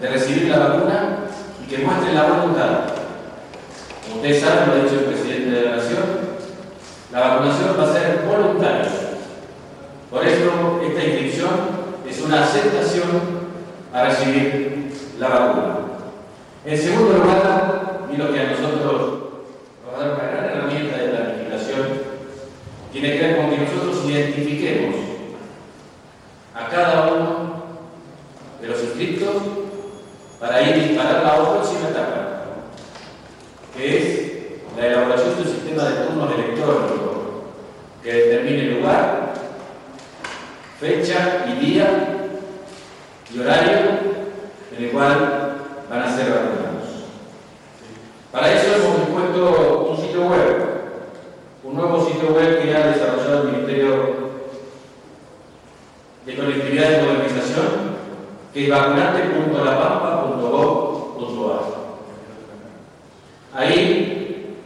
de 0.00 0.08
recibir 0.08 0.48
la 0.48 0.58
vacuna 0.58 1.18
y 1.64 1.70
que 1.70 1.84
muestren 1.84 2.14
la 2.14 2.24
voluntad. 2.24 2.78
Como 4.02 4.16
ustedes 4.16 4.42
saben, 4.42 4.68
lo 4.68 4.72
ha 4.72 4.84
dicho 4.84 5.00
el 5.00 5.06
presidente 5.06 5.50
de 5.50 5.62
la 5.62 5.76
Nación, 5.76 6.04
la 7.12 7.20
vacunación 7.20 7.76
va 7.78 7.84
a 7.84 7.92
ser 7.92 8.24
voluntaria. 8.26 8.90
Por 10.10 10.26
eso 10.26 10.80
esta 10.86 11.04
inscripción 11.04 11.50
es 12.08 12.20
una 12.20 12.44
aceptación 12.44 13.46
a 13.92 14.04
recibir 14.04 14.76
la 15.18 15.28
vacuna. 15.28 15.76
En 16.64 16.78
segundo 16.78 17.18
lugar, 17.18 18.06
y 18.12 18.16
lo 18.16 18.32
que 18.32 18.40
a 18.40 18.50
nosotros 18.50 19.18
nos 19.84 19.94
va 19.94 19.96
a 19.96 20.00
dar 20.00 20.14
una 20.14 20.24
gran 20.24 20.44
herramienta 20.44 20.98
de 20.98 21.08
planificación, 21.08 21.86
tiene 22.92 23.12
que 23.12 23.18
ver 23.18 23.36
con 23.36 23.50
que 23.50 23.58
nosotros 23.58 24.04
identifiquemos 24.04 24.96
a 26.54 26.68
cada 26.68 27.12
uno 27.12 27.64
de 28.60 28.68
los 28.68 28.82
inscritos 28.82 29.36
para 30.40 30.62
ir 30.62 30.74
a 30.74 30.76
disparar 30.76 31.22
la 31.22 31.52
próxima 31.52 31.88
etapa, 31.90 32.42
que 33.76 33.98
es 33.98 34.26
la 34.76 34.86
elaboración 34.86 35.36
de 35.36 35.42
un 35.42 35.48
sistema 35.48 35.84
de 35.84 36.04
turnos 36.04 36.34
electrónicos 36.34 37.16
que 38.02 38.12
determine 38.12 38.80
lugar, 38.80 39.34
fecha 40.80 41.46
y 41.48 41.52
día 41.64 41.88
y 43.34 43.38
horario 43.38 44.16
en 44.76 44.84
el 44.84 44.90
cual 44.90 45.56
van 45.90 46.02
a 46.02 46.16
ser 46.16 46.30
vacunados. 46.30 46.86
Para 48.30 48.52
eso 48.52 48.76
hemos 48.76 49.00
dispuesto 49.00 49.88
un 49.90 49.96
sitio 49.96 50.28
web, 50.28 50.56
un 51.64 51.74
nuevo 51.74 52.06
sitio 52.06 52.34
web 52.34 52.62
que 52.62 52.72
ha 52.74 52.88
desarrollado 52.88 53.42
el 53.42 53.52
Ministerio 53.52 54.14
de 56.26 56.36
Conectividad 56.36 56.90
y 56.90 57.02
Modernización, 57.04 57.66
que 58.52 58.64
es 58.64 58.70
vacunante.lapampa.gov.ar. 58.70 61.60
Ahí 63.54 64.56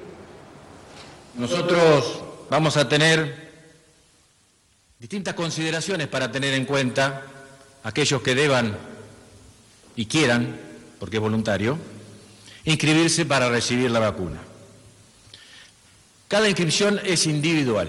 nosotros 1.34 2.22
vamos 2.48 2.76
a 2.76 2.78
tener 2.90 3.50
distintas 4.98 5.32
consideraciones 5.32 6.08
para 6.08 6.31
tener 6.31 6.52
en 6.52 6.66
cuenta 6.66 7.22
aquellos 7.82 8.20
que 8.20 8.34
deban 8.34 8.76
y 9.96 10.04
quieran, 10.04 10.60
porque 10.98 11.16
es 11.16 11.22
voluntario, 11.22 11.78
inscribirse 12.64 13.25
para 13.25 13.48
recibir 13.48 13.90
la 13.90 14.00
vacuna. 14.00 14.42
Cada 16.28 16.48
inscripción 16.48 17.00
es 17.04 17.26
individual. 17.26 17.88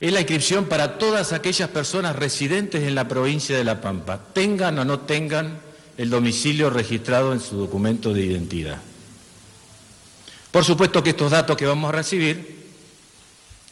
Es 0.00 0.12
la 0.12 0.20
inscripción 0.20 0.66
para 0.66 0.98
todas 0.98 1.32
aquellas 1.32 1.70
personas 1.70 2.14
residentes 2.14 2.82
en 2.82 2.94
la 2.94 3.08
provincia 3.08 3.56
de 3.56 3.64
La 3.64 3.80
Pampa, 3.80 4.20
tengan 4.32 4.78
o 4.78 4.84
no 4.84 5.00
tengan 5.00 5.60
el 5.96 6.10
domicilio 6.10 6.70
registrado 6.70 7.32
en 7.32 7.40
su 7.40 7.56
documento 7.56 8.12
de 8.12 8.22
identidad. 8.22 8.80
Por 10.50 10.64
supuesto 10.64 11.02
que 11.02 11.10
estos 11.10 11.30
datos 11.30 11.56
que 11.56 11.66
vamos 11.66 11.90
a 11.90 11.92
recibir 11.92 12.58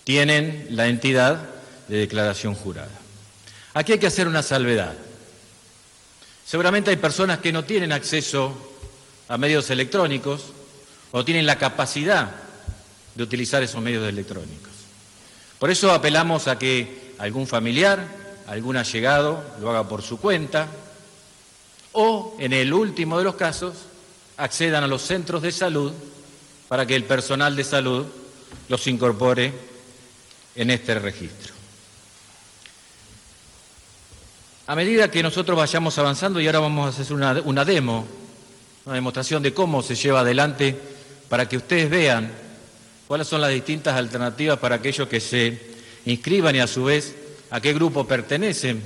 tienen 0.05 0.69
la 0.71 0.89
entidad 0.89 1.41
de 1.89 1.99
declaración 1.99 2.55
jurada. 2.55 2.91
Aquí 3.75 3.93
hay 3.93 3.99
que 3.99 4.07
hacer 4.07 4.29
una 4.29 4.43
salvedad. 4.43 4.95
Seguramente 6.45 6.91
hay 6.91 6.97
personas 6.97 7.39
que 7.41 7.53
no 7.53 7.65
tienen 7.65 7.93
acceso 7.93 8.55
a 9.29 9.37
medios 9.37 9.69
electrónicos 9.71 10.45
o 11.11 11.25
tienen 11.25 11.47
la 11.47 11.59
capacidad 11.59 12.31
de 13.15 13.23
utilizar 13.23 13.63
esos 13.63 13.83
medios 13.83 14.07
electrónicos. 14.09 14.73
Por 15.59 15.71
eso 15.71 15.91
apelamos 15.91 16.47
a 16.49 16.59
que 16.59 17.15
algún 17.19 17.47
familiar, 17.47 18.07
algún 18.47 18.77
allegado 18.77 19.43
lo 19.61 19.71
haga 19.71 19.89
por 19.89 20.03
su 20.03 20.19
cuenta 20.21 20.69
o, 21.93 22.37
en 22.39 22.53
el 22.53 22.73
último 22.73 23.19
de 23.19 23.25
los 23.25 23.37
casos, 23.37 23.75
accedan 24.37 24.85
a 24.85 24.87
los 24.87 25.03
centros 25.03 25.43
de 25.43 25.51
salud 25.51 25.93
para 26.69 26.87
que 26.87 26.97
el 26.97 27.05
personal 27.05 27.55
de 27.55 27.65
salud 27.65 28.07
los 28.69 28.87
incorpore 28.87 29.53
en 30.55 30.71
este 30.71 30.99
registro. 30.99 31.55
A 34.69 34.75
medida 34.75 35.11
que 35.11 35.23
nosotros 35.23 35.57
vayamos 35.57 35.97
avanzando, 35.99 36.41
y 36.41 36.47
ahora 36.47 36.59
vamos 36.59 36.87
a 36.87 37.01
hacer 37.01 37.15
una, 37.15 37.65
demo, 37.65 38.05
una 38.85 38.95
demostración 38.97 39.43
de 39.43 39.55
cómo 39.55 39.81
se 39.81 39.95
lleva 39.95 40.21
adelante 40.21 40.77
para 41.29 41.49
que 41.49 41.57
ustedes 41.57 41.89
vean 41.89 42.33
cuáles 43.07 43.29
son 43.29 43.41
las 43.41 43.51
distintas 43.51 43.95
alternativas 43.95 44.59
para 44.59 44.77
aquellos 44.77 45.07
que 45.07 45.21
se 45.21 45.77
inscriban 46.05 46.57
y 46.57 46.59
a 46.59 46.67
su 46.67 46.85
vez 46.85 47.15
a 47.51 47.61
qué 47.61 47.73
grupo 47.75 48.09
pertenecen, 48.09 48.83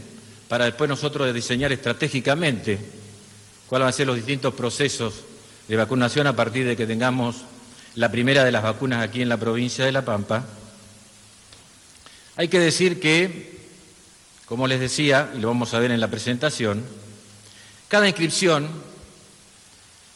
para 0.49 0.67
después 0.67 0.91
nosotros 0.91 1.33
diseñar 1.33 1.73
estratégicamente 1.73 2.79
cuáles 3.67 3.85
van 3.85 3.88
a 3.88 3.93
ser 3.93 4.06
los 4.06 4.17
distintos 4.17 4.53
procesos 4.53 5.15
de 5.67 5.76
vacunación 5.76 6.26
a 6.26 6.37
partir 6.37 6.67
de 6.67 6.76
que 6.76 6.87
tengamos 6.87 7.37
la 7.96 8.10
primera 8.10 8.44
de 8.44 8.52
las 8.52 8.62
vacunas 8.62 9.02
aquí 9.02 9.22
en 9.22 9.28
la 9.28 9.37
provincia 9.37 9.84
de 9.84 9.92
La 9.92 10.04
Pampa. 10.04 10.44
Hay 12.37 12.48
que 12.48 12.58
decir 12.58 13.00
que, 13.00 13.58
como 14.46 14.66
les 14.66 14.81
decía, 14.81 15.31
y 15.34 15.40
lo 15.40 15.48
vamos 15.48 15.75
a 15.75 15.78
ver 15.78 15.90
en 15.90 16.00
la 16.00 16.08
presentación, 16.08 16.84
cada 17.88 18.06
inscripción, 18.06 18.69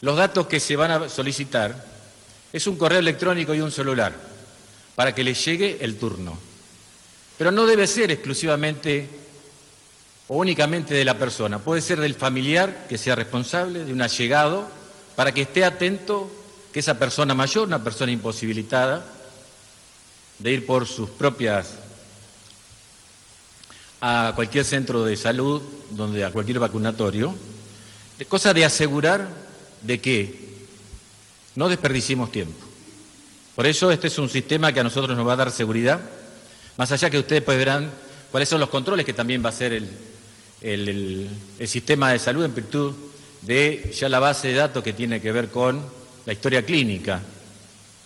los 0.01 0.17
datos 0.17 0.47
que 0.47 0.59
se 0.59 0.75
van 0.75 0.91
a 0.91 1.09
solicitar, 1.09 1.85
es 2.53 2.67
un 2.67 2.77
correo 2.77 2.99
electrónico 2.99 3.53
y 3.53 3.59
un 3.59 3.71
celular 3.71 4.13
para 4.95 5.13
que 5.13 5.23
les 5.23 5.43
llegue 5.43 5.77
el 5.81 5.97
turno. 5.97 6.37
Pero 7.37 7.51
no 7.51 7.65
debe 7.65 7.85
ser 7.85 8.11
exclusivamente 8.11 9.09
o 10.27 10.37
únicamente 10.37 10.93
de 10.93 11.05
la 11.05 11.17
persona, 11.17 11.59
puede 11.59 11.81
ser 11.81 11.99
del 11.99 12.15
familiar 12.15 12.87
que 12.87 12.97
sea 12.97 13.15
responsable, 13.15 13.83
de 13.83 13.91
un 13.91 14.01
allegado, 14.01 14.67
para 15.15 15.33
que 15.33 15.41
esté 15.41 15.65
atento 15.65 16.31
que 16.75 16.81
esa 16.81 16.99
persona 16.99 17.33
mayor, 17.33 17.67
una 17.67 17.81
persona 17.81 18.11
imposibilitada, 18.11 19.01
de 20.39 20.51
ir 20.51 20.65
por 20.65 20.85
sus 20.85 21.09
propias 21.09 21.75
a 24.01 24.33
cualquier 24.35 24.65
centro 24.65 25.05
de 25.05 25.15
salud, 25.15 25.61
donde 25.91 26.25
a 26.25 26.31
cualquier 26.31 26.59
vacunatorio, 26.59 27.33
cosa 28.27 28.53
de 28.53 28.65
asegurar 28.65 29.25
de 29.83 30.01
que 30.01 30.67
no 31.55 31.69
desperdiciemos 31.69 32.29
tiempo. 32.29 32.65
Por 33.55 33.65
eso 33.67 33.89
este 33.89 34.07
es 34.07 34.17
un 34.17 34.27
sistema 34.27 34.73
que 34.73 34.81
a 34.81 34.83
nosotros 34.83 35.15
nos 35.15 35.25
va 35.25 35.31
a 35.31 35.37
dar 35.37 35.51
seguridad, 35.51 36.01
más 36.75 36.91
allá 36.91 37.09
que 37.09 37.19
ustedes 37.19 37.41
pues 37.41 37.57
verán 37.57 37.89
cuáles 38.31 38.49
son 38.49 38.59
los 38.59 38.67
controles 38.67 39.05
que 39.05 39.13
también 39.13 39.41
va 39.41 39.47
a 39.47 39.53
hacer 39.53 39.71
el, 39.71 39.87
el, 40.59 41.69
sistema 41.69 42.11
de 42.11 42.19
salud 42.19 42.43
en 42.43 42.53
virtud 42.53 42.93
de 43.43 43.93
ya 43.97 44.09
la 44.09 44.19
base 44.19 44.49
de 44.49 44.55
datos 44.55 44.83
que 44.83 44.91
tiene 44.91 45.21
que 45.21 45.31
ver 45.31 45.47
con 45.47 46.03
la 46.25 46.33
historia 46.33 46.65
clínica, 46.65 47.21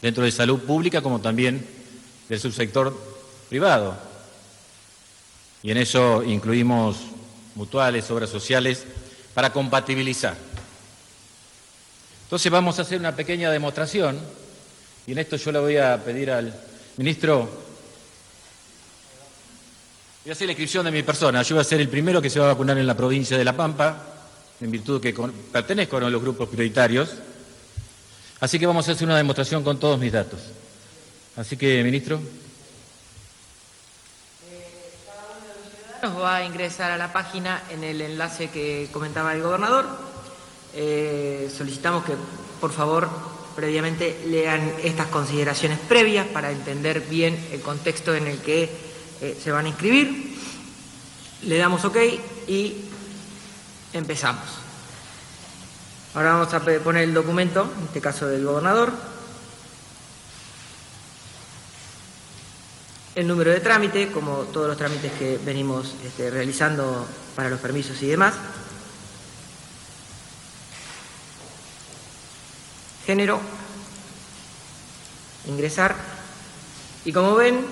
dentro 0.02 0.24
de 0.24 0.32
salud 0.32 0.60
pública 0.60 1.02
como 1.02 1.20
también 1.20 1.66
del 2.28 2.40
subsector 2.40 2.96
privado. 3.50 3.98
Y 5.64 5.72
en 5.72 5.78
eso 5.78 6.24
incluimos 6.24 6.98
mutuales, 7.56 8.10
obras 8.12 8.30
sociales, 8.30 8.86
para 9.34 9.52
compatibilizar. 9.52 10.36
Entonces 12.24 12.52
vamos 12.52 12.78
a 12.78 12.84
hacer 12.84 13.00
una 13.00 13.16
pequeña 13.16 13.50
demostración 13.52 14.20
y 15.08 15.14
en 15.14 15.18
esto 15.18 15.36
yo 15.36 15.52
le 15.52 15.60
voy 15.60 15.78
a 15.78 15.98
pedir 16.04 16.30
al 16.30 16.54
ministro, 16.98 17.50
voy 20.24 20.30
a 20.30 20.34
hacer 20.34 20.46
la 20.46 20.52
inscripción 20.52 20.86
de 20.86 20.92
mi 20.92 21.02
persona, 21.02 21.42
yo 21.42 21.56
voy 21.56 21.62
a 21.62 21.66
ser 21.66 21.82
el 21.82 21.90
primero 21.90 22.22
que 22.22 22.30
se 22.30 22.40
va 22.40 22.46
a 22.46 22.54
vacunar 22.54 22.78
en 22.78 22.86
la 22.86 22.96
provincia 22.96 23.38
de 23.38 23.44
La 23.44 23.58
Pampa, 23.58 24.06
en 24.62 24.70
virtud 24.70 25.02
de 25.02 25.14
que 25.14 25.22
pertenezco 25.52 25.98
a 25.98 26.02
los 26.02 26.22
grupos 26.22 26.50
prioritarios, 26.50 27.10
así 28.40 28.60
que 28.60 28.66
vamos 28.66 28.88
a 28.88 28.92
hacer 28.92 29.08
una 29.08 29.18
demostración 29.18 29.64
con 29.64 29.80
todos 29.80 30.00
mis 30.00 30.12
datos. 30.12 30.40
Así 31.36 31.58
que, 31.58 31.84
ministro. 31.84 32.20
Nos 36.02 36.18
va 36.18 36.38
a 36.38 36.46
ingresar 36.46 36.92
a 36.92 36.98
la 36.98 37.12
página 37.12 37.64
en 37.70 37.84
el 37.84 38.02
enlace 38.02 38.50
que 38.50 38.90
comentaba 38.92 39.34
el 39.34 39.42
gobernador 39.42 40.10
eh, 40.74 41.50
solicitamos 41.56 42.04
que, 42.04 42.14
por 42.62 42.72
favor, 42.72 43.10
previamente 43.56 44.22
lean 44.28 44.74
estas 44.84 45.08
consideraciones 45.08 45.80
previas 45.80 46.28
para 46.28 46.52
entender 46.52 47.02
bien 47.02 47.38
el 47.52 47.62
contexto 47.62 48.14
en 48.14 48.28
el 48.28 48.38
que 48.40 48.70
eh, 49.22 49.40
se 49.42 49.52
van 49.52 49.66
a 49.66 49.70
inscribir. 49.70 50.38
Le 51.44 51.58
damos 51.58 51.84
OK 51.86 51.98
y 52.48 52.76
empezamos. 53.94 54.59
Ahora 56.20 56.34
vamos 56.34 56.54
a 56.54 56.60
poner 56.60 57.04
el 57.04 57.14
documento, 57.14 57.72
en 57.78 57.86
este 57.86 58.02
caso 58.02 58.28
del 58.28 58.44
gobernador, 58.44 58.92
el 63.16 63.26
número 63.26 63.52
de 63.52 63.62
trámite, 63.62 64.12
como 64.12 64.40
todos 64.52 64.68
los 64.68 64.76
trámites 64.76 65.14
que 65.14 65.40
venimos 65.46 65.96
este, 66.04 66.30
realizando 66.30 67.08
para 67.38 67.50
los 67.50 67.62
permisos 67.62 68.02
y 68.02 68.08
demás. 68.08 68.34
género, 73.06 73.40
ingresar. 75.48 75.96
Y 77.06 77.14
como 77.14 77.34
ven, 77.36 77.66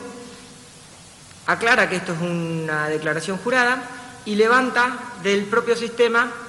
aclara 1.47 1.89
que 1.89 1.97
esto 1.97 2.13
es 2.13 2.21
una 2.21 2.87
declaración 2.87 3.39
jurada 3.39 3.83
y 4.23 4.35
levanta 4.35 4.97
del 5.21 5.43
propio 5.47 5.75
sistema 5.75 6.46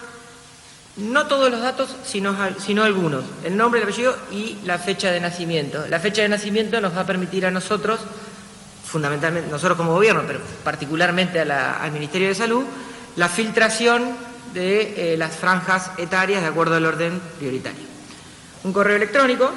no 0.98 1.26
todos 1.26 1.50
los 1.50 1.60
datos, 1.60 1.94
sino, 2.04 2.36
sino, 2.58 2.84
algunos, 2.84 3.24
el 3.44 3.56
nombre, 3.56 3.80
el 3.80 3.88
apellido 3.88 4.16
y 4.30 4.58
la 4.64 4.78
fecha 4.78 5.10
de 5.10 5.20
nacimiento. 5.20 5.86
La 5.88 6.00
fecha 6.00 6.22
de 6.22 6.28
nacimiento 6.28 6.80
nos 6.80 6.96
va 6.96 7.00
a 7.00 7.06
permitir 7.06 7.46
a 7.46 7.50
nosotros, 7.50 8.00
fundamentalmente, 8.84 9.50
nosotros 9.50 9.76
como 9.76 9.94
gobierno, 9.94 10.22
pero 10.26 10.40
particularmente 10.64 11.40
al 11.40 11.92
Ministerio 11.92 12.28
de 12.28 12.34
Salud, 12.34 12.64
la 13.16 13.28
filtración 13.28 14.10
de 14.54 15.14
eh, 15.14 15.16
las 15.16 15.36
franjas 15.36 15.90
etarias 15.98 16.42
de 16.42 16.48
acuerdo 16.48 16.76
al 16.76 16.86
orden 16.86 17.20
prioritario 17.38 17.88
un 18.64 18.72
correo 18.72 18.96
electrónico 18.96 19.50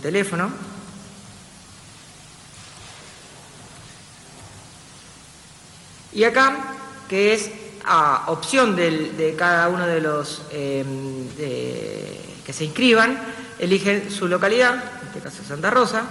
teléfono 0.00 0.50
y 6.12 6.24
acá 6.24 6.74
que 7.08 7.34
es 7.34 7.50
a 7.84 8.24
opción 8.28 8.76
de 8.76 9.34
cada 9.38 9.68
uno 9.68 9.86
de 9.86 10.00
los 10.00 10.42
eh, 10.50 10.84
que 12.44 12.52
se 12.52 12.64
inscriban 12.64 13.18
eligen 13.60 14.10
su 14.10 14.26
localidad 14.26 14.74
en 14.74 15.06
este 15.08 15.20
caso 15.20 15.44
Santa 15.46 15.70
Rosa. 15.70 16.06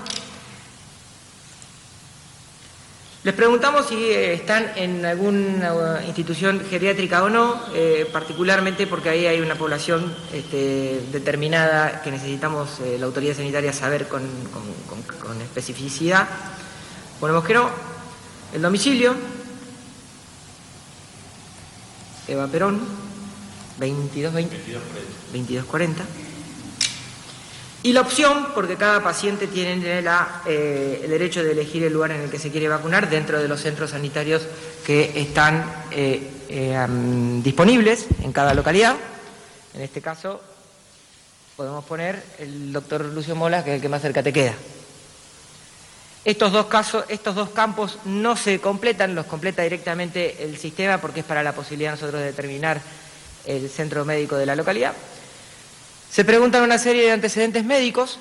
Les 3.21 3.35
preguntamos 3.35 3.85
si 3.85 3.95
eh, 3.95 4.31
están 4.31 4.71
en 4.77 5.03
alguna 5.05 6.01
institución 6.07 6.63
geriátrica 6.69 7.21
o 7.21 7.29
no, 7.29 7.61
eh, 7.75 8.07
particularmente 8.13 8.87
porque 8.87 9.09
ahí 9.09 9.25
hay 9.25 9.41
una 9.41 9.55
población 9.55 10.15
este, 10.31 11.01
determinada 11.11 12.01
que 12.01 12.11
necesitamos 12.11 12.79
eh, 12.79 12.95
la 12.97 13.07
autoridad 13.07 13.35
sanitaria 13.35 13.73
saber 13.73 14.07
con, 14.07 14.21
especificidad. 15.43 16.29
Ponemos 17.19 17.43
que 17.43 17.55
no. 17.55 17.69
El 18.53 18.61
domicilio. 18.61 19.13
Eva 22.25 22.47
Perón, 22.47 22.79
2220. 23.79 24.55
2240. 25.33 26.28
Y 27.81 27.93
la 27.93 28.01
opción, 28.01 28.47
porque 28.53 28.75
cada 28.75 29.01
paciente 29.01 29.47
tiene 29.47 30.03
eh, 30.45 31.01
el 31.01 31.09
derecho 31.09 31.41
de 31.41 31.53
elegir 31.53 31.83
el 31.83 31.93
lugar 31.93 32.11
en 32.11 32.21
el 32.21 32.29
que 32.29 32.37
se 32.37 32.51
quiere 32.51 32.67
vacunar 32.67 33.09
dentro 33.09 33.41
de 33.41 33.47
los 33.47 33.61
centros 33.61 33.91
sanitarios 33.91 34.41
que 34.85 35.13
están 35.15 35.85
eh, 35.91 36.29
eh, 36.49 36.87
disponibles 37.41 38.07
en 38.21 38.33
cada 38.33 38.53
localidad. 38.53 38.97
En 39.73 39.81
este 39.81 40.01
caso, 40.01 40.41
podemos 41.55 41.85
poner 41.85 42.21
el 42.39 42.73
doctor 42.73 43.05
Lucio 43.05 43.35
Mola, 43.35 43.63
que 43.63 43.69
es 43.69 43.75
el 43.77 43.81
que 43.81 43.89
más 43.89 44.01
cerca 44.01 44.21
te 44.21 44.33
queda. 44.33 44.53
Estos 46.25 46.51
dos, 46.51 46.65
casos, 46.65 47.05
estos 47.07 47.33
dos 47.33 47.51
campos 47.51 47.97
no 48.03 48.35
se 48.35 48.59
completan, 48.59 49.15
los 49.15 49.25
completa 49.25 49.63
directamente 49.63 50.43
el 50.43 50.57
sistema 50.57 50.97
porque 50.97 51.21
es 51.21 51.25
para 51.25 51.43
la 51.43 51.53
posibilidad 51.53 51.91
nosotros 51.91 52.19
de 52.19 52.27
determinar 52.27 52.81
el 53.45 53.69
centro 53.69 54.03
médico 54.03 54.35
de 54.35 54.45
la 54.45 54.57
localidad. 54.57 54.93
Se 56.11 56.25
preguntan 56.25 56.63
una 56.63 56.77
serie 56.77 57.03
de 57.03 57.11
antecedentes 57.11 57.63
médicos. 57.63 58.17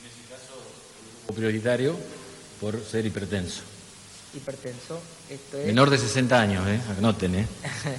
En 0.00 0.06
ese 0.06 0.28
caso, 0.30 1.34
prioritario 1.34 1.96
por 2.60 2.82
ser 2.84 3.06
hipertenso. 3.06 3.62
hipertenso. 4.34 5.00
Esto 5.28 5.58
es, 5.58 5.66
Menor 5.66 5.90
de 5.90 5.98
60 5.98 6.40
años, 6.40 6.66
¿eh? 6.68 6.80
Anoten, 6.96 7.34
¿eh? 7.34 7.46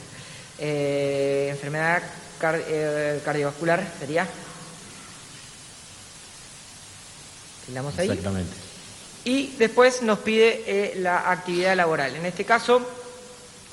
eh, 0.60 1.48
enfermedad 1.52 2.02
car- 2.40 2.64
eh, 2.68 3.22
cardiovascular 3.24 3.86
sería. 4.00 4.28
Tildamos 7.66 7.98
ahí. 8.00 8.08
Exactamente. 8.10 8.52
Y 9.26 9.48
después 9.58 10.02
nos 10.02 10.20
pide 10.20 10.64
eh, 10.66 10.94
la 11.00 11.30
actividad 11.30 11.76
laboral. 11.76 12.16
En 12.16 12.26
este 12.26 12.46
caso 12.46 12.82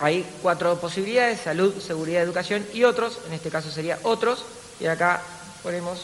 hay 0.00 0.26
cuatro 0.42 0.78
posibilidades, 0.80 1.40
salud, 1.40 1.80
seguridad, 1.80 2.22
educación 2.22 2.66
y 2.74 2.84
otros. 2.84 3.20
En 3.28 3.32
este 3.32 3.48
caso 3.48 3.70
sería 3.70 3.98
otros. 4.02 4.44
Y 4.80 4.86
acá 4.86 5.20
ponemos 5.62 6.00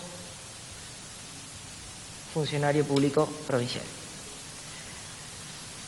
funcionario 2.33 2.85
público 2.85 3.26
provincial. 3.47 3.85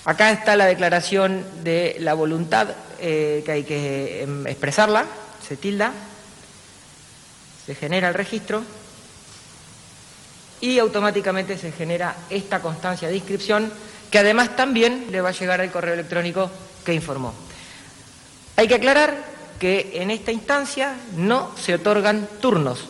Acá 0.04 0.30
está 0.30 0.54
la 0.54 0.66
declaración 0.66 1.44
de 1.64 1.96
la 2.00 2.12
voluntad 2.12 2.68
eh, 3.00 3.42
que 3.44 3.52
hay 3.52 3.64
que 3.64 4.22
em, 4.22 4.46
expresarla, 4.46 5.06
se 5.46 5.56
tilda, 5.56 5.92
se 7.64 7.74
genera 7.74 8.08
el 8.08 8.14
registro 8.14 8.62
y 10.60 10.78
automáticamente 10.78 11.56
se 11.56 11.72
genera 11.72 12.14
esta 12.28 12.60
constancia 12.60 13.08
de 13.08 13.16
inscripción 13.16 13.72
que 14.10 14.18
además 14.18 14.56
también 14.56 15.06
le 15.10 15.22
va 15.22 15.30
a 15.30 15.32
llegar 15.32 15.62
al 15.62 15.72
correo 15.72 15.94
electrónico 15.94 16.50
que 16.84 16.92
informó. 16.92 17.34
Hay 18.56 18.68
que 18.68 18.76
aclarar 18.76 19.33
que 19.64 19.92
en 19.94 20.10
esta 20.10 20.30
instancia 20.30 20.94
no 21.16 21.50
se 21.56 21.72
otorgan 21.72 22.28
turnos, 22.42 22.80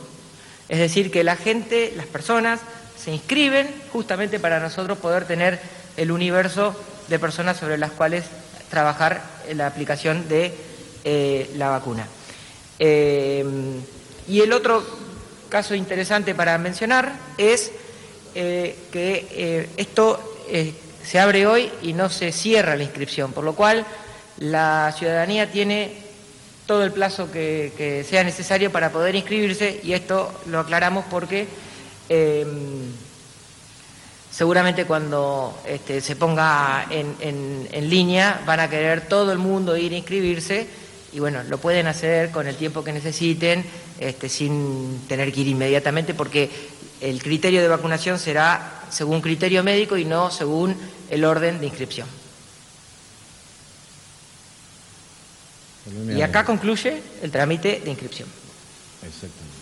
es 0.68 0.80
decir, 0.80 1.12
que 1.12 1.22
la 1.22 1.36
gente, 1.36 1.92
las 1.96 2.06
personas, 2.06 2.58
se 2.98 3.12
inscriben 3.12 3.72
justamente 3.92 4.40
para 4.40 4.58
nosotros 4.58 4.98
poder 4.98 5.24
tener 5.24 5.60
el 5.96 6.10
universo 6.10 6.74
de 7.06 7.20
personas 7.20 7.58
sobre 7.58 7.78
las 7.78 7.92
cuales 7.92 8.24
trabajar 8.70 9.22
en 9.46 9.58
la 9.58 9.68
aplicación 9.68 10.28
de 10.28 10.52
eh, 11.04 11.48
la 11.54 11.68
vacuna. 11.68 12.08
Eh, 12.80 13.44
y 14.26 14.40
el 14.40 14.52
otro 14.52 14.84
caso 15.48 15.76
interesante 15.76 16.34
para 16.34 16.58
mencionar 16.58 17.12
es 17.38 17.70
eh, 18.34 18.76
que 18.90 19.68
esto 19.76 20.18
se 21.04 21.20
abre 21.20 21.46
hoy 21.46 21.70
y 21.82 21.92
no 21.92 22.10
se 22.10 22.32
cierra 22.32 22.74
la 22.74 22.82
inscripción, 22.82 23.32
por 23.32 23.44
lo 23.44 23.54
cual 23.54 23.86
la 24.38 24.92
ciudadanía 24.98 25.52
tiene 25.52 26.02
todo 26.66 26.84
el 26.84 26.92
plazo 26.92 27.30
que, 27.30 28.04
sea 28.08 28.24
necesario 28.24 28.70
para 28.72 28.90
poder 28.90 29.14
inscribirse 29.14 29.80
y 29.82 29.92
esto 29.92 30.32
lo 30.46 30.60
aclaramos 30.60 31.04
porque 31.10 31.46
eh, 32.08 32.46
seguramente 34.30 34.84
cuando 34.84 35.58
este, 35.66 36.00
se 36.00 36.16
ponga 36.16 36.86
en, 36.90 37.14
en- 37.20 37.68
en 37.70 37.90
línea 37.90 38.42
van 38.46 38.60
a 38.60 38.68
querer 38.70 39.02
todo 39.02 39.32
el 39.32 39.38
mundo 39.38 39.76
ir 39.76 39.92
a 39.92 39.96
inscribirse 39.96 40.66
y 41.12 41.20
bueno, 41.20 41.42
lo 41.44 41.58
pueden 41.58 41.86
hacer 41.86 42.30
con 42.30 42.46
el 42.48 42.56
tiempo 42.56 42.82
que 42.82 42.92
necesiten 42.92 43.64
este, 44.00 44.28
sin 44.28 45.00
tener 45.06 45.32
que 45.32 45.40
ir 45.42 45.48
inmediatamente 45.48 46.12
porque 46.14 46.50
el 47.00 47.22
criterio 47.22 47.60
de 47.62 47.68
vacunación 47.68 48.18
será 48.18 48.82
según 48.90 49.20
criterio 49.20 49.62
médico 49.62 49.96
y 49.96 50.04
no 50.04 50.30
según 50.30 50.74
el 51.10 51.24
orden 51.24 51.60
de 51.60 51.66
inscripción. 51.66 52.08
Y 56.16 56.22
acá 56.22 56.44
concluye 56.44 57.00
el 57.22 57.30
trámite 57.30 57.80
de 57.84 57.90
inscripción. 57.90 58.28
Exactamente. 59.06 59.54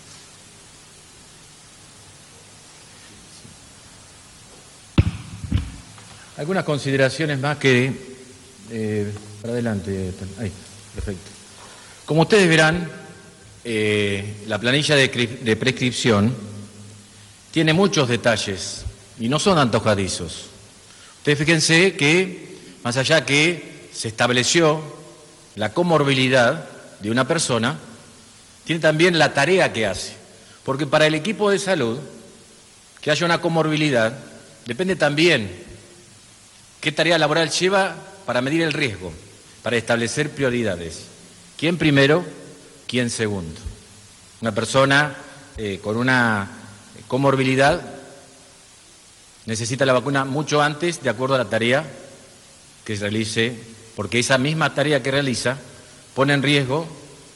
Algunas 6.37 6.65
consideraciones 6.65 7.39
más 7.39 7.59
que... 7.59 7.93
eh, 8.71 9.13
para 9.41 9.55
adelante. 9.55 10.13
Ahí, 10.39 10.51
perfecto. 10.95 11.31
Como 12.07 12.23
ustedes 12.23 12.49
verán, 12.49 12.89
eh, 13.65 14.37
la 14.47 14.59
planilla 14.59 14.97
de, 14.97 15.13
cri- 15.13 15.39
de 15.41 15.57
prescripción 15.57 16.35
tiene 17.51 17.73
muchos 17.73 18.09
detalles 18.09 18.85
y 19.19 19.29
no 19.29 19.39
son 19.39 19.59
antojadizos. 19.59 20.47
Ustedes 21.19 21.39
fíjense 21.39 21.95
que, 21.97 22.57
más 22.83 22.97
allá 22.97 23.25
que 23.27 23.89
se 23.93 24.09
estableció 24.09 24.81
la 25.57 25.73
comorbilidad 25.73 26.65
de 27.01 27.11
una 27.11 27.27
persona, 27.27 27.79
tiene 28.65 28.81
también 28.81 29.19
la 29.19 29.35
tarea 29.35 29.73
que 29.73 29.87
hace. 29.87 30.15
Porque 30.65 30.87
para 30.87 31.07
el 31.07 31.15
equipo 31.15 31.51
de 31.51 31.59
salud, 31.59 31.99
que 33.01 33.11
haya 33.11 33.27
una 33.27 33.41
comorbilidad, 33.41 34.17
depende 34.67 34.97
también 34.97 35.51
qué 36.81 36.93
tarea 36.93 37.19
laboral 37.19 37.51
lleva 37.51 37.97
para 38.25 38.41
medir 38.41 38.63
el 38.63 38.73
riesgo, 38.73 39.13
para 39.63 39.77
establecer 39.77 40.31
prioridades. 40.31 41.07
¿Quién 41.59 41.79
primero? 41.79 42.25
¿Quién 42.87 43.11
segundo? 43.11 43.61
Una 44.41 44.53
persona 44.53 45.15
eh, 45.57 45.81
con 45.83 45.97
una 45.97 46.49
comorbilidad 47.09 47.81
necesita 49.47 49.85
la 49.85 49.93
vacuna 49.93 50.25
mucho 50.25 50.63
antes, 50.63 51.03
de 51.03 51.11
acuerdo 51.11 51.35
a 51.35 51.39
la 51.39 51.51
tarea 51.51 51.85
que 52.85 52.97
realice, 52.97 53.57
porque 53.97 54.19
esa 54.19 54.39
misma 54.39 54.75
tarea 54.75 55.03
que 55.03 55.11
realiza 55.11 55.59
pone 56.15 56.33
en 56.33 56.43
riesgo 56.43 56.87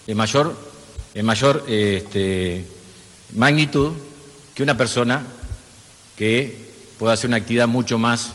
en 0.06 0.16
mayor, 0.16 0.56
en 1.14 1.26
mayor 1.26 1.64
este, 1.68 2.64
magnitud 3.34 3.92
que 4.54 4.62
una 4.62 4.76
persona 4.76 5.22
que 6.16 6.66
pueda 6.98 7.14
hacer 7.14 7.28
una 7.28 7.36
actividad 7.36 7.68
mucho 7.68 7.98
más 7.98 8.32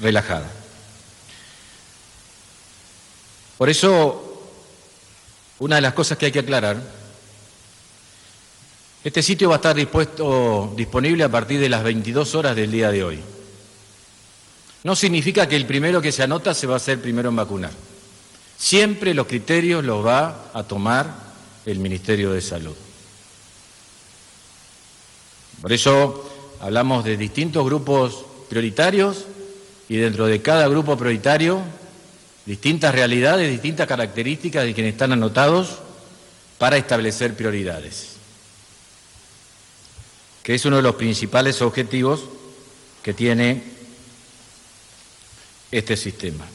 relajada. 0.00 0.50
Por 3.56 3.68
eso, 3.68 4.44
una 5.58 5.76
de 5.76 5.82
las 5.82 5.94
cosas 5.94 6.16
que 6.16 6.26
hay 6.26 6.32
que 6.32 6.38
aclarar, 6.38 6.80
este 9.02 9.22
sitio 9.22 9.48
va 9.48 9.56
a 9.56 9.58
estar 9.58 9.74
dispuesto, 9.74 10.72
disponible 10.76 11.24
a 11.24 11.28
partir 11.28 11.58
de 11.58 11.68
las 11.68 11.82
22 11.82 12.34
horas 12.34 12.54
del 12.54 12.70
día 12.70 12.90
de 12.92 13.02
hoy. 13.02 13.20
No 14.84 14.94
significa 14.94 15.48
que 15.48 15.56
el 15.56 15.66
primero 15.66 16.00
que 16.00 16.12
se 16.12 16.22
anota 16.22 16.54
se 16.54 16.66
va 16.66 16.74
a 16.74 16.76
hacer 16.78 17.00
primero 17.00 17.28
en 17.28 17.36
vacunar. 17.36 17.72
Siempre 18.56 19.14
los 19.14 19.26
criterios 19.26 19.84
los 19.84 20.04
va 20.04 20.50
a 20.52 20.62
tomar 20.64 21.14
el 21.66 21.78
Ministerio 21.78 22.32
de 22.32 22.40
Salud. 22.40 22.76
Por 25.60 25.72
eso 25.72 26.56
hablamos 26.60 27.04
de 27.04 27.16
distintos 27.16 27.64
grupos 27.64 28.24
prioritarios 28.48 29.24
y 29.88 29.96
dentro 29.96 30.26
de 30.26 30.40
cada 30.42 30.68
grupo 30.68 30.96
prioritario 30.96 31.62
distintas 32.46 32.94
realidades, 32.94 33.50
distintas 33.50 33.86
características 33.86 34.64
de 34.64 34.72
quienes 34.72 34.94
están 34.94 35.12
anotados 35.12 35.80
para 36.56 36.78
establecer 36.78 37.34
prioridades, 37.34 38.16
que 40.42 40.54
es 40.54 40.64
uno 40.64 40.76
de 40.76 40.82
los 40.82 40.94
principales 40.94 41.60
objetivos 41.60 42.22
que 43.02 43.12
tiene 43.12 43.77
este 45.70 45.96
sistema. 45.96 46.46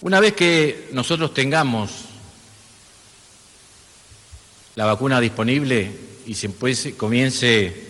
Una 0.00 0.20
vez 0.20 0.34
que 0.34 0.88
nosotros 0.92 1.34
tengamos 1.34 1.90
la 4.76 4.84
vacuna 4.84 5.20
disponible 5.20 5.90
y 6.26 6.34
se 6.34 6.46
empiece- 6.46 6.96
comience 6.96 7.86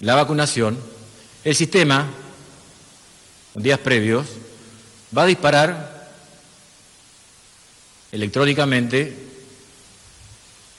la 0.00 0.14
vacunación, 0.14 0.78
el 1.44 1.54
sistema, 1.54 2.08
en 3.54 3.62
días 3.62 3.78
previos, 3.78 4.26
va 5.16 5.24
a 5.24 5.26
disparar 5.26 6.10
electrónicamente 8.10 9.14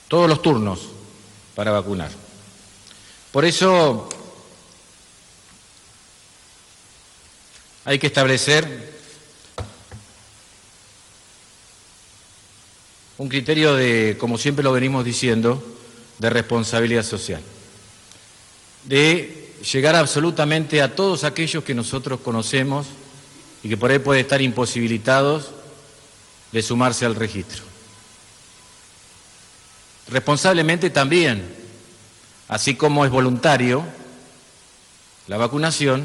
todos 0.08 0.28
los 0.28 0.42
turnos 0.42 0.80
para 1.54 1.70
vacunar. 1.70 2.10
Por 3.30 3.44
eso 3.44 4.08
hay 7.84 7.98
que 7.98 8.06
establecer 8.06 8.94
un 13.18 13.28
criterio 13.28 13.74
de, 13.74 14.16
como 14.18 14.38
siempre 14.38 14.64
lo 14.64 14.72
venimos 14.72 15.04
diciendo, 15.04 15.62
de 16.18 16.30
responsabilidad 16.30 17.04
social, 17.04 17.42
de 18.84 19.52
llegar 19.72 19.96
absolutamente 19.96 20.82
a 20.82 20.94
todos 20.94 21.24
aquellos 21.24 21.64
que 21.64 21.74
nosotros 21.74 22.20
conocemos 22.20 22.86
y 23.62 23.68
que 23.68 23.76
por 23.76 23.90
ahí 23.90 23.98
pueden 23.98 24.22
estar 24.22 24.40
imposibilitados 24.40 25.50
de 26.52 26.62
sumarse 26.62 27.04
al 27.04 27.14
registro. 27.14 27.62
Responsablemente 30.08 30.90
también, 30.90 31.44
así 32.48 32.74
como 32.74 33.04
es 33.04 33.10
voluntario 33.10 33.84
la 35.28 35.38
vacunación, 35.38 36.04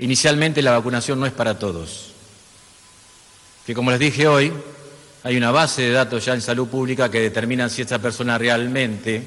inicialmente 0.00 0.62
la 0.62 0.72
vacunación 0.72 1.20
no 1.20 1.26
es 1.26 1.32
para 1.32 1.58
todos. 1.58 2.12
Que 3.66 3.74
como 3.74 3.90
les 3.90 4.00
dije 4.00 4.26
hoy, 4.26 4.52
hay 5.22 5.36
una 5.36 5.50
base 5.50 5.82
de 5.82 5.92
datos 5.92 6.24
ya 6.24 6.34
en 6.34 6.40
salud 6.40 6.68
pública 6.68 7.10
que 7.10 7.20
determinan 7.20 7.70
si 7.70 7.82
esta 7.82 7.98
persona 7.98 8.38
realmente 8.38 9.22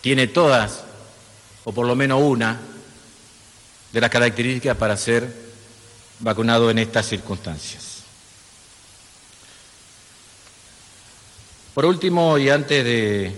tiene 0.00 0.28
todas, 0.28 0.84
o 1.64 1.72
por 1.72 1.86
lo 1.86 1.94
menos 1.94 2.22
una, 2.22 2.58
de 3.92 4.00
las 4.00 4.10
características 4.10 4.76
para 4.76 4.96
ser 4.96 5.32
vacunado 6.20 6.70
en 6.70 6.78
estas 6.78 7.06
circunstancias. 7.06 7.98
Por 11.74 11.86
último, 11.86 12.36
y 12.38 12.50
antes 12.50 12.84
de, 12.84 13.32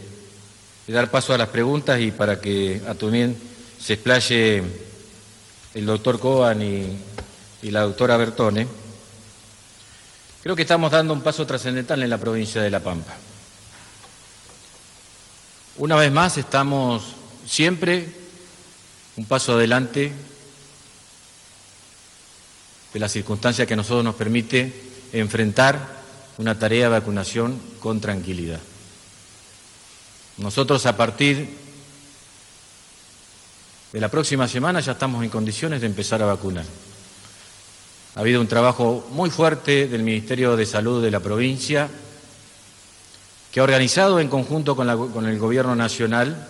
dar 0.89 1.11
paso 1.11 1.35
a 1.35 1.39
las 1.39 1.49
preguntas 1.49 2.01
y 2.01 2.11
para 2.11 2.41
que 2.41 2.81
a 2.89 2.95
también 2.95 3.37
se 3.79 3.93
explaye 3.95 4.63
el 5.75 5.87
doctor 5.87 6.19
Coan 6.19 6.63
y, 6.63 6.97
y 7.63 7.71
la 7.71 7.83
doctora 7.83 8.17
Bertone, 8.17 8.67
creo 10.43 10.57
que 10.57 10.63
estamos 10.63 10.91
dando 10.91 11.13
un 11.13 11.21
paso 11.21 11.47
trascendental 11.47 12.03
en 12.03 12.11
la 12.11 12.19
provincia 12.19 12.63
de 12.63 12.71
La 12.71 12.81
Pampa. 12.81 13.15
Una 15.77 15.97
vez 15.97 16.13
más 16.13 16.37
estamos 16.39 17.15
siempre 17.47 18.09
un 19.17 19.25
paso 19.25 19.55
adelante 19.55 20.13
de 22.93 23.01
la 23.01 23.09
circunstancia 23.09 23.67
que 23.67 23.75
a 23.75 23.77
nosotros 23.77 24.05
nos 24.05 24.15
permite 24.17 24.73
enfrentar 25.13 26.01
una 26.39 26.59
tarea 26.59 26.85
de 26.85 26.91
vacunación 26.91 27.61
con 27.81 28.01
tranquilidad. 28.01 28.61
Nosotros 30.39 30.87
a 30.87 30.97
partir 30.97 31.57
de 33.93 34.01
la 34.01 34.09
próxima 34.09 34.47
semana 34.47 34.81
ya 34.81 34.93
estamos 34.93 35.25
en 35.25 35.31
condiciones 35.31 35.81
de 35.81 35.87
empezar 35.87 36.23
a 36.23 36.27
vacunar. 36.27 36.65
Ha 38.15 38.21
habido 38.21 38.41
un 38.41 38.47
trabajo 38.47 39.07
muy 39.11 39.31
fuerte 39.31 39.89
del 39.89 40.03
Ministerio 40.03 40.57
de 40.57 40.67
Salud 40.67 41.03
de 41.03 41.11
la 41.11 41.21
provincia 41.21 41.89
que 43.51 43.61
ha 43.61 43.65
organizado 43.65 44.21
en 44.21 44.29
conjunto 44.29 44.77
con, 44.77 44.89
el 45.27 45.39
Gobierno 45.39 45.75
Nacional 45.75 46.49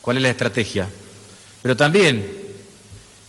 cuál 0.00 0.18
es 0.18 0.22
la 0.22 0.30
estrategia, 0.30 0.88
pero 1.62 1.76
también 1.76 2.44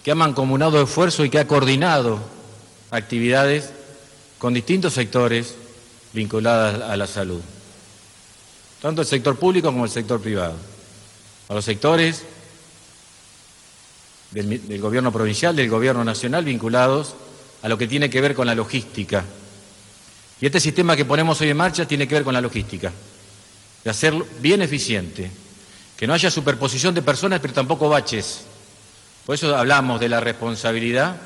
que 0.04 0.12
ha 0.12 0.16
mancomunado 0.16 0.82
esfuerzos 0.82 1.26
y 1.26 1.30
que 1.30 1.40
ha 1.40 1.48
coordinado 1.48 2.20
actividades 2.92 3.72
con 4.38 4.54
distintos 4.54 4.94
sectores 4.94 5.56
vinculados 6.14 6.84
a 6.84 6.96
la 6.96 7.08
salud, 7.08 7.42
tanto 8.82 9.02
el 9.02 9.08
sector 9.08 9.36
público 9.38 9.70
como 9.70 9.86
el 9.86 9.92
sector 9.92 10.22
privado. 10.22 10.56
A 11.50 11.54
los 11.54 11.66
sectores 11.66 12.24
del, 14.32 14.82
gobierno 14.82 15.12
provincial, 15.12 15.56
del 15.56 15.70
gobierno 15.70 16.04
nacional, 16.04 16.46
vinculados 16.46 17.16
a 17.62 17.70
lo 17.70 17.78
que 17.78 17.88
tiene 17.88 18.10
que 18.10 18.22
ver 18.22 18.36
con 18.36 18.48
la 18.48 18.56
logística. 18.56 19.24
Y 20.40 20.46
este 20.46 20.60
sistema 20.60 20.96
que 20.96 21.06
ponemos 21.06 21.42
hoy 21.42 21.50
en 21.50 21.58
marcha 21.58 21.88
tiene 21.88 22.08
que 22.08 22.16
ver 22.16 22.24
con 22.24 22.34
la 22.34 22.42
logística, 22.42 22.92
de 23.84 23.90
hacerlo 23.90 24.28
bien 24.40 24.62
eficiente, 24.62 25.32
que 25.96 26.06
no 26.06 26.14
haya 26.14 26.30
superposición 26.30 26.94
de 26.94 27.02
personas, 27.02 27.40
pero 27.40 27.54
tampoco 27.54 27.90
baches. 27.90 28.42
Por 29.26 29.36
eso 29.36 29.56
hablamos 29.56 30.00
de 30.00 30.10
la 30.10 30.20
responsabilidad 30.20 31.18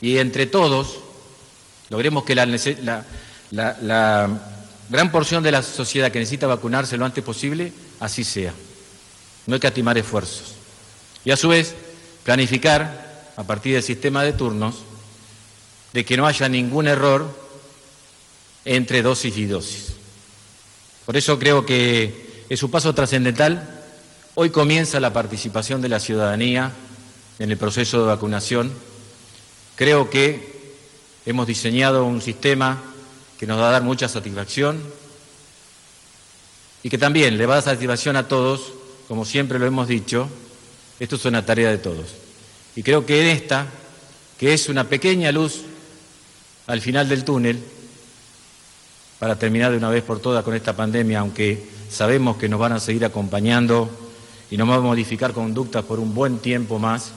y 0.00 0.18
entre 0.18 0.46
todos 0.46 1.00
logremos 1.90 2.24
que 2.24 2.34
la, 2.34 3.06
gran 4.88 5.12
porción 5.12 5.42
de 5.42 5.52
la 5.52 5.62
sociedad 5.62 6.12
que 6.12 6.20
necesita 6.20 6.46
vacunarse 6.46 6.96
lo 6.96 7.04
antes 7.04 7.24
posible, 7.24 7.72
así 8.00 8.22
sea. 8.24 8.54
No 9.46 9.54
hay 9.54 9.60
que 9.60 9.66
atimar 9.66 9.98
esfuerzos. 9.98 10.54
Y 11.24 11.30
a 11.30 11.36
su 11.36 11.48
vez, 11.48 11.74
planificar, 12.28 13.32
a 13.38 13.42
partir 13.44 13.72
del 13.72 13.82
sistema 13.82 14.22
de 14.22 14.34
turnos, 14.34 14.74
de 15.94 16.04
que 16.04 16.18
no 16.18 16.26
haya 16.26 16.46
ningún 16.46 16.86
error 16.86 17.26
entre 18.66 19.00
dosis 19.00 19.34
y 19.38 19.46
dosis. 19.46 19.94
Por 21.06 21.16
eso 21.16 21.38
creo 21.38 21.64
que 21.64 22.44
es 22.50 22.62
un 22.62 22.70
paso 22.70 22.94
trascendental. 22.94 23.66
Hoy 24.34 24.50
comienza 24.50 25.00
la 25.00 25.14
participación 25.14 25.80
de 25.80 25.88
la 25.88 26.00
ciudadanía 26.00 26.72
en 27.38 27.50
el 27.50 27.56
proceso 27.56 28.00
de 28.00 28.08
vacunación 28.08 28.74
Creo 29.74 30.10
que 30.10 30.74
hemos 31.24 31.46
diseñado 31.46 32.04
un 32.04 32.20
sistema 32.20 32.82
que 33.38 33.46
nos 33.46 33.58
va 33.58 33.68
a 33.68 33.72
dar 33.72 33.82
mucha 33.82 34.06
satisfacción 34.06 34.82
y 36.82 36.90
que 36.90 36.98
también 36.98 37.38
le 37.38 37.46
va 37.46 37.54
a 37.54 37.62
dar 37.62 37.74
satisfacción 37.74 38.16
a 38.16 38.28
todos, 38.28 38.72
como 39.06 39.24
siempre 39.24 39.58
lo 39.58 39.64
hemos 39.64 39.88
dicho, 39.88 40.28
esto 41.00 41.16
es 41.16 41.24
una 41.24 41.44
tarea 41.44 41.70
de 41.70 41.78
todos. 41.78 42.06
Y 42.76 42.82
creo 42.82 43.04
que 43.06 43.20
en 43.20 43.28
esta, 43.28 43.66
que 44.38 44.52
es 44.54 44.68
una 44.68 44.84
pequeña 44.84 45.32
luz 45.32 45.62
al 46.66 46.80
final 46.80 47.08
del 47.08 47.24
túnel, 47.24 47.58
para 49.18 49.38
terminar 49.38 49.72
de 49.72 49.78
una 49.78 49.90
vez 49.90 50.04
por 50.04 50.20
todas 50.20 50.44
con 50.44 50.54
esta 50.54 50.76
pandemia, 50.76 51.20
aunque 51.20 51.66
sabemos 51.90 52.36
que 52.36 52.48
nos 52.48 52.60
van 52.60 52.72
a 52.72 52.80
seguir 52.80 53.04
acompañando 53.04 53.90
y 54.50 54.56
nos 54.56 54.68
va 54.68 54.76
a 54.76 54.80
modificar 54.80 55.32
conductas 55.32 55.84
por 55.84 55.98
un 55.98 56.14
buen 56.14 56.38
tiempo 56.38 56.78
más, 56.78 57.12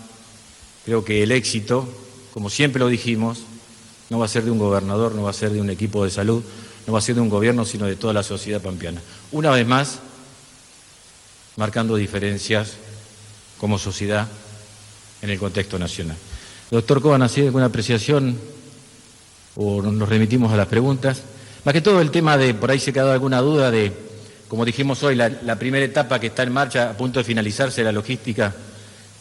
creo 0.84 1.06
que 1.06 1.22
el 1.22 1.32
éxito 1.32 1.88
como 2.34 2.50
siempre 2.50 2.80
lo 2.80 2.88
dijimos, 2.88 3.40
no 4.10 4.20
va 4.20 4.26
a 4.26 4.30
ser 4.30 4.44
de 4.44 4.52
un 4.52 4.58
gobernador, 4.58 5.14
no 5.14 5.24
va 5.24 5.30
a 5.30 5.34
ser 5.34 5.52
de 5.52 5.62
un 5.62 5.70
equipo 5.70 6.04
de 6.04 6.10
salud, 6.10 6.44
no 6.88 6.94
va 6.94 7.00
a 7.00 7.02
ser 7.02 7.16
de 7.16 7.22
un 7.22 7.30
gobierno, 7.30 7.66
sino 7.66 7.86
de 7.86 7.96
toda 7.96 8.14
la 8.14 8.24
sociedad 8.24 8.62
pampeana. 8.62 9.02
Una 9.32 9.52
vez 9.52 9.68
más, 9.68 10.00
marcando 11.58 11.96
diferencias 11.96 12.74
como 13.62 13.78
sociedad 13.78 14.28
en 15.22 15.30
el 15.30 15.38
contexto 15.38 15.78
nacional. 15.78 16.18
Doctor 16.72 17.00
Coban, 17.00 17.22
¿ha 17.22 17.28
alguna 17.28 17.66
apreciación 17.66 18.36
o 19.56 19.84
nos 19.84 20.10
remitimos 20.10 20.52
a 20.52 20.58
las 20.58 20.66
preguntas? 20.66 21.22
Más 21.64 21.72
que 21.72 21.82
todo 21.82 22.02
el 22.02 22.10
tema 22.10 22.40
de, 22.40 22.56
por 22.56 22.72
ahí 22.72 22.80
se 22.80 22.92
quedado 22.92 23.12
alguna 23.12 23.40
duda 23.40 23.70
de, 23.70 23.94
como 24.48 24.66
dijimos 24.66 25.04
hoy, 25.04 25.14
la, 25.16 25.60
primera 25.60 25.86
etapa 25.86 26.20
que 26.20 26.28
está 26.28 26.42
en 26.42 26.52
marcha, 26.52 26.90
a 26.90 26.98
punto 26.98 27.20
de 27.20 27.24
finalizarse, 27.24 27.84
la 27.84 27.92
logística, 27.92 28.52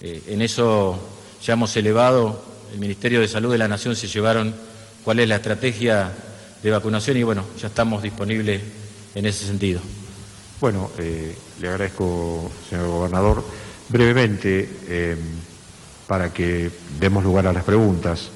eh, 0.01 0.23
en 0.29 0.41
eso 0.41 0.99
ya 1.45 1.53
hemos 1.53 1.77
elevado 1.77 2.43
el 2.73 2.79
Ministerio 2.79 3.21
de 3.21 3.29
Salud 3.29 3.53
de 3.53 3.59
la 3.59 3.69
Nación 3.69 3.95
se 3.95 4.09
llevaron 4.09 4.55
cuál 5.05 5.21
es 5.21 5.29
la 5.29 5.37
estrategia 5.37 6.11
de 6.63 6.71
vacunación 6.71 7.19
y 7.19 7.25
bueno, 7.25 7.45
ya 7.61 7.67
estamos 7.67 8.03
disponibles 8.03 8.63
en 9.15 9.27
ese 9.27 9.45
sentido. 9.45 9.83
Bueno, 10.63 10.91
eh, 10.97 11.37
le 11.61 11.69
agradezco, 11.69 12.51
señor 12.71 12.87
gobernador. 12.87 13.45
Brevemente, 13.91 14.69
eh, 14.89 15.17
para 16.07 16.33
que 16.33 16.71
demos 16.99 17.23
lugar 17.23 17.47
a 17.47 17.53
las 17.53 17.65
preguntas. 17.65 18.31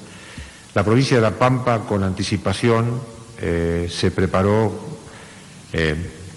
La 0.73 0.83
provincia 0.83 1.17
de 1.17 1.23
La 1.23 1.31
Pampa, 1.31 1.79
con 1.79 2.03
anticipación, 2.03 3.01
eh, 3.41 3.89
se 3.89 4.11
preparó 4.11 4.95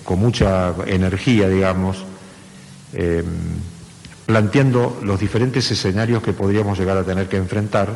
con 0.03 0.19
mucha 0.19 0.75
energía, 0.87 1.49
digamos, 1.49 2.05
planteando 4.29 5.01
los 5.05 5.19
diferentes 5.19 5.71
escenarios 5.71 6.23
que 6.23 6.35
podríamos 6.35 6.79
llegar 6.79 6.99
a 6.99 7.03
tener 7.03 7.31
que 7.31 7.39
enfrentar, 7.39 7.89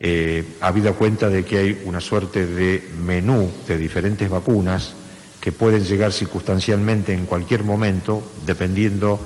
eh, 0.00 0.56
habida 0.60 0.92
cuenta 0.92 1.28
de 1.28 1.44
que 1.44 1.58
hay 1.58 1.82
una 1.84 2.00
suerte 2.00 2.44
de 2.44 2.86
menú 3.00 3.48
de 3.68 3.78
diferentes 3.78 4.28
vacunas 4.28 4.94
que 5.40 5.52
pueden 5.52 5.84
llegar 5.84 6.12
circunstancialmente 6.12 7.14
en 7.14 7.26
cualquier 7.26 7.62
momento, 7.62 8.32
dependiendo 8.44 9.20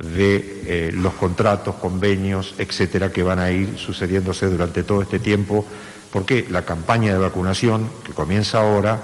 de 0.00 0.62
eh, 0.66 0.90
los 0.92 1.14
contratos, 1.14 1.76
convenios, 1.76 2.54
etcétera, 2.58 3.10
que 3.10 3.22
van 3.22 3.38
a 3.38 3.50
ir 3.50 3.78
sucediéndose 3.78 4.46
durante 4.46 4.82
todo 4.82 5.02
este 5.02 5.18
tiempo, 5.18 5.64
porque 6.12 6.46
la 6.50 6.64
campaña 6.64 7.12
de 7.12 7.18
vacunación, 7.18 7.88
que 8.04 8.12
comienza 8.12 8.60
ahora 8.60 9.00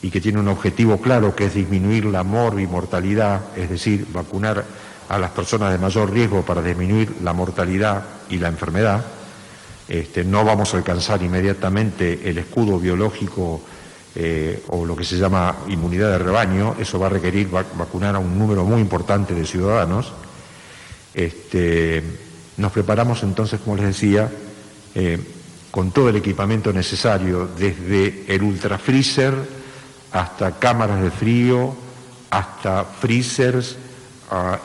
y 0.00 0.10
que 0.10 0.20
tiene 0.20 0.40
un 0.40 0.48
objetivo 0.48 0.98
claro, 0.98 1.34
que 1.34 1.46
es 1.46 1.54
disminuir 1.54 2.04
la 2.04 2.22
mortalidad, 2.22 3.56
es 3.56 3.68
decir, 3.68 4.06
vacunar 4.12 4.64
a 5.08 5.18
las 5.18 5.30
personas 5.30 5.72
de 5.72 5.78
mayor 5.78 6.12
riesgo 6.12 6.42
para 6.42 6.62
disminuir 6.62 7.16
la 7.22 7.32
mortalidad 7.32 8.04
y 8.28 8.38
la 8.38 8.48
enfermedad. 8.48 9.04
Este, 9.88 10.22
no 10.22 10.44
vamos 10.44 10.74
a 10.74 10.76
alcanzar 10.76 11.22
inmediatamente 11.22 12.28
el 12.28 12.38
escudo 12.38 12.78
biológico 12.78 13.62
eh, 14.14 14.62
o 14.68 14.84
lo 14.84 14.96
que 14.96 15.04
se 15.04 15.16
llama 15.16 15.56
inmunidad 15.68 16.10
de 16.12 16.18
rebaño, 16.18 16.74
eso 16.78 16.98
va 16.98 17.06
a 17.06 17.10
requerir 17.10 17.48
vacunar 17.50 18.14
a 18.16 18.18
un 18.18 18.38
número 18.38 18.64
muy 18.64 18.80
importante 18.80 19.34
de 19.34 19.46
ciudadanos. 19.46 20.12
Este, 21.14 22.02
nos 22.56 22.72
preparamos 22.72 23.22
entonces, 23.22 23.60
como 23.60 23.76
les 23.76 23.86
decía, 23.86 24.30
eh, 24.94 25.18
con 25.70 25.90
todo 25.90 26.08
el 26.08 26.16
equipamiento 26.16 26.72
necesario, 26.72 27.48
desde 27.58 28.24
el 28.28 28.42
ultrafreezer 28.42 29.34
hasta 30.12 30.58
cámaras 30.58 31.02
de 31.02 31.10
frío, 31.10 31.74
hasta 32.30 32.84
freezers, 32.84 33.76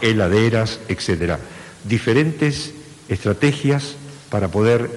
heladeras, 0.02 0.80
etcétera. 0.88 1.40
Diferentes 1.84 2.74
estrategias 3.08 3.96
para 4.30 4.48
poder 4.48 4.90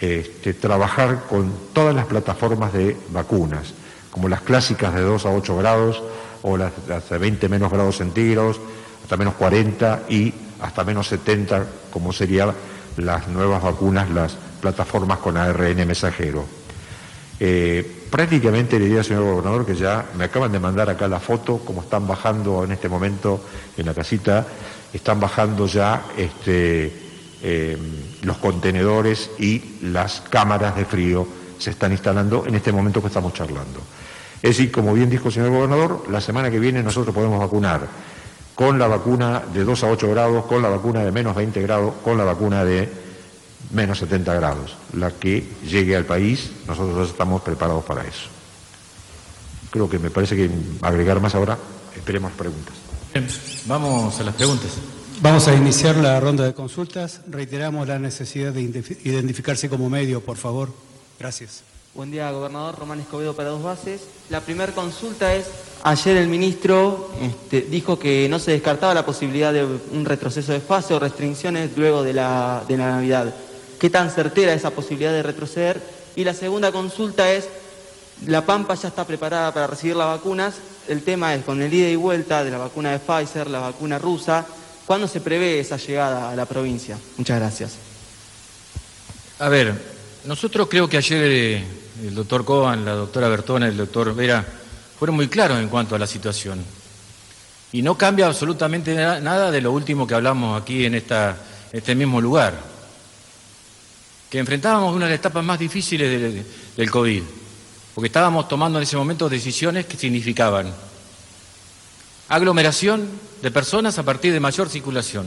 este, 0.00 0.54
trabajar 0.54 1.24
con 1.28 1.52
todas 1.72 1.94
las 1.94 2.06
plataformas 2.06 2.72
de 2.72 2.96
vacunas, 3.10 3.72
como 4.16 4.30
las 4.30 4.40
clásicas 4.40 4.94
de 4.94 5.02
2 5.02 5.26
a 5.26 5.30
8 5.30 5.58
grados 5.58 6.02
o 6.40 6.56
las, 6.56 6.72
de 7.10 7.18
20 7.18 7.50
menos 7.50 7.70
grados 7.70 7.98
centígrados, 7.98 8.58
hasta 9.02 9.18
menos 9.18 9.34
40 9.34 10.04
y 10.08 10.32
hasta 10.62 10.84
menos 10.84 11.08
70, 11.08 11.66
como 11.90 12.14
serían 12.14 12.52
las 12.96 13.28
nuevas 13.28 13.62
vacunas, 13.62 14.08
las 14.08 14.34
plataformas 14.62 15.18
con 15.18 15.36
ARN 15.36 15.86
mensajero. 15.86 16.46
Eh, 17.38 18.06
prácticamente 18.10 18.78
le 18.78 18.86
diría 18.86 19.00
al 19.00 19.04
señor 19.04 19.24
gobernador 19.24 19.66
que 19.66 19.74
ya 19.74 20.06
me 20.16 20.24
acaban 20.24 20.50
de 20.50 20.60
mandar 20.60 20.88
acá 20.88 21.06
la 21.08 21.20
foto, 21.20 21.58
como 21.58 21.82
están 21.82 22.08
bajando 22.08 22.64
en 22.64 22.72
este 22.72 22.88
momento 22.88 23.44
en 23.76 23.84
la 23.84 23.92
casita, 23.92 24.46
están 24.94 25.20
bajando 25.20 25.66
ya 25.66 26.04
este, 26.16 26.90
eh, 27.42 27.76
los 28.22 28.38
contenedores 28.38 29.28
y 29.38 29.62
las 29.82 30.22
cámaras 30.22 30.74
de 30.74 30.86
frío 30.86 31.28
se 31.58 31.68
están 31.68 31.92
instalando 31.92 32.46
en 32.46 32.54
este 32.54 32.72
momento 32.72 33.02
que 33.02 33.08
estamos 33.08 33.34
charlando. 33.34 33.82
Es 34.46 34.58
decir, 34.58 34.70
como 34.70 34.94
bien 34.94 35.10
dijo 35.10 35.26
el 35.26 35.34
señor 35.34 35.50
gobernador, 35.50 36.04
la 36.08 36.20
semana 36.20 36.52
que 36.52 36.60
viene 36.60 36.80
nosotros 36.80 37.12
podemos 37.12 37.40
vacunar 37.40 37.88
con 38.54 38.78
la 38.78 38.86
vacuna 38.86 39.42
de 39.52 39.64
2 39.64 39.82
a 39.82 39.90
8 39.90 40.08
grados, 40.08 40.46
con 40.46 40.62
la 40.62 40.68
vacuna 40.68 41.02
de 41.02 41.10
menos 41.10 41.34
20 41.34 41.60
grados, 41.62 41.94
con 42.04 42.16
la 42.16 42.22
vacuna 42.22 42.64
de 42.64 42.88
menos 43.72 43.98
70 43.98 44.34
grados. 44.34 44.76
La 44.92 45.10
que 45.10 45.44
llegue 45.68 45.96
al 45.96 46.04
país, 46.04 46.52
nosotros 46.68 47.08
estamos 47.08 47.42
preparados 47.42 47.82
para 47.82 48.02
eso. 48.02 48.28
Creo 49.70 49.90
que 49.90 49.98
me 49.98 50.10
parece 50.10 50.36
que 50.36 50.48
agregar 50.80 51.20
más 51.20 51.34
ahora, 51.34 51.58
esperemos 51.96 52.30
preguntas. 52.30 52.74
vamos 53.66 54.20
a 54.20 54.22
las 54.22 54.34
preguntas. 54.36 54.70
Vamos 55.22 55.48
a 55.48 55.56
iniciar 55.56 55.96
la 55.96 56.20
ronda 56.20 56.44
de 56.44 56.54
consultas. 56.54 57.22
Reiteramos 57.26 57.88
la 57.88 57.98
necesidad 57.98 58.52
de 58.52 58.60
identificarse 59.02 59.68
como 59.68 59.90
medio, 59.90 60.20
por 60.20 60.36
favor. 60.36 60.72
Gracias. 61.18 61.65
Buen 61.96 62.10
día, 62.10 62.30
gobernador 62.30 62.78
Román 62.78 63.00
Escobedo 63.00 63.34
para 63.34 63.48
dos 63.48 63.62
bases. 63.62 64.02
La 64.28 64.42
primera 64.42 64.70
consulta 64.72 65.34
es, 65.34 65.46
ayer 65.82 66.18
el 66.18 66.28
ministro 66.28 67.10
este, 67.22 67.62
dijo 67.62 67.98
que 67.98 68.28
no 68.28 68.38
se 68.38 68.50
descartaba 68.50 68.92
la 68.92 69.06
posibilidad 69.06 69.50
de 69.50 69.64
un 69.64 70.04
retroceso 70.04 70.52
de 70.52 70.60
fase 70.60 70.92
o 70.92 70.98
restricciones 70.98 71.70
luego 71.74 72.02
de 72.02 72.12
la, 72.12 72.62
de 72.68 72.76
la 72.76 72.90
Navidad. 72.90 73.34
¿Qué 73.80 73.88
tan 73.88 74.10
certera 74.10 74.52
es 74.52 74.58
esa 74.58 74.72
posibilidad 74.72 75.10
de 75.10 75.22
retroceder? 75.22 75.80
Y 76.16 76.24
la 76.24 76.34
segunda 76.34 76.70
consulta 76.70 77.32
es, 77.32 77.48
la 78.26 78.44
Pampa 78.44 78.74
ya 78.74 78.88
está 78.88 79.06
preparada 79.06 79.54
para 79.54 79.66
recibir 79.66 79.96
las 79.96 80.08
vacunas. 80.08 80.56
El 80.88 81.02
tema 81.02 81.34
es 81.34 81.44
con 81.44 81.62
el 81.62 81.72
ida 81.72 81.88
y 81.88 81.96
vuelta 81.96 82.44
de 82.44 82.50
la 82.50 82.58
vacuna 82.58 82.92
de 82.92 82.98
Pfizer, 82.98 83.48
la 83.48 83.60
vacuna 83.60 83.98
rusa. 83.98 84.44
¿Cuándo 84.84 85.08
se 85.08 85.22
prevé 85.22 85.60
esa 85.60 85.78
llegada 85.78 86.28
a 86.28 86.36
la 86.36 86.44
provincia? 86.44 86.98
Muchas 87.16 87.38
gracias. 87.40 87.72
A 89.38 89.48
ver, 89.48 89.96
nosotros 90.26 90.68
creo 90.68 90.88
que 90.90 90.98
ayer 90.98 91.30
eh, 91.32 91.64
el 92.02 92.14
doctor 92.14 92.44
Coban, 92.44 92.84
la 92.84 92.92
doctora 92.92 93.28
Bertona, 93.28 93.68
el 93.68 93.76
doctor 93.76 94.14
Vera, 94.14 94.44
fueron 94.98 95.16
muy 95.16 95.28
claros 95.28 95.58
en 95.58 95.68
cuanto 95.68 95.94
a 95.94 95.98
la 95.98 96.06
situación. 96.06 96.62
Y 97.72 97.82
no 97.82 97.96
cambia 97.96 98.26
absolutamente 98.26 98.94
nada 98.94 99.50
de 99.50 99.60
lo 99.60 99.72
último 99.72 100.06
que 100.06 100.14
hablamos 100.14 100.60
aquí 100.60 100.86
en 100.86 100.94
este 100.94 101.94
mismo 101.94 102.20
lugar. 102.20 102.58
Que 104.30 104.38
enfrentábamos 104.38 104.94
una 104.94 105.06
de 105.06 105.12
las 105.12 105.20
etapas 105.20 105.44
más 105.44 105.58
difíciles 105.58 106.44
del 106.76 106.90
COVID, 106.90 107.22
porque 107.94 108.06
estábamos 108.06 108.48
tomando 108.48 108.78
en 108.78 108.84
ese 108.84 108.96
momento 108.96 109.28
decisiones 109.28 109.86
que 109.86 109.96
significaban 109.96 110.72
aglomeración 112.28 113.08
de 113.40 113.50
personas 113.50 113.98
a 113.98 114.02
partir 114.02 114.32
de 114.32 114.40
mayor 114.40 114.68
circulación 114.68 115.26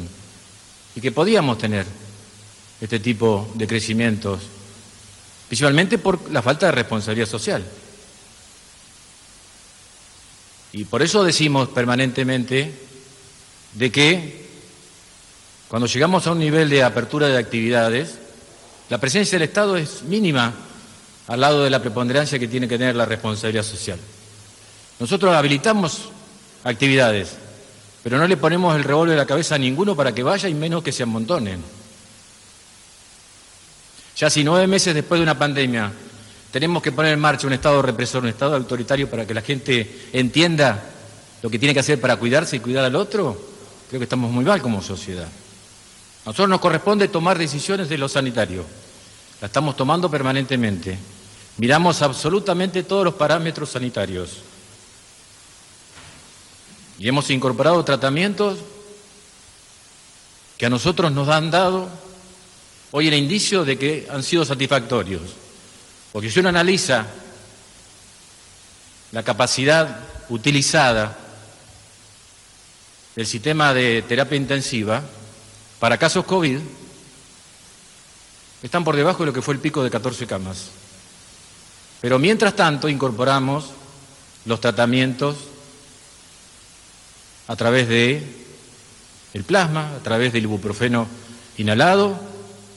y 0.96 1.02
que 1.02 1.12
podíamos 1.12 1.58
tener 1.58 1.86
este 2.82 3.00
tipo 3.00 3.50
de 3.56 3.68
crecimientos 3.68 4.40
principalmente 5.50 5.98
por 5.98 6.32
la 6.32 6.44
falta 6.44 6.68
de 6.68 6.74
responsabilidad 6.74 7.28
social. 7.28 7.64
Y 10.72 10.86
por 10.86 11.02
eso 11.02 11.24
decimos 11.24 11.70
permanentemente 11.70 12.72
de 13.74 13.92
que 13.92 14.48
cuando 15.68 15.88
llegamos 15.88 16.28
a 16.28 16.32
un 16.32 16.40
nivel 16.40 16.70
de 16.70 16.84
apertura 16.84 17.28
de 17.28 17.40
actividades, 17.40 18.20
la 18.90 19.00
presencia 19.00 19.40
del 19.40 19.48
Estado 19.48 19.76
es 19.76 20.04
mínima 20.04 20.54
al 21.28 21.42
lado 21.42 21.64
de 21.64 21.72
la 21.72 21.82
preponderancia 21.82 22.38
que 22.38 22.48
tiene 22.48 22.68
que 22.68 22.78
tener 22.78 22.96
la 22.96 23.06
responsabilidad 23.06 23.64
social. 23.64 23.98
Nosotros 25.00 25.36
habilitamos 25.36 26.10
actividades, 26.64 27.38
pero 28.04 28.20
no 28.20 28.28
le 28.28 28.38
ponemos 28.38 28.76
el 28.76 28.84
revólver 28.84 29.16
a 29.16 29.22
la 29.22 29.26
cabeza 29.26 29.56
a 29.56 29.60
ninguno 29.60 29.96
para 29.96 30.14
que 30.14 30.22
vaya 30.22 30.48
y 30.48 30.54
menos 30.54 30.84
que 30.84 30.92
se 30.92 31.02
amontonen. 31.02 31.79
Ya 34.20 34.30
si 34.30 34.44
nueve 34.44 34.68
meses 34.68 34.94
después 34.94 35.18
de 35.18 35.24
una 35.24 35.40
pandemia 35.40 35.94
tenemos 36.52 36.84
que 36.84 36.92
poner 36.92 37.14
en 37.14 37.22
marcha 37.22 37.48
un 37.48 37.54
Estado 37.54 37.82
represor, 37.82 38.22
un 38.22 38.28
Estado 38.28 38.54
autoritario 38.54 39.10
para 39.10 39.26
que 39.26 39.34
la 39.34 39.42
gente 39.42 40.10
entienda 40.12 40.84
lo 41.42 41.50
que 41.50 41.58
tiene 41.58 41.74
que 41.74 41.80
hacer 41.80 42.02
para 42.02 42.18
cuidarse 42.18 42.58
y 42.58 42.60
cuidar 42.60 42.84
al 42.84 42.98
otro, 42.98 43.40
creo 43.88 43.98
que 43.98 44.04
estamos 44.04 44.30
muy 44.30 44.44
mal 44.44 44.62
como 44.62 44.82
sociedad. 44.82 45.24
A 45.24 46.26
nosotros 46.26 46.50
nos 46.50 46.60
corresponde 46.60 47.08
tomar 47.08 47.38
decisiones 47.38 47.88
de 47.88 47.98
lo 47.98 48.10
sanitario. 48.10 48.66
La 49.40 49.48
estamos 49.48 49.78
tomando 49.78 50.12
permanentemente. 50.12 50.98
Miramos 51.56 52.02
absolutamente 52.02 52.84
todos 52.84 53.06
los 53.06 53.14
parámetros 53.14 53.70
sanitarios. 53.70 54.40
Y 56.98 57.08
hemos 57.08 57.30
incorporado 57.30 57.86
tratamientos 57.86 58.60
que 60.58 60.66
a 60.66 60.70
nosotros 60.70 61.10
nos 61.14 61.30
han 61.30 61.52
dado 61.52 61.88
hoy 62.92 63.08
el 63.08 63.14
indicio 63.14 63.66
de 63.66 63.78
que 63.78 64.08
han 64.10 64.24
sido 64.24 64.46
satisfactorios. 64.46 65.22
Porque 66.12 66.30
si 66.30 66.40
uno 66.40 66.50
analiza 66.50 67.06
la 69.12 69.24
capacidad 69.24 70.00
utilizada 70.30 71.18
del 73.16 73.28
sistema 73.28 73.74
de 73.74 74.04
terapia 74.08 74.38
intensiva 74.38 75.04
para 75.80 75.98
casos 75.98 76.26
COVID, 76.26 76.60
están 78.62 78.84
por 78.84 78.96
debajo 78.96 79.20
de 79.20 79.28
lo 79.28 79.34
que 79.34 79.42
fue 79.42 79.54
el 79.54 79.60
pico 79.60 79.84
de 79.84 79.90
14 79.90 80.28
camas. 80.28 80.70
Pero 82.02 82.20
mientras 82.20 82.56
tanto 82.56 82.90
incorporamos 82.90 83.66
los 84.46 84.62
tratamientos 84.62 85.38
a 87.48 87.56
través 87.56 87.88
de 87.88 88.24
el 89.34 89.44
plasma, 89.44 89.96
a 89.96 90.00
través 90.00 90.34
del 90.34 90.44
ibuprofeno 90.44 91.08
inhalado 91.58 92.29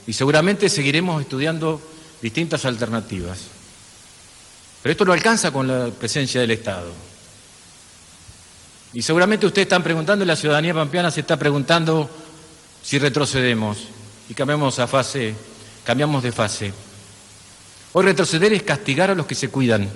y 0.07 0.13
seguramente 0.13 0.69
seguiremos 0.69 1.21
estudiando 1.23 1.81
distintas 2.21 2.65
alternativas. 2.65 3.39
Pero 4.83 4.93
esto 4.93 5.05
no 5.05 5.13
alcanza 5.13 5.53
con 5.53 5.69
la 5.69 5.91
presencia 5.91 6.41
del 6.41 6.51
Estado. 6.51 6.93
Y 8.93 9.03
seguramente 9.03 9.47
ustedes 9.47 9.67
están 9.67 9.83
preguntando, 9.83 10.25
la 10.25 10.37
ciudadanía 10.37 10.75
pampeana 10.75 11.11
se 11.11 11.21
está 11.21 11.37
preguntando 11.37 12.11
si 12.83 12.99
retrocedemos 12.99 13.79
y 14.29 14.35
cambiamos 14.35 14.79
a 14.79 14.87
fase, 14.87 15.35
cambiamos 15.85 16.23
de 16.23 16.33
fase. 16.33 16.73
Hoy 17.93 18.05
retroceder 18.05 18.53
es 18.53 18.63
castigar 18.63 19.11
a 19.11 19.15
los 19.15 19.27
que 19.27 19.35
se 19.35 19.49
cuidan. 19.49 19.89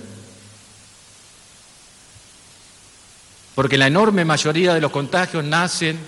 Porque 3.55 3.79
la 3.79 3.87
enorme 3.87 4.25
mayoría 4.25 4.75
de 4.75 4.81
los 4.81 4.93
contagios 4.93 5.43
nacen 5.43 5.99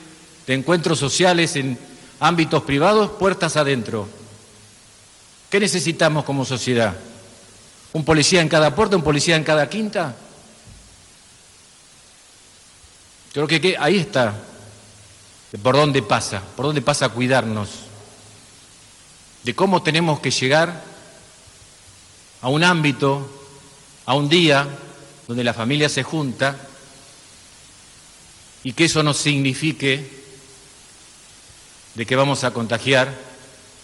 de 0.46 0.54
encuentros 0.54 0.98
sociales 0.98 1.56
en 1.56 1.78
ámbitos 2.20 2.62
privados, 2.62 3.10
puertas 3.12 3.56
adentro. 3.56 4.08
¿Qué 5.50 5.60
necesitamos 5.60 6.24
como 6.24 6.44
sociedad? 6.44 6.96
¿Un 7.92 8.04
policía 8.04 8.40
en 8.40 8.48
cada 8.48 8.74
puerta, 8.74 8.96
un 8.96 9.02
policía 9.02 9.36
en 9.36 9.44
cada 9.44 9.68
quinta? 9.68 10.14
Creo 13.32 13.46
que 13.46 13.76
ahí 13.78 13.98
está, 13.98 14.34
por 15.62 15.76
dónde 15.76 16.02
pasa, 16.02 16.42
por 16.56 16.66
dónde 16.66 16.82
pasa 16.82 17.06
a 17.06 17.08
cuidarnos, 17.10 17.68
de 19.44 19.54
cómo 19.54 19.82
tenemos 19.82 20.20
que 20.20 20.30
llegar 20.30 20.82
a 22.40 22.48
un 22.48 22.64
ámbito, 22.64 23.28
a 24.06 24.14
un 24.14 24.28
día 24.28 24.66
donde 25.26 25.44
la 25.44 25.54
familia 25.54 25.88
se 25.88 26.02
junta 26.02 26.56
y 28.64 28.72
que 28.72 28.86
eso 28.86 29.02
no 29.02 29.14
signifique 29.14 30.17
de 31.98 32.06
que 32.06 32.14
vamos 32.14 32.44
a 32.44 32.52
contagiar 32.52 33.12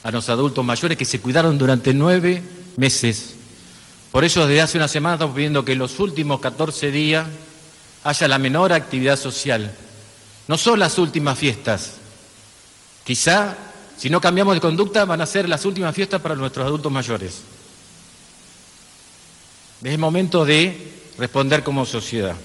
a 0.04 0.10
los 0.12 0.28
adultos 0.28 0.64
mayores 0.64 0.96
que 0.96 1.04
se 1.04 1.20
cuidaron 1.20 1.58
durante 1.58 1.92
nueve 1.92 2.44
meses. 2.76 3.34
Por 4.12 4.22
eso 4.22 4.46
desde 4.46 4.60
hace 4.60 4.78
una 4.78 4.86
semana 4.86 5.16
estamos 5.16 5.34
pidiendo 5.34 5.64
que 5.64 5.72
en 5.72 5.80
los 5.80 5.98
últimos 5.98 6.38
14 6.38 6.92
días 6.92 7.26
haya 8.04 8.28
la 8.28 8.38
menor 8.38 8.72
actividad 8.72 9.18
social. 9.18 9.74
No 10.46 10.56
son 10.56 10.78
las 10.78 10.96
últimas 10.98 11.36
fiestas. 11.36 11.94
Quizá, 13.02 13.56
si 13.98 14.08
no 14.10 14.20
cambiamos 14.20 14.54
de 14.54 14.60
conducta, 14.60 15.04
van 15.04 15.20
a 15.20 15.26
ser 15.26 15.48
las 15.48 15.64
últimas 15.64 15.92
fiestas 15.92 16.20
para 16.20 16.36
nuestros 16.36 16.64
adultos 16.64 16.92
mayores. 16.92 17.40
Es 19.82 19.98
momento 19.98 20.44
de 20.44 21.02
responder 21.18 21.64
como 21.64 21.84
sociedad. 21.84 22.36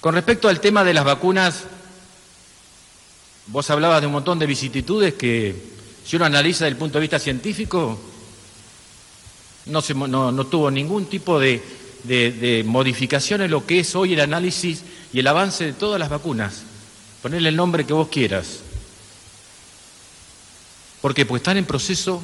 Con 0.00 0.14
respecto 0.14 0.48
al 0.48 0.60
tema 0.60 0.84
de 0.84 0.94
las 0.94 1.04
vacunas, 1.04 1.64
Vos 3.46 3.68
hablabas 3.70 4.00
de 4.00 4.06
un 4.06 4.14
montón 4.14 4.38
de 4.38 4.46
vicisitudes 4.46 5.14
que, 5.14 5.54
si 6.04 6.16
uno 6.16 6.24
analiza 6.24 6.64
desde 6.64 6.74
el 6.74 6.78
punto 6.78 6.98
de 6.98 7.02
vista 7.02 7.18
científico, 7.18 7.98
no, 9.66 9.82
se, 9.82 9.94
no, 9.94 10.46
tuvo 10.46 10.70
ningún 10.70 11.06
tipo 11.06 11.38
de, 11.38 11.62
de, 12.04 12.62
modificación 12.66 13.42
en 13.42 13.50
lo 13.50 13.66
que 13.66 13.80
es 13.80 13.94
hoy 13.94 14.14
el 14.14 14.20
análisis 14.20 14.82
y 15.12 15.20
el 15.20 15.26
avance 15.26 15.64
de 15.64 15.72
todas 15.74 16.00
las 16.00 16.08
vacunas. 16.08 16.62
Ponerle 17.22 17.50
el 17.50 17.56
nombre 17.56 17.84
que 17.84 17.92
vos 17.92 18.08
quieras. 18.08 18.60
¿Por 21.00 21.14
qué? 21.14 21.26
Porque 21.26 21.40
están 21.40 21.58
en 21.58 21.66
proceso 21.66 22.22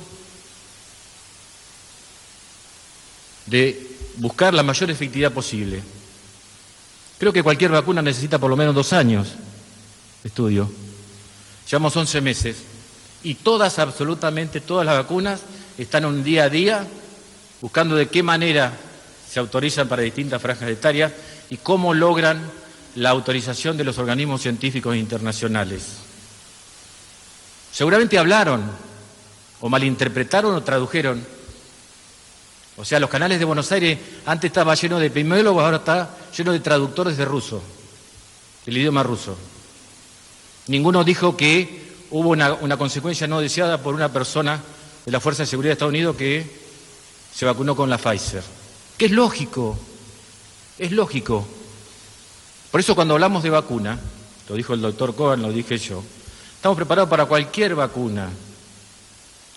de 3.46 3.88
buscar 4.16 4.54
la 4.54 4.62
mayor 4.62 4.90
efectividad 4.90 5.32
posible. 5.32 5.82
Creo 7.18 7.32
que 7.32 7.42
cualquier 7.42 7.70
vacuna 7.70 8.00
necesita 8.00 8.38
por 8.38 8.48
lo 8.48 8.56
menos 8.56 8.74
dos 8.74 8.94
años 8.94 9.28
de 10.22 10.28
estudio. 10.28 10.70
Llevamos 11.70 11.96
11 11.96 12.20
meses 12.20 12.56
Y 13.22 13.34
todas, 13.34 13.78
absolutamente 13.78 14.60
todas 14.60 14.84
las 14.84 14.96
vacunas 14.96 15.40
están 15.78 16.04
un 16.04 16.24
día 16.24 16.44
a 16.44 16.48
día 16.48 16.86
buscando 17.60 17.94
de 17.94 18.08
qué 18.08 18.22
manera 18.22 18.72
se 19.30 19.38
autorizan 19.38 19.86
para 19.86 20.02
distintas 20.02 20.42
franjas 20.42 20.68
etarias 20.68 21.12
y 21.50 21.58
cómo 21.58 21.94
logran 21.94 22.50
la 22.96 23.10
autorización 23.10 23.76
de 23.76 23.84
los 23.84 23.98
organismos 23.98 24.42
científicos 24.42 24.96
internacionales. 24.96 25.82
Seguramente 27.70 28.18
hablaron 28.18 28.62
o 29.60 29.68
malinterpretaron 29.68 30.54
o 30.54 30.62
tradujeron. 30.62 31.24
O 32.76 32.84
sea, 32.84 32.98
los 32.98 33.10
canales 33.10 33.38
de 33.38 33.44
Buenos 33.44 33.70
Aires 33.70 33.98
antes 34.26 34.48
estaba 34.48 34.74
lleno 34.74 34.98
de 34.98 35.06
epidemiólogos, 35.06 35.62
ahora 35.62 35.76
está 35.76 36.10
lleno 36.36 36.52
de 36.52 36.60
traductores 36.60 37.16
de 37.16 37.24
ruso, 37.24 37.62
del 38.66 38.78
idioma 38.78 39.02
ruso. 39.02 39.36
Ninguno 40.70 41.02
dijo 41.02 41.36
que 41.36 41.82
hubo 42.12 42.28
una, 42.28 42.76
consecuencia 42.76 43.26
no 43.26 43.40
deseada 43.40 43.82
por 43.82 43.92
una 43.92 44.12
persona 44.12 44.60
de 45.04 45.10
la 45.10 45.18
Fuerza 45.18 45.42
de 45.42 45.48
Seguridad 45.48 45.70
de 45.70 45.72
Estados 45.72 45.90
Unidos 45.90 46.14
que 46.14 46.48
se 47.34 47.44
vacunó 47.44 47.74
con 47.74 47.90
la 47.90 47.98
Pfizer. 47.98 48.44
Que 48.96 49.06
es 49.06 49.10
lógico, 49.10 49.76
es 50.78 50.92
lógico. 50.92 51.44
Por 52.70 52.78
eso 52.78 52.94
cuando 52.94 53.14
hablamos 53.14 53.42
de 53.42 53.50
vacuna, 53.50 53.98
lo 54.48 54.54
dijo 54.54 54.72
el 54.72 54.80
doctor 54.80 55.16
Cohen, 55.16 55.42
lo 55.42 55.50
dije 55.50 55.76
yo, 55.76 56.04
estamos 56.54 56.76
preparados 56.76 57.10
para 57.10 57.26
cualquier 57.26 57.74
vacuna. 57.74 58.28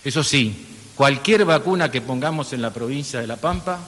Eso 0.02 0.24
sí, 0.24 0.66
cualquier 0.96 1.44
vacuna 1.44 1.92
que 1.92 2.00
pongamos 2.00 2.52
en 2.54 2.60
la 2.60 2.72
provincia 2.72 3.20
de 3.20 3.28
La 3.28 3.36
Pampa 3.36 3.78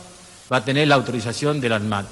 va 0.52 0.58
a 0.58 0.64
tener 0.64 0.86
la 0.86 0.94
autorización 0.94 1.60
del 1.60 1.72
ANMAT. 1.72 2.06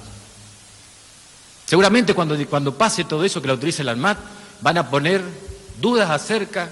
Seguramente 1.66 2.14
cuando, 2.14 2.36
cuando 2.48 2.76
pase 2.76 3.04
todo 3.04 3.24
eso 3.24 3.40
que 3.40 3.46
la 3.46 3.52
autorice 3.52 3.82
el 3.82 3.90
ANMAT, 3.90 4.18
van 4.64 4.78
a 4.78 4.88
poner 4.88 5.20
dudas 5.78 6.08
acerca 6.08 6.70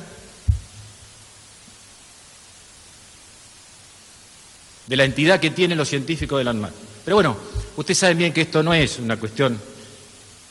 de 4.86 4.96
la 4.96 5.04
entidad 5.04 5.38
que 5.38 5.50
tienen 5.50 5.76
los 5.76 5.90
científicos 5.90 6.38
del 6.38 6.48
ANMAT. 6.48 6.72
Pero 7.04 7.16
bueno, 7.16 7.36
ustedes 7.76 7.98
saben 7.98 8.16
bien 8.16 8.32
que 8.32 8.40
esto 8.40 8.62
no 8.62 8.72
es 8.72 8.98
una 8.98 9.18
cuestión 9.18 9.60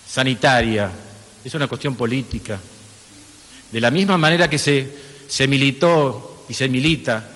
sanitaria, 0.08 0.92
es 1.44 1.52
una 1.56 1.68
cuestión 1.68 1.96
política. 1.96 2.60
De 3.72 3.82
la 3.82 3.90
misma 3.90 4.20
manera 4.20 4.48
que 4.48 4.60
se, 4.60 4.96
se 5.28 5.48
militó 5.48 6.46
y 6.48 6.54
se 6.54 6.70
milita 6.70 7.28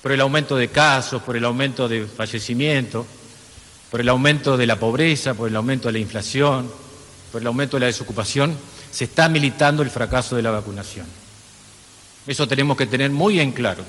por 0.00 0.12
el 0.12 0.20
aumento 0.20 0.54
de 0.54 0.68
casos, 0.68 1.20
por 1.20 1.36
el 1.36 1.44
aumento 1.44 1.88
de 1.88 2.06
fallecimientos, 2.06 3.06
por 3.90 4.00
el 4.00 4.08
aumento 4.08 4.56
de 4.56 4.68
la 4.68 4.78
pobreza, 4.78 5.34
por 5.34 5.48
el 5.48 5.56
aumento 5.56 5.88
de 5.88 5.94
la 5.94 5.98
inflación, 5.98 6.70
por 7.32 7.40
el 7.40 7.48
aumento 7.48 7.76
de 7.76 7.80
la 7.80 7.86
desocupación, 7.86 8.56
se 8.90 9.04
está 9.04 9.28
militando 9.28 9.82
el 9.82 9.90
fracaso 9.90 10.36
de 10.36 10.42
la 10.42 10.50
vacunación. 10.50 11.06
Eso 12.26 12.46
tenemos 12.46 12.76
que 12.76 12.86
tener 12.86 13.10
muy 13.10 13.40
en 13.40 13.52
claro 13.52 13.84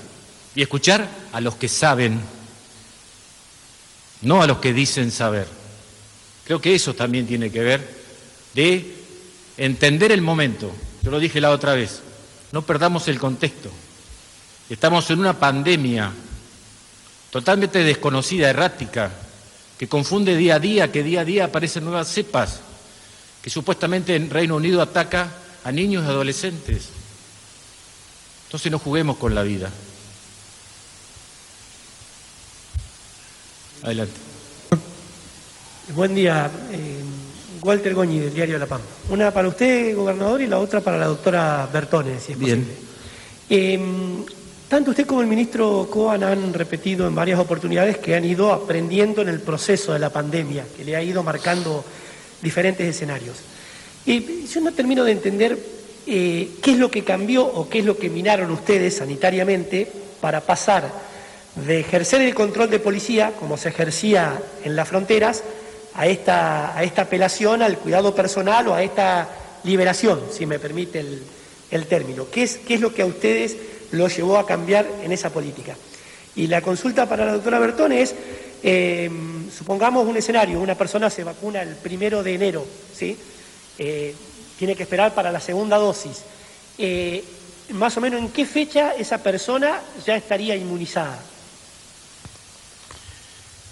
y 0.55 0.61
escuchar 0.61 1.07
a 1.31 1.41
los 1.41 1.55
que 1.55 1.67
saben, 1.67 2.19
no 4.21 4.41
a 4.41 4.47
los 4.47 4.59
que 4.59 4.73
dicen 4.73 5.11
saber. 5.11 5.47
Creo 6.45 6.61
que 6.61 6.75
eso 6.75 6.93
también 6.93 7.27
tiene 7.27 7.51
que 7.51 7.61
ver 7.61 8.01
de 8.53 8.95
entender 9.57 10.11
el 10.11 10.21
momento. 10.21 10.71
Yo 11.01 11.11
lo 11.11 11.19
dije 11.19 11.41
la 11.41 11.51
otra 11.51 11.73
vez, 11.73 12.01
no 12.51 12.61
perdamos 12.63 13.07
el 13.07 13.19
contexto. 13.19 13.69
Estamos 14.69 15.09
en 15.09 15.19
una 15.19 15.37
pandemia 15.37 16.11
totalmente 17.29 17.83
desconocida, 17.83 18.49
errática, 18.49 19.11
que 19.77 19.87
confunde 19.87 20.35
día 20.35 20.55
a 20.55 20.59
día, 20.59 20.91
que 20.91 21.03
día 21.03 21.21
a 21.21 21.25
día 21.25 21.45
aparecen 21.45 21.85
nuevas 21.85 22.07
cepas, 22.07 22.61
que 23.41 23.49
supuestamente 23.49 24.15
en 24.15 24.29
Reino 24.29 24.55
Unido 24.55 24.81
ataca 24.81 25.31
a 25.63 25.71
niños 25.71 26.03
y 26.05 26.07
adolescentes. 26.07 26.89
Entonces 28.45 28.71
no 28.71 28.79
juguemos 28.79 29.17
con 29.17 29.33
la 29.33 29.43
vida. 29.43 29.69
Adelante. 33.83 34.13
Buen 35.95 36.13
día, 36.13 36.49
eh, 36.71 37.01
Walter 37.63 37.93
Goñi, 37.93 38.19
del 38.19 38.33
diario 38.33 38.59
La 38.59 38.67
Pampa. 38.67 38.85
Una 39.09 39.31
para 39.31 39.47
usted, 39.47 39.95
gobernador, 39.95 40.41
y 40.41 40.47
la 40.47 40.59
otra 40.59 40.81
para 40.81 40.97
la 40.97 41.07
doctora 41.07 41.67
Bertone, 41.71 42.19
si 42.19 42.33
es 42.33 42.39
Bien. 42.39 42.63
posible. 42.63 42.91
Eh, 43.49 43.79
tanto 44.69 44.91
usted 44.91 45.05
como 45.05 45.21
el 45.21 45.27
ministro 45.27 45.89
Coan 45.91 46.23
han 46.23 46.53
repetido 46.53 47.07
en 47.07 47.15
varias 47.15 47.39
oportunidades 47.39 47.97
que 47.97 48.15
han 48.15 48.23
ido 48.23 48.53
aprendiendo 48.53 49.21
en 49.21 49.29
el 49.29 49.41
proceso 49.41 49.91
de 49.91 49.99
la 49.99 50.09
pandemia, 50.09 50.65
que 50.77 50.85
le 50.85 50.95
ha 50.95 51.03
ido 51.03 51.23
marcando 51.23 51.83
diferentes 52.41 52.87
escenarios. 52.87 53.37
Y 54.05 54.45
yo 54.47 54.61
no 54.61 54.71
termino 54.73 55.03
de 55.03 55.11
entender 55.11 55.57
eh, 56.07 56.49
qué 56.61 56.71
es 56.71 56.77
lo 56.77 56.89
que 56.89 57.03
cambió 57.03 57.45
o 57.45 57.69
qué 57.69 57.79
es 57.79 57.85
lo 57.85 57.97
que 57.97 58.09
minaron 58.09 58.49
ustedes 58.51 58.97
sanitariamente 58.97 59.91
para 60.19 60.41
pasar 60.41 60.91
de 61.55 61.79
ejercer 61.79 62.21
el 62.21 62.33
control 62.33 62.69
de 62.69 62.79
policía, 62.79 63.33
como 63.39 63.57
se 63.57 63.69
ejercía 63.69 64.41
en 64.63 64.75
las 64.75 64.87
fronteras, 64.87 65.43
a 65.93 66.07
esta, 66.07 66.75
a 66.77 66.83
esta 66.83 67.03
apelación 67.03 67.61
al 67.61 67.77
cuidado 67.77 68.15
personal 68.15 68.67
o 68.69 68.73
a 68.73 68.83
esta 68.83 69.29
liberación, 69.63 70.21
si 70.31 70.45
me 70.45 70.57
permite 70.57 70.99
el, 71.01 71.21
el 71.69 71.85
término. 71.85 72.27
¿Qué 72.31 72.43
es, 72.43 72.57
¿Qué 72.57 72.75
es 72.75 72.81
lo 72.81 72.93
que 72.93 73.01
a 73.01 73.05
ustedes 73.05 73.57
los 73.91 74.15
llevó 74.15 74.37
a 74.37 74.45
cambiar 74.45 74.87
en 75.03 75.11
esa 75.11 75.29
política? 75.31 75.75
Y 76.35 76.47
la 76.47 76.61
consulta 76.61 77.09
para 77.09 77.25
la 77.25 77.33
doctora 77.33 77.59
Bertone 77.59 78.01
es, 78.01 78.15
eh, 78.63 79.09
supongamos 79.55 80.07
un 80.07 80.17
escenario, 80.17 80.59
una 80.59 80.75
persona 80.75 81.09
se 81.09 81.23
vacuna 81.23 81.61
el 81.61 81.75
primero 81.75 82.23
de 82.23 82.33
enero, 82.35 82.65
¿sí? 82.93 83.17
Eh, 83.77 84.15
tiene 84.57 84.75
que 84.75 84.83
esperar 84.83 85.15
para 85.15 85.31
la 85.31 85.39
segunda 85.39 85.77
dosis. 85.77 86.23
Eh, 86.77 87.23
más 87.69 87.95
o 87.97 88.01
menos 88.01 88.19
en 88.19 88.29
qué 88.29 88.45
fecha 88.45 88.93
esa 88.95 89.17
persona 89.23 89.81
ya 90.05 90.15
estaría 90.15 90.55
inmunizada. 90.55 91.19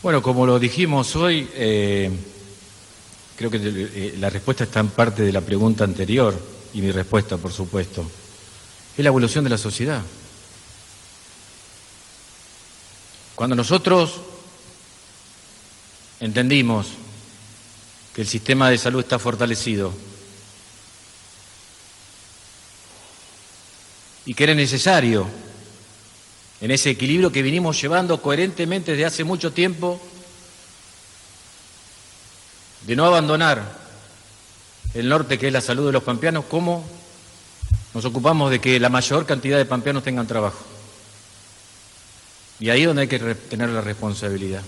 Bueno, 0.01 0.21
como 0.21 0.45
lo 0.45 0.57
dijimos 0.57 1.15
hoy, 1.15 1.47
eh, 1.53 2.09
creo 3.35 3.51
que 3.51 4.15
la 4.17 4.29
respuesta 4.29 4.63
está 4.63 4.79
en 4.79 4.89
parte 4.89 5.23
de 5.23 5.31
la 5.31 5.41
pregunta 5.41 5.83
anterior 5.83 6.33
y 6.73 6.81
mi 6.81 6.91
respuesta, 6.91 7.37
por 7.37 7.51
supuesto. 7.51 8.09
Es 8.97 9.03
la 9.03 9.09
evolución 9.09 9.43
de 9.43 9.49
la 9.49 9.57
sociedad. 9.57 10.01
Cuando 13.35 13.55
nosotros 13.55 14.21
entendimos 16.19 16.87
que 18.13 18.21
el 18.21 18.27
sistema 18.27 18.69
de 18.69 18.77
salud 18.77 19.01
está 19.01 19.19
fortalecido 19.19 19.93
y 24.25 24.33
que 24.33 24.43
era 24.43 24.53
necesario 24.53 25.27
en 26.61 26.71
ese 26.71 26.89
equilibrio 26.89 27.31
que 27.31 27.41
vinimos 27.41 27.81
llevando 27.81 28.21
coherentemente 28.21 28.91
desde 28.91 29.05
hace 29.05 29.23
mucho 29.23 29.53
tiempo, 29.53 29.99
de 32.85 32.95
no 32.95 33.05
abandonar 33.05 33.77
el 34.93 35.07
norte 35.07 35.37
que 35.37 35.47
es 35.47 35.53
la 35.53 35.61
salud 35.61 35.85
de 35.85 35.93
los 35.93 36.03
pampeanos, 36.03 36.45
¿cómo 36.45 36.83
nos 37.93 38.05
ocupamos 38.05 38.51
de 38.51 38.59
que 38.59 38.79
la 38.79 38.89
mayor 38.89 39.25
cantidad 39.25 39.57
de 39.57 39.65
pampeanos 39.65 40.03
tengan 40.03 40.27
trabajo? 40.27 40.59
Y 42.59 42.69
ahí 42.69 42.81
es 42.81 42.87
donde 42.87 43.03
hay 43.03 43.07
que 43.07 43.19
tener 43.19 43.69
la 43.69 43.81
responsabilidad. 43.81 44.63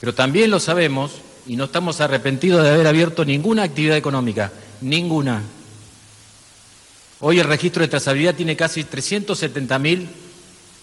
Pero 0.00 0.14
también 0.14 0.50
lo 0.50 0.60
sabemos 0.60 1.12
y 1.46 1.56
no 1.56 1.64
estamos 1.64 2.00
arrepentidos 2.00 2.62
de 2.62 2.70
haber 2.70 2.86
abierto 2.86 3.24
ninguna 3.24 3.62
actividad 3.62 3.96
económica, 3.96 4.52
ninguna. 4.80 5.42
Hoy 7.20 7.38
el 7.40 7.46
registro 7.46 7.82
de 7.82 7.88
trazabilidad 7.88 8.34
tiene 8.34 8.56
casi 8.56 8.84
370 8.84 9.78
mil 9.78 10.08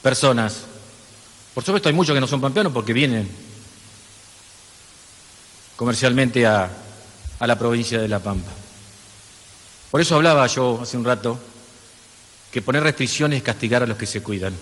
personas. 0.02 0.66
Por 1.54 1.64
supuesto 1.64 1.90
hay 1.90 1.96
muchos 1.96 2.16
que 2.16 2.22
no 2.22 2.28
son 2.28 2.42
pampeanos 2.42 2.74
porque 2.74 2.94
vienen 2.94 3.30
comercialmente 5.76 6.46
a, 6.46 6.70
a 7.40 7.48
la 7.48 7.60
provincia 7.60 8.00
de 8.00 8.08
La 8.08 8.20
Pampa. 8.20 8.52
Por 9.92 10.02
eso 10.02 10.16
hablaba 10.16 10.48
yo 10.48 10.80
hace 10.82 10.98
un 10.98 11.06
rato 11.06 11.38
que 12.52 12.62
poner 12.62 12.84
restricciones 12.84 13.38
es 13.38 13.44
castigar 13.44 13.84
a 13.84 13.86
los 13.86 13.98
que 13.98 14.06
se 14.06 14.24
cuidan. 14.24 14.54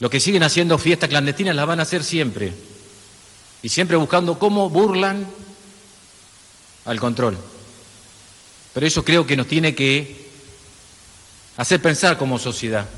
Los 0.00 0.10
que 0.10 0.18
siguen 0.18 0.42
haciendo 0.42 0.78
fiestas 0.78 1.08
clandestinas 1.08 1.54
las 1.54 1.66
van 1.66 1.78
a 1.78 1.84
hacer 1.84 2.02
siempre. 2.02 2.52
Y 3.62 3.68
siempre 3.68 3.96
buscando 3.96 4.38
cómo 4.38 4.68
burlan 4.68 5.26
al 6.84 6.98
control. 6.98 7.38
Pero 8.72 8.86
eso 8.86 9.04
creo 9.04 9.26
que 9.26 9.36
nos 9.36 9.46
tiene 9.46 9.74
que 9.74 10.28
hacer 11.56 11.80
pensar 11.80 12.16
como 12.16 12.38
sociedad. 12.38 12.88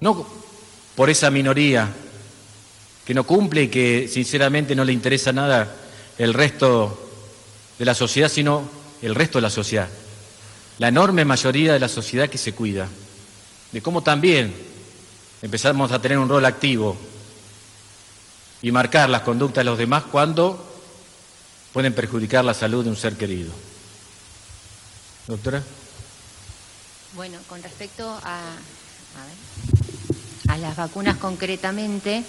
No 0.00 0.26
por 0.94 1.10
esa 1.10 1.30
minoría 1.30 1.92
que 3.04 3.14
no 3.14 3.24
cumple 3.24 3.64
y 3.64 3.68
que 3.68 4.08
sinceramente 4.12 4.74
no 4.74 4.84
le 4.84 4.92
interesa 4.92 5.32
nada 5.32 5.76
el 6.18 6.34
resto 6.34 7.10
de 7.78 7.84
la 7.84 7.94
sociedad, 7.94 8.28
sino 8.28 8.68
el 9.02 9.14
resto 9.14 9.38
de 9.38 9.42
la 9.42 9.50
sociedad. 9.50 9.88
La 10.78 10.88
enorme 10.88 11.24
mayoría 11.24 11.74
de 11.74 11.80
la 11.80 11.88
sociedad 11.88 12.28
que 12.28 12.38
se 12.38 12.52
cuida. 12.52 12.88
De 13.72 13.82
cómo 13.82 14.02
también 14.02 14.54
empezamos 15.42 15.92
a 15.92 16.00
tener 16.00 16.18
un 16.18 16.28
rol 16.28 16.44
activo 16.44 16.96
y 18.62 18.72
marcar 18.72 19.10
las 19.10 19.22
conductas 19.22 19.62
de 19.62 19.70
los 19.70 19.78
demás 19.78 20.04
cuando 20.04 20.64
pueden 21.72 21.94
perjudicar 21.94 22.44
la 22.44 22.54
salud 22.54 22.84
de 22.84 22.90
un 22.90 22.96
ser 22.96 23.16
querido. 23.16 23.52
Doctora. 25.26 25.62
Bueno, 27.14 27.38
con 27.48 27.62
respecto 27.62 28.08
a, 28.22 28.40
a, 30.48 30.58
las 30.58 30.76
vacunas 30.76 31.16
concretamente, 31.16 32.24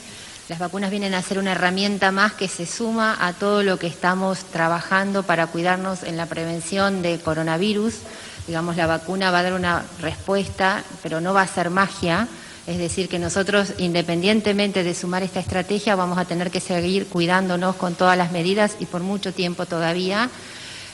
las 0.49 0.59
vacunas 0.59 0.91
vienen 0.91 1.13
a 1.13 1.21
ser 1.21 1.39
una 1.39 1.51
herramienta 1.51 2.11
más 2.11 2.33
que 2.33 2.47
se 2.47 2.65
suma 2.65 3.17
a 3.19 3.33
todo 3.33 3.63
lo 3.63 3.77
que 3.77 3.87
estamos 3.87 4.39
trabajando 4.45 5.23
para 5.23 5.47
cuidarnos 5.47 6.03
en 6.03 6.17
la 6.17 6.25
prevención 6.25 7.01
de 7.01 7.19
coronavirus. 7.19 7.95
Digamos, 8.47 8.77
la 8.77 8.87
vacuna 8.87 9.29
va 9.29 9.39
a 9.39 9.43
dar 9.43 9.53
una 9.53 9.85
respuesta, 10.01 10.83
pero 11.03 11.21
no 11.21 11.33
va 11.33 11.41
a 11.41 11.47
ser 11.47 11.69
magia. 11.69 12.27
Es 12.67 12.77
decir, 12.77 13.07
que 13.07 13.17
nosotros, 13.17 13.73
independientemente 13.77 14.83
de 14.83 14.93
sumar 14.93 15.23
esta 15.23 15.39
estrategia, 15.39 15.95
vamos 15.95 16.17
a 16.17 16.25
tener 16.25 16.51
que 16.51 16.59
seguir 16.59 17.07
cuidándonos 17.07 17.77
con 17.77 17.95
todas 17.95 18.17
las 18.17 18.33
medidas 18.33 18.75
y 18.81 18.85
por 18.85 19.01
mucho 19.01 19.33
tiempo 19.33 19.65
todavía. 19.65 20.29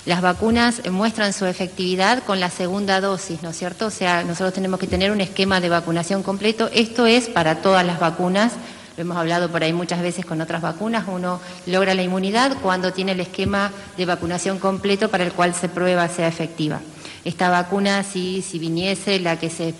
Las 0.05 0.21
vacunas 0.21 0.87
muestran 0.91 1.33
su 1.33 1.47
efectividad 1.47 2.21
con 2.23 2.39
la 2.39 2.51
segunda 2.51 3.01
dosis, 3.01 3.41
¿no 3.41 3.49
es 3.49 3.57
cierto? 3.57 3.87
O 3.87 3.89
sea, 3.89 4.23
nosotros 4.23 4.53
tenemos 4.53 4.79
que 4.79 4.85
tener 4.85 5.11
un 5.11 5.19
esquema 5.19 5.61
de 5.61 5.69
vacunación 5.69 6.21
completo. 6.21 6.69
Esto 6.73 7.07
es 7.07 7.27
para 7.27 7.63
todas 7.63 7.83
las 7.83 7.99
vacunas. 7.99 8.53
Lo 8.95 9.01
hemos 9.01 9.17
hablado 9.17 9.49
por 9.49 9.63
ahí 9.63 9.73
muchas 9.73 10.03
veces 10.03 10.27
con 10.27 10.41
otras 10.41 10.61
vacunas. 10.61 11.05
Uno 11.07 11.39
logra 11.65 11.95
la 11.95 12.03
inmunidad 12.03 12.55
cuando 12.61 12.93
tiene 12.93 13.13
el 13.13 13.19
esquema 13.19 13.71
de 13.97 14.05
vacunación 14.05 14.59
completo 14.59 15.09
para 15.09 15.23
el 15.23 15.31
cual 15.31 15.55
se 15.55 15.69
prueba 15.69 16.07
sea 16.07 16.27
efectiva. 16.27 16.81
Esta 17.25 17.49
vacuna, 17.49 18.03
si, 18.03 18.43
si 18.43 18.59
viniese 18.59 19.19
la 19.19 19.39
que 19.39 19.49
se 19.49 19.73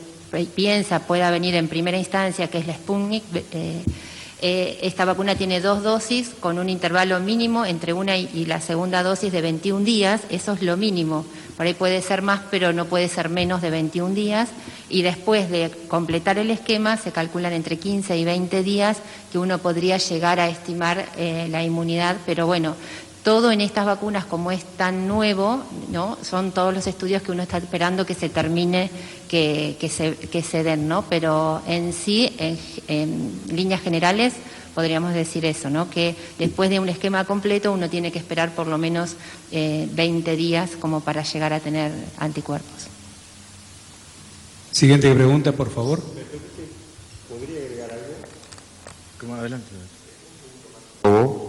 piensa 0.56 1.00
pueda 1.08 1.32
venir 1.32 1.56
en 1.56 1.68
primera 1.68 1.98
instancia, 1.98 2.50
que 2.50 2.58
es 2.60 2.68
la 2.68 2.74
Sputnik, 2.74 3.24
eh, 3.52 3.84
eh, 4.46 4.80
esta 4.82 5.06
vacuna 5.06 5.36
tiene 5.36 5.62
dos 5.62 5.84
dosis 5.84 6.32
con 6.38 6.60
un 6.60 6.68
intervalo 6.68 7.18
mínimo 7.22 7.66
entre 7.66 7.94
una 7.94 8.18
y, 8.18 8.44
la 8.44 8.60
segunda 8.60 9.02
dosis 9.02 9.32
de 9.32 9.40
21 9.40 9.86
días. 9.86 10.20
Eso 10.30 10.52
es 10.52 10.62
lo 10.62 10.76
mínimo. 10.76 11.26
Por 11.56 11.66
ahí 11.66 11.74
puede 11.74 12.02
ser 12.02 12.22
más, 12.22 12.42
pero 12.52 12.74
no 12.74 12.84
puede 12.84 13.08
ser 13.08 13.30
menos 13.30 13.62
de 13.62 13.70
21 13.70 14.14
días. 14.14 14.50
Y 14.90 15.02
después 15.02 15.50
de 15.50 15.72
completar 15.88 16.40
el 16.40 16.52
esquema, 16.52 16.98
se 16.98 17.14
calculan 17.14 17.54
entre 17.54 17.78
15 17.78 18.18
y 18.18 18.26
20 18.26 18.64
días 18.64 18.98
que 19.32 19.40
uno 19.40 19.60
podría 19.60 19.98
llegar 19.98 20.42
a 20.42 20.50
estimar 20.50 21.06
eh, 21.16 21.48
la 21.50 21.64
inmunidad. 21.64 22.18
Pero 22.26 22.46
bueno, 22.46 22.76
todo 23.24 23.52
en 23.52 23.62
estas 23.62 23.86
vacunas, 23.86 24.26
como 24.26 24.52
es 24.52 24.64
tan 24.78 25.08
nuevo, 25.08 25.64
¿no? 25.90 26.18
son 26.22 26.52
todos 26.52 26.74
los 26.74 26.86
estudios 26.88 27.22
que 27.22 27.32
uno 27.32 27.44
está 27.44 27.58
esperando 27.58 28.06
que 28.06 28.14
se 28.14 28.30
termine, 28.30 28.90
que, 29.30 29.76
se, 29.90 30.44
se 30.44 30.64
den, 30.64 30.88
¿no? 30.88 31.06
Pero 31.10 31.62
en 31.66 31.94
sí, 31.94 32.36
en, 32.38 33.42
líneas 33.50 33.82
generales, 33.82 34.34
podríamos 34.76 35.14
decir 35.14 35.46
eso, 35.46 35.70
¿no? 35.70 35.90
Que 35.90 36.16
después 36.38 36.70
de 36.70 36.80
un 36.80 36.90
esquema 36.90 37.24
completo 37.26 37.72
uno 37.72 37.90
tiene 37.90 38.12
que 38.12 38.20
esperar 38.20 38.52
por 38.54 38.68
lo 38.68 38.78
menos 38.78 39.16
20 39.52 40.32
eh, 40.32 40.36
días 40.36 40.72
como 40.80 41.00
para 41.00 41.24
llegar 41.24 41.54
a 41.54 41.60
tener 41.60 41.92
anticuerpos. 42.18 42.88
Siguiente 44.72 45.14
pregunta, 45.14 45.52
por 45.52 45.72
favor. 45.72 46.02
¿Podría 47.30 47.60
agregar 47.60 47.92
algo? 47.92 49.36
adelante. 49.36 49.68
Oh. 51.04 51.43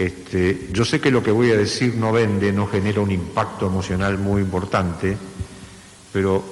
Este, 0.00 0.70
yo 0.72 0.86
sé 0.86 0.98
que 0.98 1.10
lo 1.10 1.22
que 1.22 1.30
voy 1.30 1.50
a 1.50 1.58
decir 1.58 1.96
no 1.96 2.10
vende, 2.10 2.54
no 2.54 2.66
genera 2.66 3.02
un 3.02 3.10
impacto 3.10 3.66
emocional 3.66 4.16
muy 4.16 4.40
importante, 4.40 5.14
pero 6.10 6.42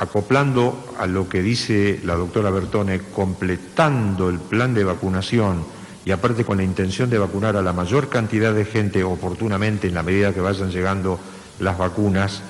acoplando 0.00 0.92
a 0.98 1.06
lo 1.06 1.28
que 1.28 1.40
dice 1.40 2.00
la 2.02 2.16
doctora 2.16 2.50
Bertone, 2.50 3.02
completando 3.14 4.28
el 4.28 4.40
plan 4.40 4.74
de 4.74 4.82
vacunación 4.82 5.64
y 6.04 6.10
aparte 6.10 6.44
con 6.44 6.56
la 6.56 6.64
intención 6.64 7.08
de 7.08 7.18
vacunar 7.18 7.54
a 7.54 7.62
la 7.62 7.72
mayor 7.72 8.08
cantidad 8.08 8.52
de 8.52 8.64
gente 8.64 9.04
oportunamente 9.04 9.86
en 9.86 9.94
la 9.94 10.02
medida 10.02 10.34
que 10.34 10.40
vayan 10.40 10.72
llegando 10.72 11.20
las 11.60 11.78
vacunas, 11.78 12.42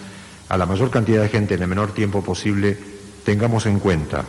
a 0.49 0.57
la 0.57 0.65
mayor 0.65 0.89
cantidad 0.89 1.21
de 1.21 1.29
gente 1.29 1.53
en 1.53 1.63
el 1.65 1.69
menor 1.69 1.93
tiempo 1.93 2.25
posible, 2.25 2.79
tengamos 3.27 3.67
en 3.67 3.79
cuenta 3.79 4.25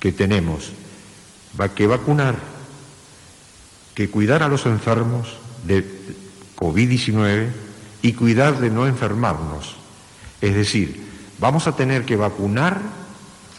que 0.00 0.12
tenemos 0.12 0.72
que 1.74 1.86
vacunar, 1.86 2.34
que 3.94 4.10
cuidar 4.10 4.42
a 4.42 4.48
los 4.48 4.66
enfermos, 4.66 5.45
de 5.66 5.84
COVID-19 6.56 7.48
y 8.02 8.12
cuidar 8.12 8.58
de 8.60 8.70
no 8.70 8.86
enfermarnos. 8.86 9.76
Es 10.40 10.54
decir, 10.54 11.02
vamos 11.38 11.66
a 11.66 11.72
tener 11.72 12.04
que 12.04 12.16
vacunar 12.16 12.80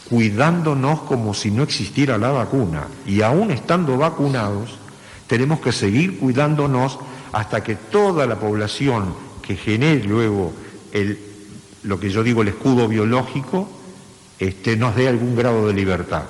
cuidándonos 0.08 1.00
como 1.00 1.34
si 1.34 1.50
no 1.50 1.62
existiera 1.62 2.18
la 2.18 2.30
vacuna. 2.30 2.86
Y 3.06 3.22
aún 3.22 3.50
estando 3.50 3.96
vacunados, 3.96 4.78
tenemos 5.26 5.60
que 5.60 5.72
seguir 5.72 6.18
cuidándonos 6.18 6.98
hasta 7.32 7.62
que 7.62 7.76
toda 7.76 8.26
la 8.26 8.40
población 8.40 9.14
que 9.42 9.56
genere 9.56 10.04
luego 10.04 10.52
el, 10.92 11.18
lo 11.82 12.00
que 12.00 12.10
yo 12.10 12.22
digo 12.22 12.42
el 12.42 12.48
escudo 12.48 12.88
biológico 12.88 13.68
este, 14.38 14.76
nos 14.76 14.96
dé 14.96 15.08
algún 15.08 15.36
grado 15.36 15.66
de 15.66 15.74
libertad. 15.74 16.24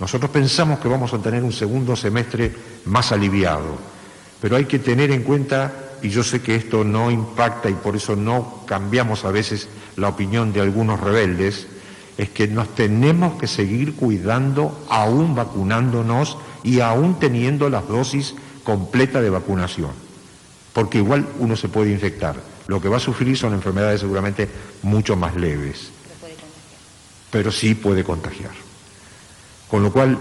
Nosotros 0.00 0.30
pensamos 0.30 0.80
que 0.80 0.88
vamos 0.88 1.14
a 1.14 1.18
tener 1.18 1.44
un 1.44 1.52
segundo 1.52 1.94
semestre 1.94 2.52
más 2.86 3.12
aliviado 3.12 3.91
pero 4.42 4.56
hay 4.56 4.64
que 4.64 4.80
tener 4.80 5.12
en 5.12 5.22
cuenta, 5.22 5.72
y 6.02 6.08
yo 6.08 6.24
sé 6.24 6.42
que 6.42 6.56
esto 6.56 6.82
no 6.82 7.12
impacta 7.12 7.70
y 7.70 7.74
por 7.74 7.94
eso 7.94 8.16
no 8.16 8.64
cambiamos 8.66 9.24
a 9.24 9.30
veces 9.30 9.68
la 9.96 10.08
opinión 10.08 10.52
de 10.52 10.60
algunos 10.60 10.98
rebeldes, 10.98 11.68
es 12.18 12.28
que 12.30 12.48
nos 12.48 12.74
tenemos 12.74 13.38
que 13.38 13.46
seguir 13.46 13.94
cuidando 13.94 14.84
aún 14.90 15.36
vacunándonos 15.36 16.36
y 16.64 16.80
aún 16.80 17.20
teniendo 17.20 17.70
las 17.70 17.86
dosis 17.86 18.34
completas 18.64 19.22
de 19.22 19.30
vacunación, 19.30 19.92
porque 20.72 20.98
igual 20.98 21.24
uno 21.38 21.54
se 21.54 21.68
puede 21.68 21.92
infectar. 21.92 22.34
Lo 22.66 22.80
que 22.80 22.88
va 22.88 22.96
a 22.96 23.00
sufrir 23.00 23.38
son 23.38 23.54
enfermedades 23.54 24.00
seguramente 24.00 24.48
mucho 24.82 25.14
más 25.14 25.36
leves, 25.36 25.90
pero 27.30 27.52
sí 27.52 27.76
puede 27.76 28.02
contagiar. 28.02 28.50
Con 29.68 29.84
lo 29.84 29.92
cual, 29.92 30.18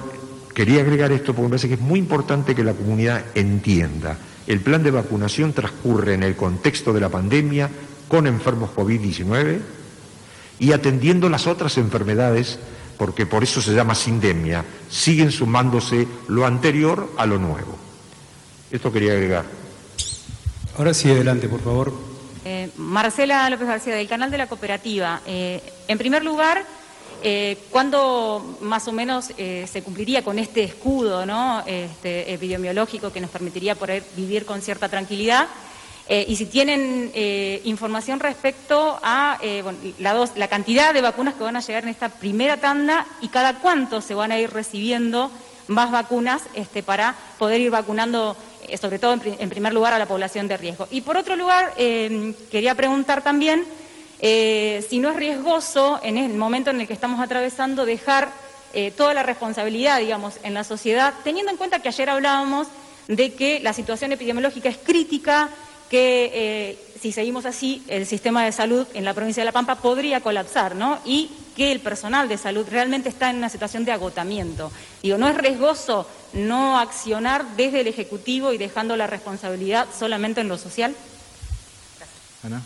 Quería 0.53 0.81
agregar 0.81 1.11
esto 1.11 1.33
porque 1.33 1.43
me 1.43 1.49
parece 1.49 1.67
que 1.69 1.75
es 1.75 1.79
muy 1.79 1.99
importante 1.99 2.55
que 2.55 2.63
la 2.63 2.73
comunidad 2.73 3.23
entienda. 3.35 4.17
El 4.47 4.59
plan 4.59 4.83
de 4.83 4.91
vacunación 4.91 5.53
transcurre 5.53 6.13
en 6.13 6.23
el 6.23 6.35
contexto 6.35 6.91
de 6.91 6.99
la 6.99 7.09
pandemia 7.09 7.69
con 8.07 8.27
enfermos 8.27 8.71
COVID-19 8.75 9.59
y 10.59 10.73
atendiendo 10.73 11.29
las 11.29 11.47
otras 11.47 11.77
enfermedades, 11.77 12.59
porque 12.97 13.25
por 13.25 13.43
eso 13.43 13.61
se 13.61 13.73
llama 13.73 13.95
sindemia, 13.95 14.65
siguen 14.89 15.31
sumándose 15.31 16.07
lo 16.27 16.45
anterior 16.45 17.09
a 17.17 17.25
lo 17.25 17.39
nuevo. 17.39 17.77
Esto 18.71 18.91
quería 18.91 19.13
agregar. 19.13 19.45
Ahora 20.77 20.93
sí, 20.93 21.09
adelante, 21.09 21.47
por 21.47 21.61
favor. 21.61 21.93
Eh, 22.43 22.69
Marcela 22.77 23.49
López 23.49 23.67
García, 23.67 23.95
del 23.95 24.07
canal 24.07 24.31
de 24.31 24.37
la 24.37 24.47
cooperativa. 24.47 25.21
Eh, 25.25 25.61
en 25.87 25.97
primer 25.97 26.23
lugar, 26.23 26.65
eh, 27.23 27.57
¿Cuándo 27.69 28.57
más 28.61 28.87
o 28.87 28.91
menos 28.91 29.31
eh, 29.37 29.67
se 29.71 29.83
cumpliría 29.83 30.23
con 30.23 30.39
este 30.39 30.63
escudo 30.63 31.23
este, 31.67 32.33
epidemiológico 32.33 33.11
que 33.11 33.21
nos 33.21 33.29
permitiría 33.29 33.75
poder 33.75 34.03
vivir 34.15 34.45
con 34.45 34.61
cierta 34.61 34.89
tranquilidad? 34.89 35.47
Eh, 36.07 36.25
y 36.27 36.35
si 36.35 36.47
tienen 36.47 37.11
información 37.63 38.19
respecto 38.19 38.99
a 39.03 39.39
la, 39.99 40.27
la, 40.35 40.47
cantidad 40.47 40.93
de 40.93 41.01
vacunas 41.01 41.35
que 41.35 41.43
van 41.43 41.55
a 41.55 41.61
llegar 41.61 41.83
en 41.83 41.89
esta 41.89 42.09
primera 42.09 42.57
tanda 42.57 43.05
y 43.21 43.29
cada 43.29 43.59
cuánto 43.59 44.01
se 44.01 44.15
van 44.15 44.31
a 44.31 44.39
ir 44.39 44.51
recibiendo 44.51 45.31
más 45.67 45.91
vacunas 45.91 46.41
este, 46.53 46.83
para 46.83 47.15
poder 47.37 47.61
ir 47.61 47.69
vacunando, 47.69 48.35
sobre 48.81 48.99
todo 48.99 49.13
en, 49.13 49.49
primer 49.49 49.73
lugar, 49.73 49.93
a 49.93 49.99
la 49.99 50.07
población 50.07 50.47
de 50.47 50.57
riesgo. 50.57 50.87
Y 50.91 51.01
por 51.01 51.15
otro 51.17 51.35
lugar, 51.35 51.75
quería 51.75 52.75
preguntar 52.75 53.21
también 53.21 53.63
eh, 54.21 54.85
si 54.87 54.99
no 54.99 55.09
es 55.09 55.15
riesgoso 55.15 55.99
en 56.03 56.17
el 56.17 56.35
momento 56.35 56.69
en 56.69 56.79
el 56.79 56.87
que 56.87 56.93
estamos 56.93 57.19
atravesando 57.19 57.85
dejar 57.85 58.31
eh, 58.73 58.91
toda 58.91 59.13
la 59.13 59.23
responsabilidad, 59.23 59.99
digamos, 59.99 60.35
en 60.43 60.53
la 60.53 60.63
sociedad, 60.63 61.13
teniendo 61.23 61.51
en 61.51 61.57
cuenta 61.57 61.79
que 61.79 61.89
ayer 61.89 62.09
hablábamos 62.09 62.67
de 63.07 63.33
que 63.33 63.59
la 63.59 63.73
situación 63.73 64.11
epidemiológica 64.11 64.69
es 64.69 64.77
crítica, 64.77 65.49
que 65.89 66.31
eh, 66.33 66.79
si 67.01 67.11
seguimos 67.11 67.45
así, 67.45 67.83
el 67.87 68.05
sistema 68.05 68.45
de 68.45 68.51
salud 68.51 68.87
en 68.93 69.03
la 69.03 69.13
provincia 69.13 69.41
de 69.41 69.45
La 69.45 69.51
Pampa 69.51 69.75
podría 69.75 70.21
colapsar, 70.21 70.75
¿no? 70.75 70.99
Y 71.03 71.31
que 71.57 71.71
el 71.71 71.81
personal 71.81 72.29
de 72.29 72.37
salud 72.37 72.65
realmente 72.69 73.09
está 73.09 73.29
en 73.29 73.37
una 73.37 73.49
situación 73.49 73.83
de 73.83 73.91
agotamiento. 73.91 74.71
Digo, 75.01 75.17
¿no 75.17 75.27
es 75.27 75.35
riesgoso 75.35 76.07
no 76.33 76.79
accionar 76.79 77.57
desde 77.57 77.81
el 77.81 77.87
Ejecutivo 77.87 78.53
y 78.53 78.57
dejando 78.57 78.95
la 78.95 79.07
responsabilidad 79.07 79.87
solamente 79.97 80.41
en 80.41 80.47
lo 80.47 80.57
social? 80.57 80.95
Ana. 82.43 82.61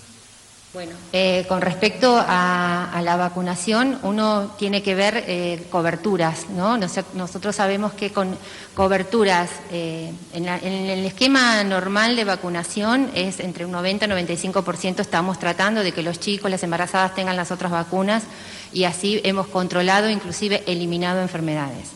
Bueno, 0.76 0.92
eh, 1.14 1.46
con 1.48 1.62
respecto 1.62 2.22
a, 2.28 3.00
la 3.02 3.16
vacunación, 3.16 3.98
uno 4.04 4.54
tiene 4.58 4.84
que 4.84 4.94
ver 4.94 5.24
eh, 5.26 5.68
coberturas, 5.70 6.50
¿no? 6.50 6.78
nosotros 6.78 7.56
sabemos 7.56 7.94
que 7.94 8.12
con 8.12 8.38
coberturas, 8.74 9.52
eh, 9.72 10.12
en, 10.34 10.50
el 10.50 11.06
esquema 11.06 11.64
normal 11.64 12.18
de 12.18 12.26
vacunación 12.26 13.10
es 13.16 13.40
entre 13.40 13.64
un 13.64 13.72
90 13.72 14.06
y 14.06 14.10
95% 14.10 15.00
estamos 15.00 15.40
tratando 15.40 15.82
de 15.82 15.94
que 15.94 16.04
los 16.04 16.20
chicos, 16.20 16.52
las 16.52 16.64
embarazadas 16.64 17.16
tengan 17.16 17.38
las 17.38 17.52
otras 17.52 17.72
vacunas 17.72 18.24
y 18.74 18.84
así 18.84 19.22
hemos 19.24 19.48
controlado, 19.48 20.10
inclusive 20.10 20.62
eliminado 20.68 21.22
enfermedades. 21.22 21.92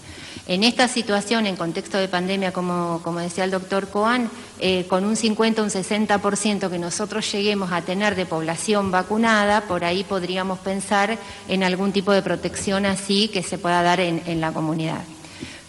En 0.49 0.63
esta 0.63 0.87
situación, 0.87 1.45
en 1.45 1.55
contexto 1.55 1.99
de 1.99 2.07
pandemia, 2.07 2.51
como, 2.51 2.99
decía 3.21 3.43
el 3.43 3.51
doctor 3.51 3.87
Coan, 3.87 4.31
eh, 4.59 4.87
con 4.89 5.05
un 5.05 5.15
50 5.15 5.61
o 5.61 5.65
un 5.65 5.69
60% 5.69 6.71
que 6.71 6.79
nosotros 6.79 7.31
lleguemos 7.31 7.71
a 7.71 7.83
tener 7.83 8.15
de 8.15 8.25
población 8.25 8.89
vacunada, 8.89 9.61
por 9.61 9.85
ahí 9.85 10.03
podríamos 10.03 10.57
pensar 10.57 11.19
en 11.47 11.63
algún 11.63 11.91
tipo 11.91 12.11
de 12.11 12.23
protección 12.23 12.87
así 12.87 13.27
que 13.27 13.43
se 13.43 13.59
pueda 13.59 13.83
dar 13.83 13.99
en, 13.99 14.23
en 14.25 14.41
la 14.41 14.51
comunidad. 14.51 15.01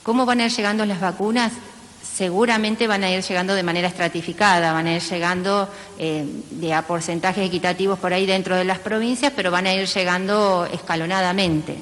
¿Cómo 0.03 0.25
van 0.25 0.41
a 0.41 0.47
ir 0.47 0.51
llegando 0.51 0.87
las 0.87 1.03
vacunas? 1.03 1.53
seguramente 2.21 2.87
van 2.87 3.03
a 3.03 3.11
ir 3.11 3.23
llegando 3.23 3.55
de 3.55 3.63
manera 3.63 3.89
estratificada, 3.89 4.75
van 4.75 4.87
a 4.87 4.97
ir 4.97 5.03
llegando 5.03 5.69
eh, 5.99 6.25
de 6.51 6.75
a 6.75 6.87
porcentajes 6.87 7.47
equitativos 7.47 7.99
por 7.99 8.13
ahí 8.13 8.27
dentro 8.27 8.57
de 8.57 8.65
las 8.65 8.79
provincias, 8.79 9.33
pero 9.35 9.51
van 9.51 9.67
a 9.67 9.73
ir 9.73 9.87
llegando 9.87 10.69
escalonadamente. 10.71 11.79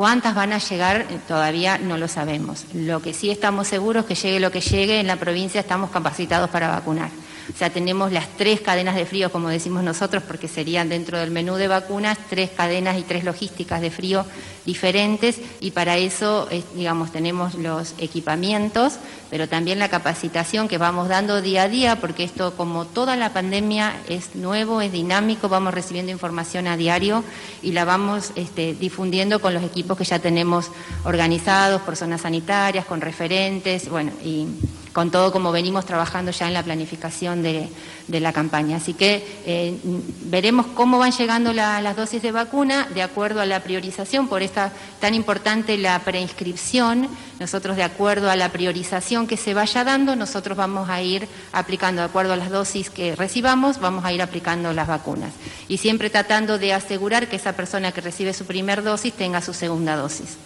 ¿Cuántas 0.00 0.34
van 0.34 0.54
a 0.54 0.58
llegar? 0.58 1.04
Todavía 1.28 1.76
no 1.76 1.98
lo 1.98 2.08
sabemos. 2.08 2.64
Lo 2.72 3.02
que 3.02 3.12
sí 3.12 3.30
estamos 3.30 3.68
seguros 3.68 4.04
es 4.04 4.08
que 4.08 4.14
llegue 4.14 4.40
lo 4.40 4.50
que 4.50 4.62
llegue, 4.62 4.98
en 4.98 5.06
la 5.06 5.16
provincia 5.16 5.60
estamos 5.60 5.90
capacitados 5.90 6.48
para 6.48 6.68
vacunar. 6.68 7.10
O 7.52 7.56
sea, 7.56 7.70
tenemos 7.70 8.12
las 8.12 8.28
tres 8.36 8.60
cadenas 8.60 8.94
de 8.94 9.06
frío, 9.06 9.30
como 9.32 9.48
decimos 9.48 9.82
nosotros, 9.82 10.22
porque 10.22 10.48
serían 10.48 10.88
dentro 10.88 11.18
del 11.18 11.30
menú 11.30 11.56
de 11.56 11.68
vacunas, 11.68 12.18
tres 12.28 12.50
cadenas 12.50 12.98
y 12.98 13.02
tres 13.02 13.24
logísticas 13.24 13.80
de 13.80 13.90
frío 13.90 14.24
diferentes. 14.64 15.40
Y 15.60 15.72
para 15.72 15.96
eso, 15.96 16.48
digamos, 16.74 17.12
tenemos 17.12 17.54
los 17.54 17.94
equipamientos, 17.98 18.98
pero 19.30 19.48
también 19.48 19.78
la 19.78 19.88
capacitación 19.88 20.68
que 20.68 20.78
vamos 20.78 21.08
dando 21.08 21.40
día 21.42 21.62
a 21.62 21.68
día, 21.68 21.96
porque 22.00 22.24
esto, 22.24 22.54
como 22.56 22.84
toda 22.84 23.16
la 23.16 23.32
pandemia, 23.32 23.94
es 24.08 24.34
nuevo, 24.34 24.80
es 24.80 24.92
dinámico, 24.92 25.48
vamos 25.48 25.74
recibiendo 25.74 26.12
información 26.12 26.66
a 26.66 26.76
diario 26.76 27.24
y 27.62 27.72
la 27.72 27.84
vamos 27.84 28.32
este, 28.36 28.74
difundiendo 28.74 29.40
con 29.40 29.54
los 29.54 29.62
equipos 29.62 29.96
que 29.96 30.04
ya 30.04 30.18
tenemos 30.18 30.70
organizados 31.04 31.82
por 31.82 31.96
zonas 31.96 32.22
sanitarias, 32.22 32.84
con 32.84 33.00
referentes, 33.00 33.88
bueno, 33.88 34.12
y 34.24 34.46
con 34.92 35.10
todo 35.10 35.30
como 35.32 35.52
venimos 35.52 35.86
trabajando 35.86 36.32
ya 36.32 36.48
en 36.48 36.54
la 36.54 36.62
planificación 36.62 37.42
de, 37.42 37.68
la 38.08 38.32
campaña. 38.32 38.78
Así 38.78 38.92
que 38.92 39.24
eh, 39.46 39.78
veremos 40.24 40.66
cómo 40.74 40.98
van 40.98 41.12
llegando 41.12 41.52
las 41.52 41.96
dosis 41.96 42.22
de 42.22 42.32
vacuna 42.32 42.88
de 42.92 43.02
acuerdo 43.02 43.40
a 43.40 43.46
la 43.46 43.62
priorización, 43.62 44.26
por 44.26 44.42
esta 44.42 44.72
tan 45.00 45.14
importante 45.14 45.78
la 45.78 45.98
preinscripción. 46.00 47.08
Nosotros, 47.38 47.76
de 47.76 47.84
acuerdo 47.84 48.30
a 48.30 48.36
la 48.36 48.50
priorización 48.50 49.26
que 49.26 49.36
se 49.36 49.54
vaya 49.54 49.84
dando, 49.84 50.16
nosotros 50.16 50.56
vamos 50.58 50.88
a 50.90 51.00
ir 51.02 51.28
aplicando, 51.52 52.02
de 52.02 52.06
acuerdo 52.06 52.32
a 52.32 52.36
las 52.36 52.50
dosis 52.50 52.90
que 52.90 53.14
recibamos, 53.14 53.80
vamos 53.80 54.04
a 54.04 54.12
ir 54.12 54.22
aplicando 54.22 54.72
las 54.72 54.88
vacunas. 54.88 55.32
Y 55.68 55.78
siempre 55.78 56.10
tratando 56.10 56.58
de 56.58 56.74
asegurar 56.74 57.28
que 57.28 57.36
esa 57.36 57.52
persona 57.52 57.92
que 57.92 58.00
recibe 58.00 58.34
su 58.34 58.44
primer 58.44 58.82
dosis 58.82 59.14
tenga 59.14 59.40
su 59.40 59.54
segunda 59.54 59.96
dosis. 59.96 60.36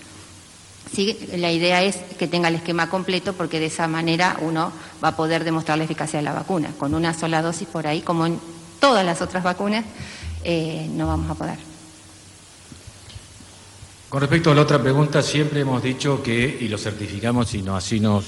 Sí, 0.93 1.18
la 1.37 1.51
idea 1.51 1.82
es 1.82 1.97
que 2.18 2.28
tenga 2.28 2.49
el 2.49 2.57
esquema 2.57 2.89
completo 2.89 3.32
porque 3.32 3.59
de 3.59 3.66
esa 3.66 3.89
manera 3.89 4.37
uno 4.41 4.72
va 5.03 5.09
a 5.09 5.16
poder 5.16 5.45
demostrar 5.45 5.78
la 5.78 5.85
eficacia 5.85 6.18
de 6.18 6.24
la 6.24 6.32
vacuna. 6.32 6.70
Con 6.78 6.95
una 6.95 7.14
sola 7.14 7.43
dosis 7.43 7.66
por 7.66 7.87
ahí, 7.87 8.01
como 8.01 8.26
en 8.26 8.39
todas 8.80 9.05
las 9.05 9.20
otras 9.20 9.43
vacunas, 9.43 9.85
eh, 10.45 10.87
no 10.91 11.07
vamos 11.07 11.30
a 11.30 11.35
poder. 11.35 11.59
Con 14.09 14.20
respecto 14.20 14.53
a 14.53 14.55
la 14.55 14.62
otra 14.62 14.80
pregunta, 14.80 15.22
siempre 15.22 15.61
hemos 15.61 15.82
dicho 15.82 16.22
que, 16.22 16.59
y 16.61 16.68
lo 16.68 16.78
certificamos 16.78 17.53
y 17.55 17.62
no, 17.62 17.76
así 17.76 17.99
nos, 17.99 18.24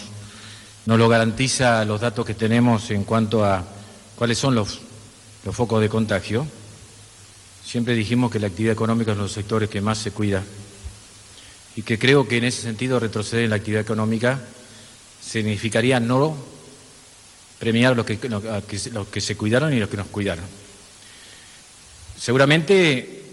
nos 0.86 0.98
lo 0.98 1.08
garantiza 1.08 1.84
los 1.84 2.00
datos 2.00 2.26
que 2.26 2.34
tenemos 2.34 2.90
en 2.90 3.04
cuanto 3.04 3.44
a 3.44 3.62
cuáles 4.16 4.38
son 4.38 4.56
los, 4.56 4.80
los 5.44 5.54
focos 5.54 5.80
de 5.80 5.88
contagio, 5.88 6.44
siempre 7.64 7.94
dijimos 7.94 8.32
que 8.32 8.40
la 8.40 8.48
actividad 8.48 8.72
económica 8.72 9.12
es 9.12 9.16
uno 9.16 9.24
de 9.24 9.28
los 9.28 9.32
sectores 9.32 9.68
que 9.68 9.80
más 9.80 9.98
se 9.98 10.10
cuida 10.10 10.42
y 11.76 11.82
que 11.82 11.98
creo 11.98 12.26
que 12.26 12.38
en 12.38 12.44
ese 12.44 12.62
sentido 12.62 12.98
retroceder 12.98 13.44
en 13.44 13.50
la 13.50 13.56
actividad 13.56 13.82
económica 13.82 14.40
significaría 15.20 16.00
no 16.00 16.36
premiar 17.58 17.92
a 17.92 17.96
los 17.96 18.06
que, 18.06 18.18
los 18.28 19.08
que 19.08 19.20
se 19.20 19.36
cuidaron 19.36 19.72
y 19.74 19.78
los 19.78 19.88
que 19.88 19.98
nos 19.98 20.06
cuidaron. 20.06 20.44
Seguramente 22.18 23.24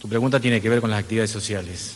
tu 0.00 0.08
pregunta 0.08 0.38
tiene 0.38 0.60
que 0.60 0.68
ver 0.68 0.82
con 0.82 0.90
las 0.90 1.00
actividades 1.00 1.30
sociales. 1.30 1.94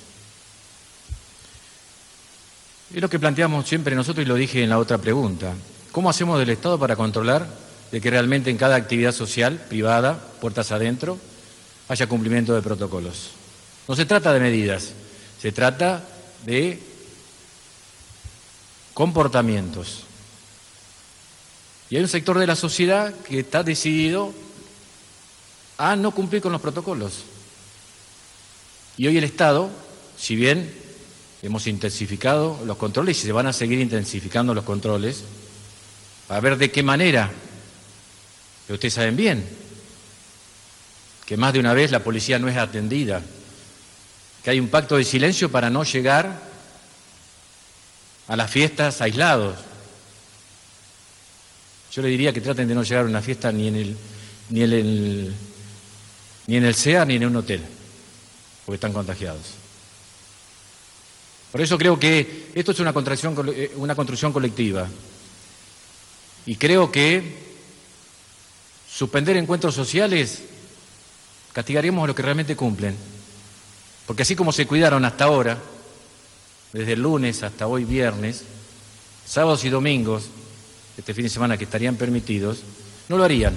Es 2.94 3.00
lo 3.00 3.10
que 3.10 3.18
planteamos 3.18 3.68
siempre 3.68 3.94
nosotros 3.94 4.24
y 4.24 4.28
lo 4.28 4.34
dije 4.34 4.62
en 4.62 4.70
la 4.70 4.78
otra 4.78 4.98
pregunta. 4.98 5.54
¿Cómo 5.92 6.08
hacemos 6.08 6.38
del 6.38 6.50
Estado 6.50 6.78
para 6.78 6.96
controlar 6.96 7.46
de 7.92 8.00
que 8.00 8.10
realmente 8.10 8.50
en 8.50 8.56
cada 8.56 8.76
actividad 8.76 9.12
social, 9.12 9.60
privada, 9.68 10.18
puertas 10.40 10.72
adentro, 10.72 11.18
haya 11.88 12.06
cumplimiento 12.06 12.54
de 12.54 12.62
protocolos? 12.62 13.30
No 13.86 13.94
se 13.94 14.06
trata 14.06 14.32
de 14.32 14.40
medidas, 14.40 14.92
se 15.40 15.52
trata 15.52 16.04
de 16.44 16.78
comportamientos. 18.92 20.02
Y 21.88 21.96
hay 21.96 22.02
un 22.02 22.08
sector 22.08 22.38
de 22.38 22.46
la 22.46 22.56
sociedad 22.56 23.14
que 23.26 23.40
está 23.40 23.62
decidido 23.62 24.32
a 25.78 25.96
no 25.96 26.10
cumplir 26.12 26.42
con 26.42 26.52
los 26.52 26.60
protocolos. 26.60 27.24
Y 28.96 29.06
hoy 29.06 29.16
el 29.16 29.24
Estado, 29.24 29.70
si 30.18 30.36
bien 30.36 30.72
hemos 31.42 31.66
intensificado 31.66 32.60
los 32.66 32.76
controles 32.76 33.18
y 33.18 33.22
se 33.22 33.32
van 33.32 33.46
a 33.46 33.54
seguir 33.54 33.80
intensificando 33.80 34.52
los 34.52 34.64
controles, 34.64 35.24
a 36.28 36.38
ver 36.38 36.58
de 36.58 36.70
qué 36.70 36.82
manera, 36.82 37.30
pero 38.66 38.74
ustedes 38.74 38.94
saben 38.94 39.16
bien 39.16 39.48
que 41.24 41.36
más 41.38 41.54
de 41.54 41.60
una 41.60 41.72
vez 41.72 41.90
la 41.90 42.04
policía 42.04 42.38
no 42.38 42.48
es 42.48 42.56
atendida 42.56 43.22
que 44.42 44.50
hay 44.50 44.60
un 44.60 44.68
pacto 44.68 44.96
de 44.96 45.04
silencio 45.04 45.50
para 45.50 45.70
no 45.70 45.84
llegar 45.84 46.40
a 48.28 48.36
las 48.36 48.50
fiestas 48.50 49.00
aislados. 49.00 49.56
Yo 51.92 52.02
le 52.02 52.08
diría 52.08 52.32
que 52.32 52.40
traten 52.40 52.68
de 52.68 52.74
no 52.74 52.82
llegar 52.82 53.04
a 53.04 53.08
una 53.08 53.20
fiesta 53.20 53.50
ni 53.50 53.68
en 53.68 53.76
el, 53.76 53.96
ni 54.50 54.62
en 54.62 54.72
el, 54.72 55.34
ni 56.46 56.56
en 56.56 56.64
el 56.64 56.74
SEA 56.74 57.04
ni 57.04 57.16
en 57.16 57.26
un 57.26 57.36
hotel, 57.36 57.62
porque 58.64 58.76
están 58.76 58.92
contagiados. 58.92 59.60
Por 61.50 61.60
eso 61.60 61.76
creo 61.76 61.98
que 61.98 62.50
esto 62.54 62.70
es 62.70 62.78
una, 62.78 62.94
eh, 63.48 63.72
una 63.76 63.96
construcción 63.96 64.32
colectiva. 64.32 64.88
Y 66.46 66.54
creo 66.56 66.90
que 66.90 67.50
suspender 68.88 69.36
encuentros 69.36 69.74
sociales 69.74 70.42
castigaremos 71.52 72.04
a 72.04 72.06
los 72.06 72.16
que 72.16 72.22
realmente 72.22 72.54
cumplen. 72.54 72.96
Porque 74.10 74.24
así 74.24 74.34
como 74.34 74.50
se 74.50 74.66
cuidaron 74.66 75.04
hasta 75.04 75.26
ahora, 75.26 75.56
desde 76.72 76.94
el 76.94 77.00
lunes 77.00 77.44
hasta 77.44 77.68
hoy 77.68 77.84
viernes, 77.84 78.42
sábados 79.24 79.64
y 79.64 79.68
domingos, 79.68 80.24
este 80.98 81.14
fin 81.14 81.22
de 81.22 81.30
semana 81.30 81.56
que 81.56 81.62
estarían 81.62 81.94
permitidos, 81.94 82.58
no 83.08 83.16
lo 83.16 83.22
harían. 83.22 83.54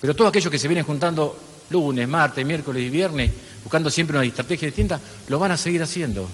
Pero 0.00 0.16
todos 0.16 0.30
aquellos 0.30 0.50
que 0.50 0.58
se 0.58 0.66
vienen 0.66 0.84
juntando 0.84 1.38
lunes, 1.70 2.08
martes, 2.08 2.44
miércoles 2.44 2.82
y 2.82 2.90
viernes, 2.90 3.30
buscando 3.62 3.90
siempre 3.90 4.16
una 4.16 4.26
estrategia 4.26 4.66
distinta, 4.66 5.00
lo 5.28 5.38
van 5.38 5.52
a 5.52 5.56
seguir 5.56 5.84
haciendo. 5.84 6.28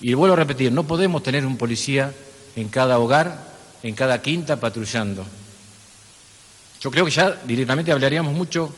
Y 0.00 0.14
vuelvo 0.14 0.32
a 0.32 0.38
repetir, 0.38 0.72
no 0.72 0.84
podemos 0.84 1.22
tener 1.22 1.44
un 1.44 1.58
policía 1.58 2.14
en 2.56 2.70
cada 2.70 2.98
hogar, 2.98 3.46
en 3.82 3.94
cada 3.94 4.22
quinta 4.22 4.58
patrullando. 4.58 5.22
Yo 6.80 6.90
creo 6.90 7.04
que 7.04 7.10
ya 7.10 7.42
directamente 7.44 7.92
hablaríamos 7.92 8.32
mucho 8.32 8.74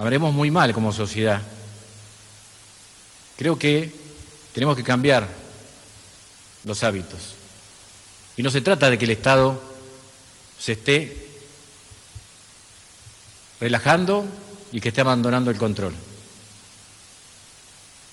hablaremos 0.00 0.32
muy 0.32 0.50
mal 0.50 0.72
como 0.72 0.94
sociedad. 0.94 1.42
Creo 3.36 3.58
que 3.58 3.92
tenemos 4.54 4.74
que 4.74 4.82
cambiar 4.82 5.28
los 6.64 6.82
hábitos. 6.82 7.34
Y 8.34 8.42
no 8.42 8.50
se 8.50 8.62
trata 8.62 8.88
de 8.88 8.96
que 8.96 9.04
el 9.04 9.10
Estado 9.10 9.62
se 10.58 10.72
esté 10.72 11.28
relajando 13.60 14.24
y 14.72 14.80
que 14.80 14.88
esté 14.88 15.02
abandonando 15.02 15.50
el 15.50 15.58
control. 15.58 15.92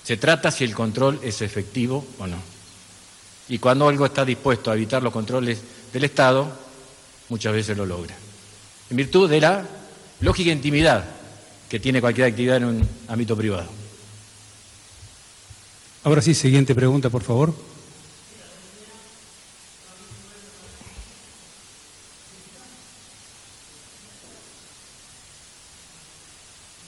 Se 0.04 0.18
trata 0.18 0.50
si 0.50 0.64
el 0.64 0.74
control 0.74 1.18
es 1.22 1.40
efectivo 1.40 2.06
o 2.18 2.26
no. 2.26 2.36
Y 3.48 3.58
cuando 3.58 3.88
algo 3.88 4.04
está 4.04 4.26
dispuesto 4.26 4.70
a 4.70 4.74
evitar 4.74 5.02
los 5.02 5.12
controles 5.12 5.58
del 5.90 6.04
Estado, 6.04 6.52
muchas 7.30 7.54
veces 7.54 7.78
lo 7.78 7.86
logra. 7.86 8.14
En 8.90 8.96
virtud 8.98 9.30
de 9.30 9.40
la 9.40 9.64
lógica 10.20 10.50
intimidad 10.50 11.17
que 11.68 11.78
tiene 11.78 12.00
cualquier 12.00 12.28
actividad 12.28 12.56
en 12.58 12.64
un 12.64 12.88
ámbito 13.08 13.36
privado. 13.36 13.68
Ahora 16.04 16.22
sí, 16.22 16.34
siguiente 16.34 16.74
pregunta, 16.74 17.10
por 17.10 17.22
favor. 17.22 17.54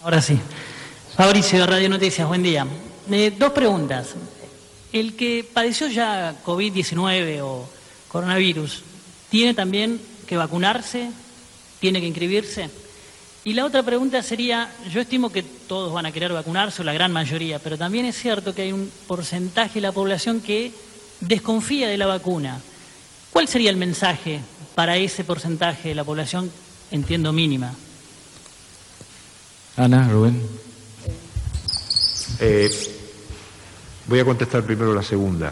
Ahora 0.03 0.23
sí. 0.23 0.39
Fabricio 1.15 1.59
de 1.59 1.67
Radio 1.67 1.89
Noticias, 1.91 2.27
buen 2.27 2.43
día. 2.43 2.67
Eh, 3.11 3.35
dos 3.39 3.53
preguntas. 3.53 4.15
El 4.93 5.15
que 5.15 5.45
padeció 5.53 5.89
ya 5.89 6.43
COVID-19 6.43 7.41
o 7.43 7.69
coronavirus, 8.09 8.83
¿tiene 9.29 9.53
también 9.53 10.01
que 10.27 10.39
vacunarse? 10.39 11.11
¿Tiene 11.79 12.01
que 12.01 12.07
inscribirse? 12.07 12.71
Y 13.43 13.55
la 13.55 13.65
otra 13.65 13.83
pregunta 13.83 14.23
sería, 14.23 14.71
yo 14.93 15.01
estimo 15.01 15.33
que 15.33 15.43
todos 15.43 15.93
van 15.93 16.05
a 16.05 16.13
querer 16.13 16.33
vacunarse, 16.33 16.83
o 16.83 16.85
la 16.85 16.93
gran 16.93 17.11
mayoría, 17.11 17.59
pero 17.59 17.79
también 17.79 18.05
es 18.05 18.17
cierto 18.17 18.55
que 18.55 18.63
hay 18.63 18.73
un 18.73 18.91
porcentaje 19.07 19.75
de 19.75 19.81
la 19.81 19.93
población 19.93 20.43
que 20.43 20.73
desconfía 21.21 21.89
de 21.89 21.97
la 21.97 22.07
vacuna. 22.07 22.61
¿Cuál 23.31 23.49
sería 23.49 23.71
el 23.71 23.77
mensaje 23.77 24.41
para 24.75 24.99
ese 24.99 25.25
porcentaje 25.25 25.91
de 25.91 25.95
la 25.95 26.05
población, 26.05 26.51
entiendo 26.91 27.33
mínima? 27.33 27.73
Ana, 29.77 30.07
Rubén. 30.11 30.43
Eh, 32.41 32.71
voy 34.07 34.21
a 34.21 34.25
contestar 34.25 34.65
primero 34.65 34.93
la 34.93 35.03
segunda. 35.03 35.51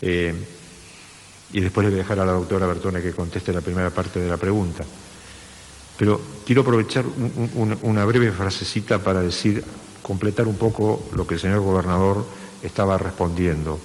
Eh, 0.00 0.34
y 1.52 1.60
después 1.60 1.84
le 1.84 1.90
voy 1.90 2.00
a 2.00 2.02
dejar 2.02 2.20
a 2.20 2.26
la 2.26 2.32
doctora 2.32 2.66
Bertone 2.66 3.02
que 3.02 3.12
conteste 3.12 3.52
la 3.52 3.60
primera 3.60 3.90
parte 3.90 4.20
de 4.20 4.28
la 4.28 4.36
pregunta. 4.36 4.84
Pero 5.96 6.20
quiero 6.44 6.62
aprovechar 6.62 7.04
una 7.82 8.04
breve 8.04 8.32
frasecita 8.32 8.98
para 8.98 9.20
decir, 9.20 9.64
completar 10.02 10.46
un 10.46 10.56
poco 10.56 11.08
lo 11.14 11.26
que 11.26 11.34
el 11.34 11.40
señor 11.40 11.60
gobernador 11.60 12.26
estaba 12.62 12.98
respondiendo. 12.98 13.78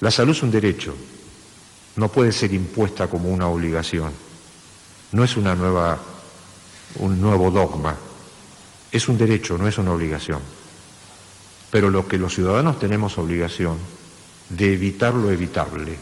La 0.00 0.10
salud 0.10 0.32
es 0.32 0.42
un 0.42 0.50
derecho, 0.50 0.94
no 1.96 2.08
puede 2.08 2.32
ser 2.32 2.52
impuesta 2.54 3.08
como 3.08 3.28
una 3.28 3.48
obligación. 3.48 4.12
No 5.12 5.24
es 5.24 5.36
una 5.36 5.54
nueva, 5.54 5.98
un 6.96 7.20
nuevo 7.20 7.50
dogma, 7.50 7.96
es 8.90 9.08
un 9.08 9.18
derecho, 9.18 9.58
no 9.58 9.68
es 9.68 9.76
una 9.78 9.92
obligación. 9.92 10.40
Pero 11.70 11.90
lo 11.90 12.08
que 12.08 12.18
los 12.18 12.34
ciudadanos 12.34 12.78
tenemos 12.78 13.18
obligación 13.18 13.76
de 14.48 14.72
evitar 14.72 15.14
lo 15.14 15.30
evitable. 15.30 15.96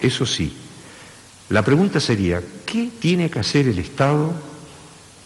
Eso 0.00 0.26
sí, 0.26 0.56
la 1.52 1.62
pregunta 1.62 2.00
sería, 2.00 2.42
¿qué 2.64 2.88
tiene 2.98 3.30
que 3.30 3.38
hacer 3.38 3.68
el 3.68 3.78
Estado 3.78 4.32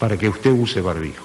para 0.01 0.18
que 0.18 0.29
usted 0.29 0.51
use 0.51 0.81
barbijo? 0.81 1.24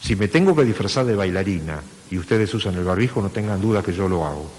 Si 0.00 0.16
me 0.16 0.28
tengo 0.28 0.56
que 0.56 0.64
disfrazar 0.64 1.04
de 1.04 1.14
bailarina 1.14 1.82
y 2.10 2.16
ustedes 2.16 2.54
usan 2.54 2.76
el 2.76 2.84
barbijo, 2.84 3.20
no 3.20 3.28
tengan 3.28 3.60
duda 3.60 3.82
que 3.82 3.92
yo 3.92 4.08
lo 4.08 4.24
hago. 4.24 4.50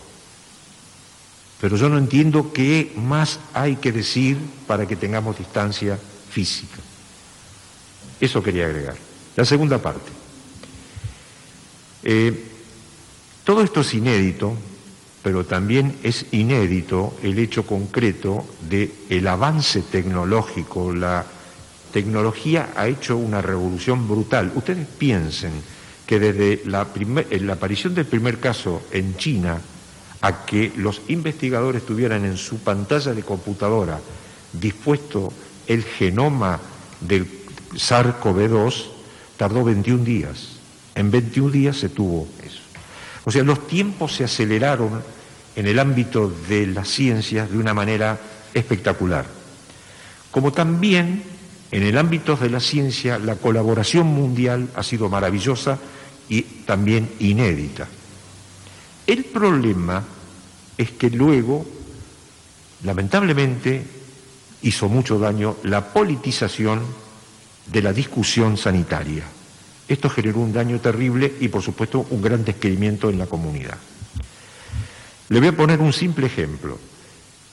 Pero 1.60 1.76
yo 1.76 1.90
no 1.90 1.98
entiendo 1.98 2.54
qué 2.54 2.94
más 2.96 3.40
hay 3.52 3.78
que 3.78 3.92
decir 3.92 4.38
para 4.68 4.88
que 4.88 4.96
tengamos 4.96 5.40
distancia 5.40 5.98
física. 6.30 6.78
Eso 8.22 8.44
quería 8.44 8.68
agregar. 8.68 8.96
La 9.36 9.46
segunda 9.46 9.82
parte. 9.82 10.12
Eh, 12.04 12.46
todo 13.44 13.64
esto 13.64 13.82
es 13.82 13.92
inédito, 13.96 14.54
pero 15.28 15.44
también 15.44 15.98
es 16.04 16.28
inédito 16.32 17.18
el 17.22 17.38
hecho 17.38 17.68
concreto 17.68 18.46
de 18.62 18.90
el 19.10 19.28
avance 19.28 19.82
tecnológico. 19.82 20.94
La 20.94 21.26
tecnología 21.92 22.70
ha 22.78 22.88
hecho 22.88 23.18
una 23.18 23.42
revolución 23.42 24.08
brutal. 24.08 24.54
Ustedes 24.56 24.88
piensen 24.88 25.52
que 26.06 26.18
desde 26.18 26.62
la, 26.64 26.88
la 27.42 27.54
aparición 27.54 27.94
del 27.94 28.06
primer 28.06 28.40
caso 28.40 28.84
en 28.90 29.18
China 29.18 29.60
a 30.22 30.46
que 30.46 30.72
los 30.78 31.02
investigadores 31.10 31.86
tuvieran 31.86 32.24
en 32.24 32.38
su 32.38 32.60
pantalla 32.60 33.14
de 33.14 33.24
computadora 33.24 34.00
dispuesto 34.54 35.34
el 35.68 35.84
genoma 35.84 36.58
del 37.02 37.28
SARS-CoV-2, 37.74 38.86
tardó 39.36 39.66
21 39.66 40.06
días. 40.06 40.54
En 40.96 41.12
21 41.12 41.52
días 41.52 41.76
se 41.76 41.90
tuvo 41.90 42.30
eso. 42.42 42.62
O 43.26 43.32
sea, 43.32 43.44
los 43.44 43.68
tiempos 43.68 44.16
se 44.16 44.24
aceleraron 44.24 45.17
en 45.58 45.66
el 45.66 45.80
ámbito 45.80 46.32
de 46.48 46.68
las 46.68 46.88
ciencias 46.88 47.50
de 47.50 47.58
una 47.58 47.74
manera 47.74 48.20
espectacular. 48.54 49.26
Como 50.30 50.54
también 50.54 51.24
en 51.72 51.82
el 51.82 51.98
ámbito 51.98 52.36
de 52.36 52.52
la 52.52 52.60
ciencia 52.60 53.18
la 53.18 53.38
colaboración 53.38 54.06
mundial 54.06 54.70
ha 54.76 54.84
sido 54.84 55.10
maravillosa 55.10 55.80
y 56.30 56.44
también 56.44 57.10
inédita. 57.18 57.88
El 59.08 59.26
problema 59.26 60.04
es 60.78 60.92
que 60.92 61.10
luego, 61.10 61.66
lamentablemente, 62.84 63.84
hizo 64.62 64.88
mucho 64.90 65.18
daño 65.18 65.56
la 65.64 65.92
politización 65.92 66.82
de 67.66 67.82
la 67.82 67.94
discusión 67.94 68.58
sanitaria. 68.58 69.24
Esto 69.88 70.08
generó 70.08 70.40
un 70.40 70.54
daño 70.54 70.80
terrible 70.80 71.34
y, 71.40 71.48
por 71.48 71.64
supuesto, 71.64 72.06
un 72.12 72.22
gran 72.22 72.46
descreimiento 72.46 73.10
en 73.10 73.18
la 73.18 73.26
comunidad. 73.26 73.78
Le 75.30 75.40
voy 75.40 75.50
a 75.50 75.56
poner 75.56 75.82
un 75.82 75.94
simple 75.94 76.28
ejemplo. 76.28 76.78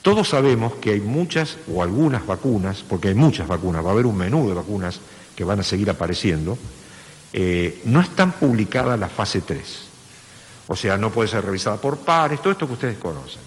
Todos 0.01 0.29
sabemos 0.29 0.75
que 0.75 0.91
hay 0.91 1.01
muchas 1.01 1.57
o 1.67 1.83
algunas 1.83 2.25
vacunas, 2.25 2.83
porque 2.87 3.09
hay 3.09 3.15
muchas 3.15 3.47
vacunas, 3.47 3.83
va 3.83 3.89
a 3.89 3.93
haber 3.93 4.05
un 4.05 4.17
menú 4.17 4.47
de 4.47 4.53
vacunas 4.53 4.99
que 5.35 5.43
van 5.43 5.59
a 5.59 5.63
seguir 5.63 5.89
apareciendo, 5.89 6.57
eh, 7.33 7.81
no 7.85 7.99
están 7.99 8.31
publicadas 8.33 8.99
la 8.99 9.09
fase 9.09 9.41
3. 9.41 9.61
O 10.67 10.75
sea, 10.75 10.97
no 10.97 11.11
puede 11.11 11.27
ser 11.27 11.43
revisada 11.43 11.77
por 11.77 11.97
pares, 11.97 12.41
todo 12.41 12.51
esto 12.51 12.67
que 12.67 12.73
ustedes 12.73 12.97
conocen. 12.97 13.41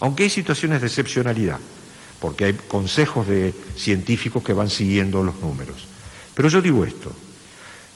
Aunque 0.00 0.24
hay 0.24 0.30
situaciones 0.30 0.80
de 0.80 0.86
excepcionalidad, 0.86 1.58
porque 2.20 2.44
hay 2.44 2.52
consejos 2.54 3.26
de 3.26 3.52
científicos 3.76 4.44
que 4.44 4.52
van 4.52 4.70
siguiendo 4.70 5.22
los 5.22 5.40
números. 5.40 5.86
Pero 6.34 6.48
yo 6.48 6.62
digo 6.62 6.84
esto, 6.84 7.12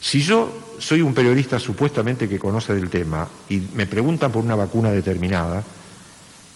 si 0.01 0.21
yo 0.21 0.53
soy 0.79 1.01
un 1.01 1.15
periodista 1.15 1.59
supuestamente 1.59 2.29
que 2.29 2.39
conoce 2.39 2.75
del 2.75 2.91
tema 2.91 3.29
y 3.49 3.59
me 3.75 3.87
preguntan 3.87 4.33
por 4.33 4.45
una 4.45 4.55
vacuna 4.55 4.91
determinada, 4.91 5.65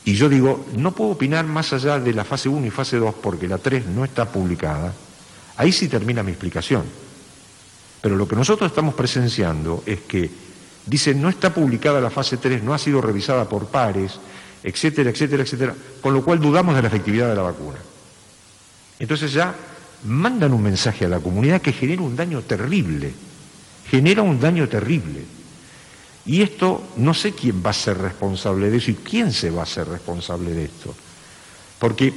y 0.05 0.15
yo 0.15 0.29
digo, 0.29 0.67
no 0.77 0.93
puedo 0.93 1.11
opinar 1.11 1.45
más 1.45 1.73
allá 1.73 1.99
de 1.99 2.15
la 2.15 2.25
fase 2.25 2.49
1 2.49 2.67
y 2.67 2.71
fase 2.71 2.97
2 2.97 3.15
porque 3.23 3.47
la 3.47 3.59
3 3.59 3.87
no 3.87 4.05
está 4.05 4.31
publicada, 4.31 4.93
ahí 5.57 5.73
sí 5.73 5.89
termina 5.89 6.23
mi 6.23 6.33
explicación. 6.33 6.85
Pero 8.01 8.17
lo 8.17 8.27
que 8.27 8.37
nosotros 8.37 8.71
estamos 8.71 8.95
presenciando 8.95 9.83
es 9.85 10.01
que 10.01 10.31
dicen 10.87 11.21
no 11.21 11.29
está 11.29 11.53
publicada 11.53 12.01
la 12.01 12.11
fase 12.11 12.39
3, 12.39 12.63
no 12.63 12.73
ha 12.73 12.79
sido 12.79 13.03
revisada 13.03 13.47
por 13.49 13.67
pares, 13.67 14.19
etcétera, 14.63 15.11
etcétera, 15.11 15.43
etcétera, 15.43 15.75
con 16.01 16.15
lo 16.15 16.25
cual 16.25 16.41
dudamos 16.41 16.75
de 16.75 16.83
la 16.83 16.89
efectividad 16.89 17.29
de 17.29 17.37
la 17.37 17.43
vacuna. 17.43 17.79
Entonces 18.99 19.33
ya 19.33 19.55
mandan 20.05 20.53
un 20.55 20.63
mensaje 20.63 21.05
a 21.05 21.09
la 21.09 21.21
comunidad 21.21 21.61
que 21.61 21.73
genera 21.73 22.03
un 22.03 22.17
daño 22.17 22.41
terrible, 22.43 23.13
genera 23.91 24.23
un 24.23 24.41
daño 24.41 24.67
terrible. 24.69 25.25
Y 26.31 26.43
esto 26.43 26.81
no 26.99 27.13
sé 27.13 27.33
quién 27.33 27.61
va 27.61 27.71
a 27.71 27.73
ser 27.73 27.99
responsable 27.99 28.71
de 28.71 28.77
eso 28.77 28.93
y 28.93 28.95
quién 28.95 29.33
se 29.33 29.51
va 29.51 29.65
a 29.65 29.67
ser 29.67 29.89
responsable 29.89 30.53
de 30.53 30.67
esto. 30.67 30.95
Porque 31.77 32.13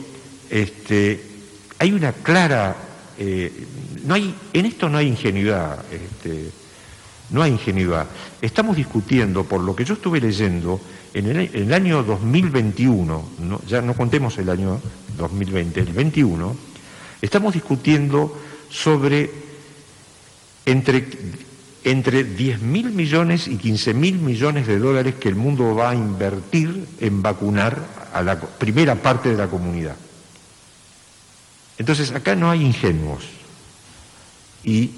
este, 0.52 1.20
hay 1.80 1.92
una 1.94 2.14
clara, 2.14 2.76
eh, 3.18 3.52
no 4.06 4.14
hay, 4.14 4.36
en 4.54 4.68
esto 4.68 4.88
no 4.88 5.00
hay 5.00 5.08
ingenuidad, 5.08 5.84
este, 5.92 6.52
no 7.32 7.42
hay 7.42 7.54
ingenuidad. 7.54 8.06
Estamos 8.40 8.78
discutiendo, 8.78 9.46
por 9.46 9.62
lo 9.62 9.76
que 9.76 9.84
yo 9.84 9.96
estuve 9.96 10.22
leyendo, 10.22 10.80
en 11.16 11.36
el, 11.36 11.74
año 11.74 12.04
2021, 12.04 13.30
ya 13.68 13.82
no 13.82 13.96
contemos 13.96 14.38
el 14.38 14.52
año 14.52 14.80
2020, 15.18 15.80
el 15.80 15.92
21, 15.92 16.56
estamos 17.20 17.56
discutiendo 17.56 18.40
sobre 18.70 19.32
entre 20.68 21.04
entre 21.84 22.24
10 22.24 22.62
mil 22.62 22.92
millones 22.92 23.48
y 23.48 23.58
15 23.58 23.94
mil 23.94 24.20
millones 24.20 24.68
de 24.68 24.80
dólares 24.80 25.16
que 25.16 25.30
el 25.30 25.36
mundo 25.36 25.76
va 25.76 25.92
a 25.92 25.96
invertir 25.96 26.88
en 27.00 27.22
vacunar 27.22 27.78
a 28.14 28.22
la 28.22 28.40
primera 28.40 28.96
parte 28.96 29.30
de 29.30 29.38
la 29.38 29.48
comunidad. 29.48 29.96
Entonces, 31.78 32.12
acá 32.12 32.36
no 32.36 32.50
hay 32.50 32.62
ingenuos. 32.64 33.24
Y 34.64 34.92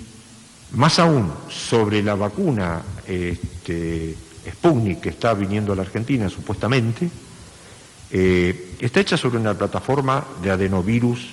más 0.73 0.99
aún, 0.99 1.31
sobre 1.49 2.03
la 2.03 2.15
vacuna 2.15 2.83
este, 3.07 4.15
Sputnik 4.51 4.99
que 4.99 5.09
está 5.09 5.33
viniendo 5.33 5.73
a 5.73 5.75
la 5.75 5.81
Argentina, 5.83 6.29
supuestamente, 6.29 7.09
eh, 8.11 8.75
está 8.79 8.99
hecha 8.99 9.17
sobre 9.17 9.39
una 9.39 9.57
plataforma 9.57 10.23
de 10.43 10.51
adenovirus, 10.51 11.29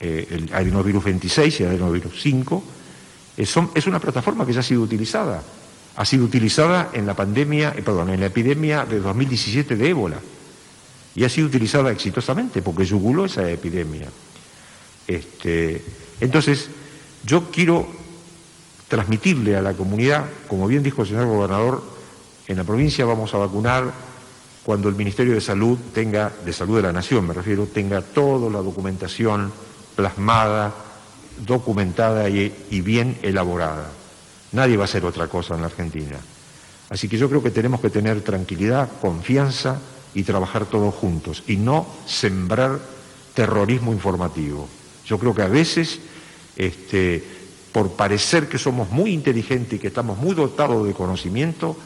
eh, 0.00 0.26
el 0.30 0.54
adenovirus 0.54 1.04
26 1.04 1.60
y 1.60 1.64
adenovirus 1.64 2.22
5, 2.22 2.64
es, 3.36 3.86
una 3.86 4.00
plataforma 4.00 4.46
que 4.46 4.52
ya 4.52 4.60
ha 4.60 4.62
sido 4.62 4.82
utilizada. 4.82 5.42
Ha 5.96 6.04
sido 6.04 6.24
utilizada 6.24 6.90
en 6.92 7.06
la 7.06 7.14
pandemia, 7.14 7.74
eh, 7.76 7.82
perdón, 7.82 8.10
en 8.10 8.20
la 8.20 8.26
epidemia 8.26 8.84
de 8.84 9.00
2017 9.00 9.76
de 9.76 9.88
ébola. 9.88 10.18
Y 11.14 11.24
ha 11.24 11.28
sido 11.28 11.46
utilizada 11.46 11.90
exitosamente 11.90 12.62
porque 12.62 12.84
yuguló 12.84 13.24
esa 13.24 13.48
epidemia. 13.50 14.08
Este, 15.06 15.82
entonces, 16.20 16.68
yo 17.24 17.50
quiero 17.50 17.86
transmitirle 18.88 19.56
a 19.56 19.62
la 19.62 19.72
comunidad, 19.72 20.24
como 20.48 20.66
bien 20.66 20.82
dijo 20.82 21.02
el 21.02 21.08
señor 21.08 21.26
gobernador, 21.26 21.82
en 22.46 22.56
la 22.56 22.64
provincia 22.64 23.04
vamos 23.04 23.34
a 23.34 23.38
vacunar 23.38 23.92
cuando 24.64 24.88
el 24.88 24.94
Ministerio 24.94 25.34
de 25.34 25.40
Salud 25.40 25.78
tenga, 25.92 26.32
de 26.44 26.52
Salud 26.52 26.76
de 26.76 26.82
la 26.82 26.92
Nación 26.92 27.26
me 27.26 27.34
refiero, 27.34 27.66
tenga 27.66 28.02
toda 28.02 28.50
la 28.50 28.58
documentación 28.58 29.52
plasmada 29.94 30.85
documentada 31.44 32.28
y, 32.28 32.50
bien 32.80 33.18
elaborada. 33.22 33.90
Nadie 34.52 34.76
va 34.76 34.84
a 34.84 34.86
hacer 34.86 35.04
otra 35.04 35.28
cosa 35.28 35.54
en 35.54 35.60
la 35.60 35.66
Argentina. 35.66 36.16
Así 36.88 37.08
que 37.08 37.18
yo 37.18 37.28
creo 37.28 37.42
que 37.42 37.50
tenemos 37.50 37.80
que 37.80 37.90
tener 37.90 38.20
tranquilidad, 38.22 38.88
confianza 39.00 39.80
y 40.14 40.22
trabajar 40.22 40.66
todos 40.66 40.94
juntos 40.94 41.42
y 41.46 41.56
no 41.56 41.86
sembrar 42.06 42.78
terrorismo 43.34 43.92
informativo. 43.92 44.68
Yo 45.04 45.18
creo 45.18 45.34
que 45.34 45.42
a 45.42 45.48
veces 45.48 45.98
este, 46.56 47.22
por 47.72 47.92
parecer 47.92 48.48
que 48.48 48.58
somos 48.58 48.90
muy 48.90 49.12
inteligentes 49.12 49.74
y 49.74 49.78
que 49.78 49.88
estamos 49.88 50.16
muy 50.16 50.34
dotados 50.34 50.86
de 50.86 50.94
conocimiento, 50.94 51.76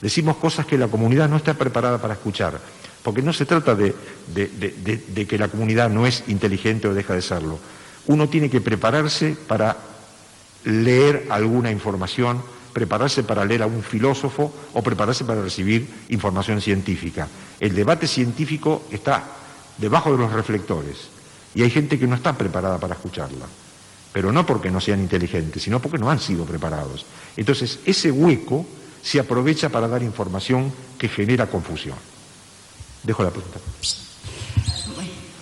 decimos 0.00 0.36
cosas 0.36 0.66
que 0.66 0.78
la 0.78 0.88
comunidad 0.88 1.28
no 1.28 1.36
está 1.36 1.54
preparada 1.54 2.00
para 2.00 2.14
escuchar. 2.14 2.58
Porque 3.02 3.22
no 3.22 3.32
se 3.32 3.46
trata 3.46 3.76
de, 3.76 3.94
de 4.34 5.26
que 5.28 5.38
la 5.38 5.46
comunidad 5.46 5.88
no 5.88 6.06
es 6.06 6.24
inteligente 6.26 6.88
o 6.88 6.94
deja 6.94 7.14
de 7.14 7.22
serlo. 7.22 7.60
Uno 8.06 8.28
tiene 8.28 8.50
que 8.50 8.60
prepararse 8.60 9.36
para 9.46 9.76
leer 10.64 11.26
alguna 11.30 11.70
información, 11.70 12.42
prepararse 12.72 13.22
para 13.22 13.44
leer 13.44 13.62
a 13.62 13.66
un 13.66 13.82
filósofo 13.82 14.52
o 14.74 14.82
prepararse 14.82 15.24
para 15.24 15.42
recibir 15.42 15.88
información 16.10 16.60
científica. 16.60 17.28
El 17.58 17.74
debate 17.74 18.06
científico 18.06 18.84
está 18.90 19.24
debajo 19.78 20.12
de 20.12 20.18
los 20.18 20.32
reflectores 20.32 21.08
y 21.54 21.62
hay 21.62 21.70
gente 21.70 21.98
que 21.98 22.06
no 22.06 22.16
está 22.16 22.36
preparada 22.36 22.78
para 22.78 22.94
escucharla, 22.94 23.46
pero 24.12 24.30
no 24.30 24.44
porque 24.44 24.70
no 24.70 24.80
sean 24.80 25.00
inteligentes, 25.00 25.62
sino 25.62 25.80
porque 25.80 25.98
no 25.98 26.10
han 26.10 26.20
sido 26.20 26.44
preparados. 26.44 27.06
Entonces, 27.36 27.78
ese 27.86 28.10
hueco 28.10 28.66
se 29.02 29.20
aprovecha 29.20 29.68
para 29.68 29.88
dar 29.88 30.02
información 30.02 30.72
que 30.98 31.08
genera 31.08 31.46
confusión. 31.46 31.96
Dejo 33.02 33.22
la 33.22 33.30
pregunta. 33.30 33.60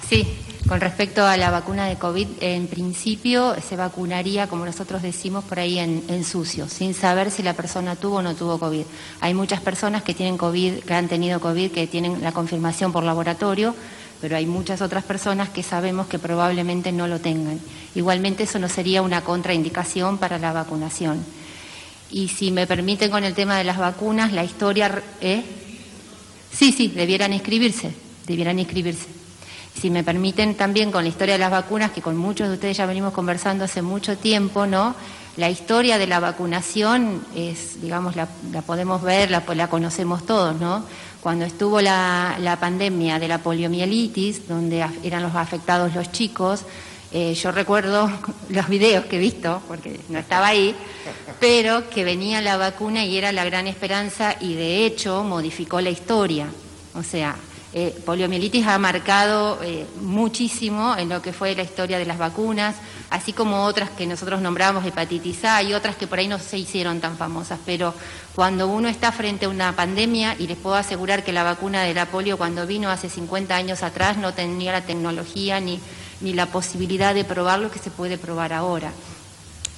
Sí, 0.09 0.44
con 0.69 0.81
respecto 0.81 1.27
a 1.27 1.37
la 1.37 1.51
vacuna 1.51 1.87
de 1.87 1.97
COVID, 1.97 2.27
en 2.41 2.69
principio 2.69 3.55
se 3.61 3.77
vacunaría, 3.77 4.47
como 4.47 4.65
nosotros 4.65 5.03
decimos, 5.03 5.45
por 5.45 5.59
ahí 5.59 5.79
en, 5.79 6.25
sucio, 6.25 6.69
sin 6.69 6.95
saber 6.95 7.31
si 7.31 7.43
la 7.43 7.53
persona 7.53 7.97
tuvo 7.97 8.17
o 8.17 8.23
no 8.23 8.35
tuvo 8.35 8.59
COVID. 8.59 8.85
Hay 9.21 9.35
muchas 9.35 9.61
personas 9.61 10.03
que 10.03 10.15
tienen 10.15 10.39
COVID, 10.39 10.85
que 10.85 10.95
han 10.95 11.09
tenido 11.09 11.39
COVID, 11.39 11.71
que 11.71 11.87
tienen 11.87 12.23
la 12.23 12.33
confirmación 12.33 12.93
por 12.93 13.05
laboratorio, 13.05 13.75
pero 14.23 14.37
hay 14.37 14.47
muchas 14.47 14.81
otras 14.81 15.05
personas 15.05 15.51
que 15.51 15.63
sabemos 15.63 16.07
que 16.07 16.19
probablemente 16.19 16.93
no 16.93 17.09
lo 17.09 17.21
tengan. 17.21 17.61
Igualmente 17.95 18.45
eso 18.45 18.59
no 18.59 18.71
sería 18.71 19.03
una 19.03 19.21
contraindicación 19.21 20.17
para 20.17 20.39
la 20.39 20.55
vacunación. 20.55 21.23
Y 22.11 22.29
si 22.29 22.51
me 22.51 22.67
permiten 22.67 23.11
con 23.11 23.25
el 23.25 23.35
tema 23.35 23.59
de 23.59 23.65
las 23.65 23.77
vacunas, 23.77 24.33
la 24.33 24.45
historia... 24.45 25.03
¿eh? 25.21 25.43
Sí, 26.53 26.73
sí, 26.73 26.89
debieran 26.89 27.35
inscribirse, 27.35 27.93
debieran 28.27 28.59
inscribirse. 28.59 29.24
Si 29.81 29.91
me 29.91 30.05
permiten 30.05 30.55
también 30.55 30.93
con 30.93 31.03
la 31.03 31.09
historia 31.09 31.35
de 31.35 31.41
las 31.41 31.51
vacunas, 31.51 31.91
que 31.91 32.01
con 32.01 32.17
muchos 32.17 32.49
de 32.49 32.55
ustedes 32.55 32.77
ya 32.77 32.87
venimos 32.87 33.13
conversando 33.13 33.65
hace 33.65 33.83
mucho 33.83 34.17
tiempo, 34.17 34.67
¿no? 34.67 34.95
La 35.37 35.51
historia 35.51 35.99
de 35.99 36.07
la 36.07 36.21
vacunación 36.21 37.25
es, 37.35 37.83
digamos, 37.83 38.15
la, 38.15 38.29
podemos 38.65 39.03
ver, 39.03 39.33
la, 39.33 39.43
la, 39.55 39.69
conocemos 39.69 40.25
todos, 40.25 40.61
¿no? 40.61 40.85
Cuando 41.21 41.45
estuvo 41.45 41.81
la, 41.81 42.37
la, 42.39 42.61
pandemia 42.61 43.19
de 43.19 43.27
la 43.27 43.39
poliomielitis, 43.39 44.47
donde 44.47 44.87
eran 45.03 45.23
los 45.25 45.35
afectados 45.35 45.95
los 45.95 46.13
chicos, 46.13 46.65
eh, 47.13 47.35
yo 47.35 47.53
recuerdo 47.53 48.11
los 48.51 48.69
videos 48.69 49.07
que 49.07 49.17
he 49.17 49.21
visto, 49.21 49.61
porque 49.67 50.01
no 50.09 50.21
estaba 50.21 50.49
ahí, 50.49 50.75
pero 51.41 51.89
que 51.89 52.05
venía 52.05 52.41
la 52.41 52.57
vacuna 52.57 53.05
y 53.05 53.17
era 53.17 53.33
la 53.33 53.45
gran 53.45 53.67
esperanza 53.67 54.37
y 54.41 54.55
de 54.55 54.87
hecho 54.87 55.25
modificó 55.25 55.81
la 55.81 55.91
historia. 55.91 56.47
O 56.95 57.03
sea, 57.03 57.37
eh, 57.77 57.93
poliomielitis 58.07 58.69
ha 58.69 58.79
marcado 58.79 59.59
eh, 59.61 59.85
muchísimo 60.01 60.97
en 60.97 61.09
lo 61.09 61.21
que 61.21 61.33
fue 61.33 61.57
la 61.57 61.65
historia 61.65 61.99
de 61.99 62.07
las 62.07 62.19
vacunas, 62.19 62.77
así 63.11 63.33
como 63.33 63.65
otras 63.65 63.91
que 63.91 64.07
nosotros 64.07 64.41
nombramos 64.41 64.87
hepatitis 64.87 65.45
A 65.45 65.61
y 65.61 65.75
otras 65.75 65.97
que 65.97 66.07
por 66.07 66.21
ahí 66.21 66.29
no 66.29 66.39
se 66.39 66.57
hicieron 66.57 67.01
tan 67.01 67.17
famosas. 67.17 67.59
Pero 67.67 67.93
cuando 68.37 68.69
uno 68.69 68.89
está 68.89 69.11
frente 69.11 69.47
a 69.47 69.49
una 69.49 69.75
pandemia, 69.75 70.37
y 70.39 70.47
les 70.47 70.57
puedo 70.57 70.77
asegurar 70.77 71.25
que 71.25 71.33
la 71.33 71.43
vacuna 71.43 71.83
de 71.83 71.95
la 71.95 72.07
polio 72.07 72.39
cuando 72.39 72.65
vino 72.65 72.91
hace 72.91 73.09
50 73.09 73.57
años 73.57 73.83
atrás 73.83 74.19
no 74.19 74.33
tenía 74.33 74.71
la 74.71 74.83
tecnología 74.83 75.59
ni, 75.59 75.81
ni 76.21 76.33
la 76.33 76.47
posibilidad 76.47 77.13
de 77.13 77.25
probar 77.25 77.59
lo 77.59 77.73
que 77.73 77.81
se 77.81 77.91
puede 77.91 78.19
probar 78.19 78.53
ahora. 78.53 78.93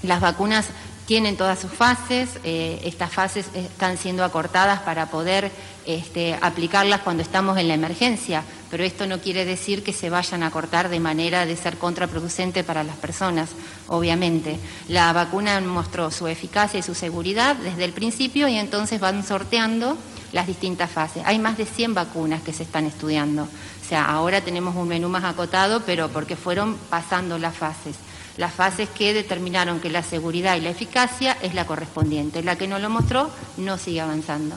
Las 0.02 0.20
vacunas 0.20 0.66
tienen 1.06 1.36
todas 1.36 1.60
sus 1.60 1.70
fases, 1.70 2.40
eh, 2.42 2.80
estas 2.84 3.12
fases 3.12 3.46
están 3.54 3.96
siendo 3.96 4.24
acortadas 4.24 4.80
para 4.80 5.06
poder 5.06 5.52
este, 5.86 6.36
aplicarlas 6.42 7.02
cuando 7.02 7.22
estamos 7.22 7.56
en 7.58 7.68
la 7.68 7.74
emergencia, 7.74 8.42
pero 8.70 8.82
esto 8.82 9.06
no 9.06 9.20
quiere 9.20 9.44
decir 9.44 9.84
que 9.84 9.92
se 9.92 10.10
vayan 10.10 10.42
a 10.42 10.50
cortar 10.50 10.88
de 10.88 10.98
manera 10.98 11.46
de 11.46 11.56
ser 11.56 11.78
contraproducente 11.78 12.64
para 12.64 12.82
las 12.82 12.96
personas, 12.96 13.50
obviamente. 13.86 14.58
La 14.88 15.12
vacuna 15.12 15.60
mostró 15.60 16.10
su 16.10 16.26
eficacia 16.26 16.80
y 16.80 16.82
su 16.82 16.96
seguridad 16.96 17.54
desde 17.54 17.84
el 17.84 17.92
principio 17.92 18.48
y 18.48 18.56
entonces 18.56 18.98
van 18.98 19.24
sorteando 19.24 19.96
las 20.32 20.48
distintas 20.48 20.90
fases. 20.90 21.22
Hay 21.24 21.38
más 21.38 21.56
de 21.56 21.66
100 21.66 21.94
vacunas 21.94 22.42
que 22.42 22.52
se 22.52 22.64
están 22.64 22.84
estudiando. 22.84 23.44
O 23.44 23.88
sea, 23.88 24.06
ahora 24.06 24.40
tenemos 24.40 24.74
un 24.74 24.88
menú 24.88 25.08
más 25.08 25.22
acotado, 25.22 25.82
pero 25.86 26.08
porque 26.08 26.34
fueron 26.34 26.76
pasando 26.90 27.38
las 27.38 27.54
fases 27.54 27.94
las 28.36 28.52
fases 28.52 28.88
que 28.88 29.14
determinaron 29.14 29.80
que 29.80 29.90
la 29.90 30.02
seguridad 30.02 30.56
y 30.56 30.60
la 30.60 30.70
eficacia 30.70 31.36
es 31.42 31.54
la 31.54 31.66
correspondiente. 31.66 32.42
La 32.42 32.56
que 32.56 32.68
no 32.68 32.78
lo 32.78 32.90
mostró 32.90 33.30
no 33.56 33.78
sigue 33.78 34.00
avanzando. 34.00 34.56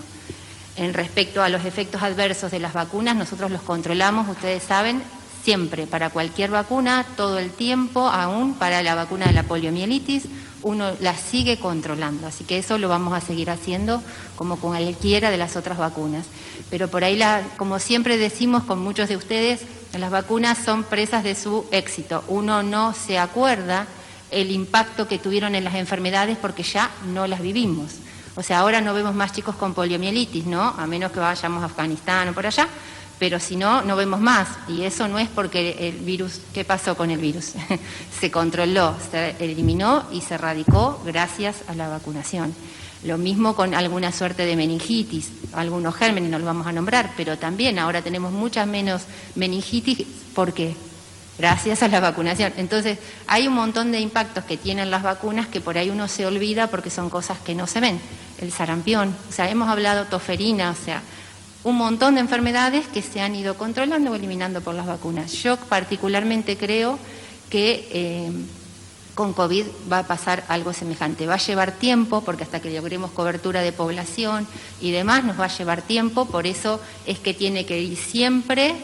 En 0.76 0.94
respecto 0.94 1.44
a 1.44 1.50
los 1.50 1.66
efectos 1.66 2.04
adversos 2.04 2.52
de 2.52 2.60
las 2.60 2.74
vacunas, 2.74 3.16
nosotros 3.16 3.52
los 3.52 3.62
controlamos, 3.62 4.30
ustedes 4.30 4.64
saben, 4.64 5.02
siempre, 5.44 5.88
para 5.88 6.10
cualquier 6.10 6.52
vacuna, 6.52 7.06
todo 7.18 7.38
el 7.40 7.52
tiempo, 7.52 8.08
aún 8.08 8.54
para 8.54 8.82
la 8.84 8.96
vacuna 8.96 9.26
de 9.26 9.34
la 9.34 9.44
poliomielitis, 9.44 10.26
uno 10.62 10.92
la 11.00 11.16
sigue 11.16 11.58
controlando. 11.58 12.28
Así 12.28 12.44
que 12.44 12.58
eso 12.58 12.78
lo 12.78 12.90
vamos 12.90 13.14
a 13.14 13.22
seguir 13.22 13.50
haciendo 13.50 14.02
como 14.36 14.58
con 14.58 14.72
cualquiera 14.72 15.32
de 15.32 15.38
las 15.38 15.56
otras 15.56 15.78
vacunas. 15.78 16.26
Pero 16.70 16.88
por 16.88 17.04
ahí, 17.04 17.20
como 17.58 17.80
siempre 17.80 18.18
decimos 18.18 18.64
con 18.64 18.80
muchos 18.80 19.10
de 19.10 19.18
ustedes, 19.18 19.62
las 19.98 20.12
vacunas 20.12 20.58
son 20.58 20.84
presas 20.84 21.24
de 21.24 21.36
su 21.36 21.66
éxito. 21.72 22.24
Uno 22.28 22.62
no 22.62 22.94
se 22.94 23.18
acuerda 23.18 23.88
el 24.30 24.52
impacto 24.52 25.08
que 25.08 25.18
tuvieron 25.18 25.56
en 25.56 25.64
las 25.64 25.76
enfermedades 25.76 26.38
porque 26.38 26.64
ya 26.64 26.92
no 27.08 27.26
las 27.26 27.42
vivimos. 27.42 27.96
O 28.36 28.44
sea, 28.44 28.60
ahora 28.60 28.82
no 28.82 28.94
vemos 28.94 29.16
más 29.16 29.34
chicos 29.34 29.56
con 29.56 29.74
poliomielitis, 29.74 30.46
¿no? 30.46 30.62
A 30.62 30.86
menos 30.86 31.12
que 31.12 31.20
vayamos 31.20 31.64
a 31.64 31.66
Afganistán 31.66 32.30
o 32.30 32.34
por 32.34 32.46
allá, 32.46 32.68
pero 33.18 33.40
si 33.40 33.56
no, 33.56 33.82
no 33.82 33.96
vemos 33.96 34.20
más. 34.22 34.48
Y 34.68 34.84
eso 34.84 35.08
no 35.08 35.20
es 35.20 35.28
porque 35.28 35.90
el 35.90 35.98
virus, 36.06 36.40
¿qué 36.54 36.64
pasó 36.64 36.96
con 36.96 37.10
el 37.10 37.20
virus? 37.20 37.54
se 38.20 38.32
controló, 38.32 38.96
se 39.12 39.36
eliminó 39.40 40.06
y 40.12 40.22
se 40.22 40.36
erradicó 40.36 41.02
gracias 41.04 41.64
a 41.68 41.74
la 41.74 41.90
vacunación. 41.90 42.54
Lo 43.04 43.18
mismo 43.18 43.56
con 43.56 43.74
alguna 43.74 44.12
suerte 44.12 44.46
de 44.46 44.58
meningitis, 44.58 45.32
algunos 45.54 45.96
gérmenes 45.96 46.30
no 46.30 46.38
los 46.38 46.46
vamos 46.46 46.68
a 46.68 46.74
nombrar, 46.74 47.14
pero 47.16 47.38
también 47.38 47.80
ahora 47.80 48.02
tenemos 48.02 48.34
muchas 48.34 48.68
menos 48.68 49.04
meningitis 49.36 50.06
porque 50.36 50.76
gracias 51.38 51.82
a 51.82 51.88
la 51.88 52.02
vacunación. 52.02 52.52
Entonces, 52.58 53.00
hay 53.26 53.48
un 53.48 53.54
montón 53.54 53.94
de 53.94 54.02
impactos 54.02 54.44
que 54.44 54.58
tienen 54.58 54.92
las 54.92 55.02
vacunas 55.02 55.48
que 55.48 55.62
por 55.62 55.78
ahí 55.78 55.90
uno 55.90 56.10
se 56.10 56.26
olvida 56.26 56.68
porque 56.68 56.90
son 56.90 57.10
cosas 57.10 57.40
que 57.40 57.56
no 57.56 57.68
se 57.68 57.80
ven. 57.80 58.00
El 58.42 58.52
sarampión, 58.52 59.16
o 59.30 59.32
sea, 59.32 59.50
hemos 59.50 59.70
hablado 59.70 60.06
toferina, 60.06 60.72
o 60.72 60.86
sea, 60.86 61.02
un 61.64 61.78
montón 61.78 62.16
de 62.16 62.22
enfermedades 62.22 62.88
que 62.88 63.02
se 63.02 63.22
han 63.22 63.34
ido 63.36 63.56
controlando 63.58 64.12
o 64.12 64.16
eliminando 64.16 64.60
por 64.60 64.76
las 64.76 64.86
vacunas. 64.86 65.32
Yo 65.32 65.56
particularmente 65.56 66.58
creo 66.58 67.00
que 67.50 67.88
eh, 67.92 68.32
con 69.20 69.34
COVID 69.34 69.66
va 69.92 70.00
a 70.00 70.08
pasar 70.08 70.46
algo 70.48 70.72
semejante. 70.72 71.28
Va 71.28 71.34
a 71.34 71.46
llevar 71.46 71.74
tiempo, 71.74 72.22
porque 72.22 72.44
hasta 72.44 72.62
que 72.62 72.72
logremos 72.72 73.12
cobertura 73.12 73.60
de 73.60 73.74
población 73.74 74.48
y 74.80 74.92
demás, 74.92 75.26
nos 75.26 75.38
va 75.38 75.44
a 75.44 75.58
llevar 75.58 75.82
tiempo, 75.82 76.24
por 76.24 76.48
eso 76.48 76.80
es 77.06 77.20
que 77.20 77.34
tiene 77.34 77.66
que 77.66 77.82
ir 77.82 77.98
siempre 77.98 78.76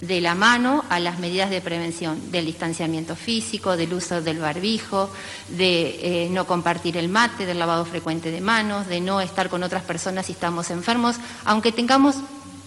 de 0.00 0.22
la 0.22 0.34
mano 0.34 0.86
a 0.88 1.00
las 1.00 1.18
medidas 1.18 1.50
de 1.50 1.60
prevención, 1.60 2.32
del 2.32 2.46
distanciamiento 2.46 3.14
físico, 3.14 3.76
del 3.76 3.92
uso 3.92 4.22
del 4.22 4.38
barbijo, 4.38 5.10
de 5.48 6.24
eh, 6.24 6.28
no 6.30 6.46
compartir 6.46 6.96
el 6.96 7.10
mate, 7.10 7.44
del 7.44 7.58
lavado 7.58 7.84
frecuente 7.84 8.30
de 8.30 8.40
manos, 8.40 8.86
de 8.86 9.02
no 9.02 9.20
estar 9.20 9.50
con 9.50 9.62
otras 9.62 9.82
personas 9.82 10.24
si 10.24 10.32
estamos 10.32 10.70
enfermos, 10.70 11.16
aunque 11.44 11.72
tengamos 11.72 12.16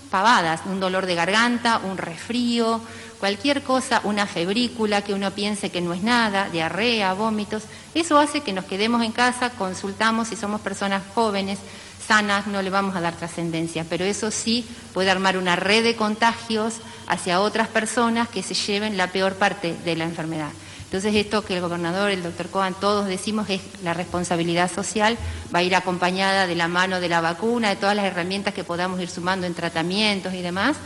pavadas, 0.08 0.62
un 0.66 0.80
dolor 0.80 1.06
de 1.06 1.16
garganta, 1.16 1.80
un 1.80 1.98
resfrío, 1.98 2.82
cualquier 3.20 3.64
cosa, 3.64 4.02
una 4.04 4.26
febrícula 4.26 5.02
que 5.02 5.14
uno 5.14 5.32
piense 5.32 5.70
que 5.70 5.82
no 5.82 5.94
es 5.94 6.04
nada, 6.04 6.50
diarrea, 6.50 7.14
vómitos, 7.14 7.64
eso 7.94 8.18
hace 8.18 8.42
que 8.42 8.54
nos 8.54 8.66
quedemos 8.66 9.04
en 9.04 9.12
casa, 9.12 9.52
consultamos 9.52 10.30
si 10.30 10.36
somos 10.36 10.62
personas 10.62 11.04
jóvenes, 11.14 11.60
sanas, 12.08 12.48
no 12.48 12.62
le 12.62 12.70
vamos 12.70 12.96
a 12.96 13.02
dar 13.02 13.16
trascendencia, 13.16 13.86
pero 13.90 14.06
eso 14.06 14.32
sí 14.32 14.66
puede 14.94 15.12
armar 15.12 15.38
una 15.38 15.56
red 15.56 15.84
de 15.84 15.96
contagios 15.96 16.76
hacia 17.08 17.42
otras 17.42 17.68
personas 17.68 18.30
que 18.30 18.44
se 18.44 18.54
lleven 18.54 18.98
la 18.98 19.12
peor 19.12 19.36
parte 19.36 19.76
de 19.84 19.96
la 19.96 20.06
enfermedad. 20.06 20.52
Entonces 20.88 21.16
esto 21.16 21.44
que 21.44 21.56
el 21.56 21.62
gobernador, 21.62 22.12
el 22.12 22.24
doctor 22.24 22.48
Cohen, 22.48 22.74
todos 22.80 23.08
decimos 23.08 23.50
es 23.50 23.60
la 23.84 23.94
responsabilidad 23.94 24.72
social, 24.72 25.18
va 25.54 25.60
a 25.60 25.64
ir 25.64 25.76
acompañada 25.76 26.48
de 26.48 26.56
la 26.56 26.70
mano 26.70 27.02
de 27.02 27.10
la 27.10 27.20
vacuna, 27.20 27.70
de 27.70 27.76
todas 27.76 27.94
las 27.94 28.06
herramientas 28.06 28.54
que 28.54 28.64
podamos 28.64 29.02
ir 29.02 29.10
sumando 29.10 29.46
en 29.46 29.54
tratamientos 29.54 30.34
y 30.34 30.42
demás, 30.42 30.78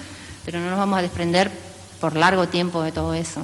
pero 0.44 0.60
no 0.60 0.72
nos 0.72 0.80
vamos 0.80 0.98
a 0.98 1.04
desprender 1.04 1.52
por 2.00 2.16
largo 2.16 2.48
tiempo 2.48 2.82
de 2.82 2.92
todo 2.92 3.14
eso. 3.14 3.44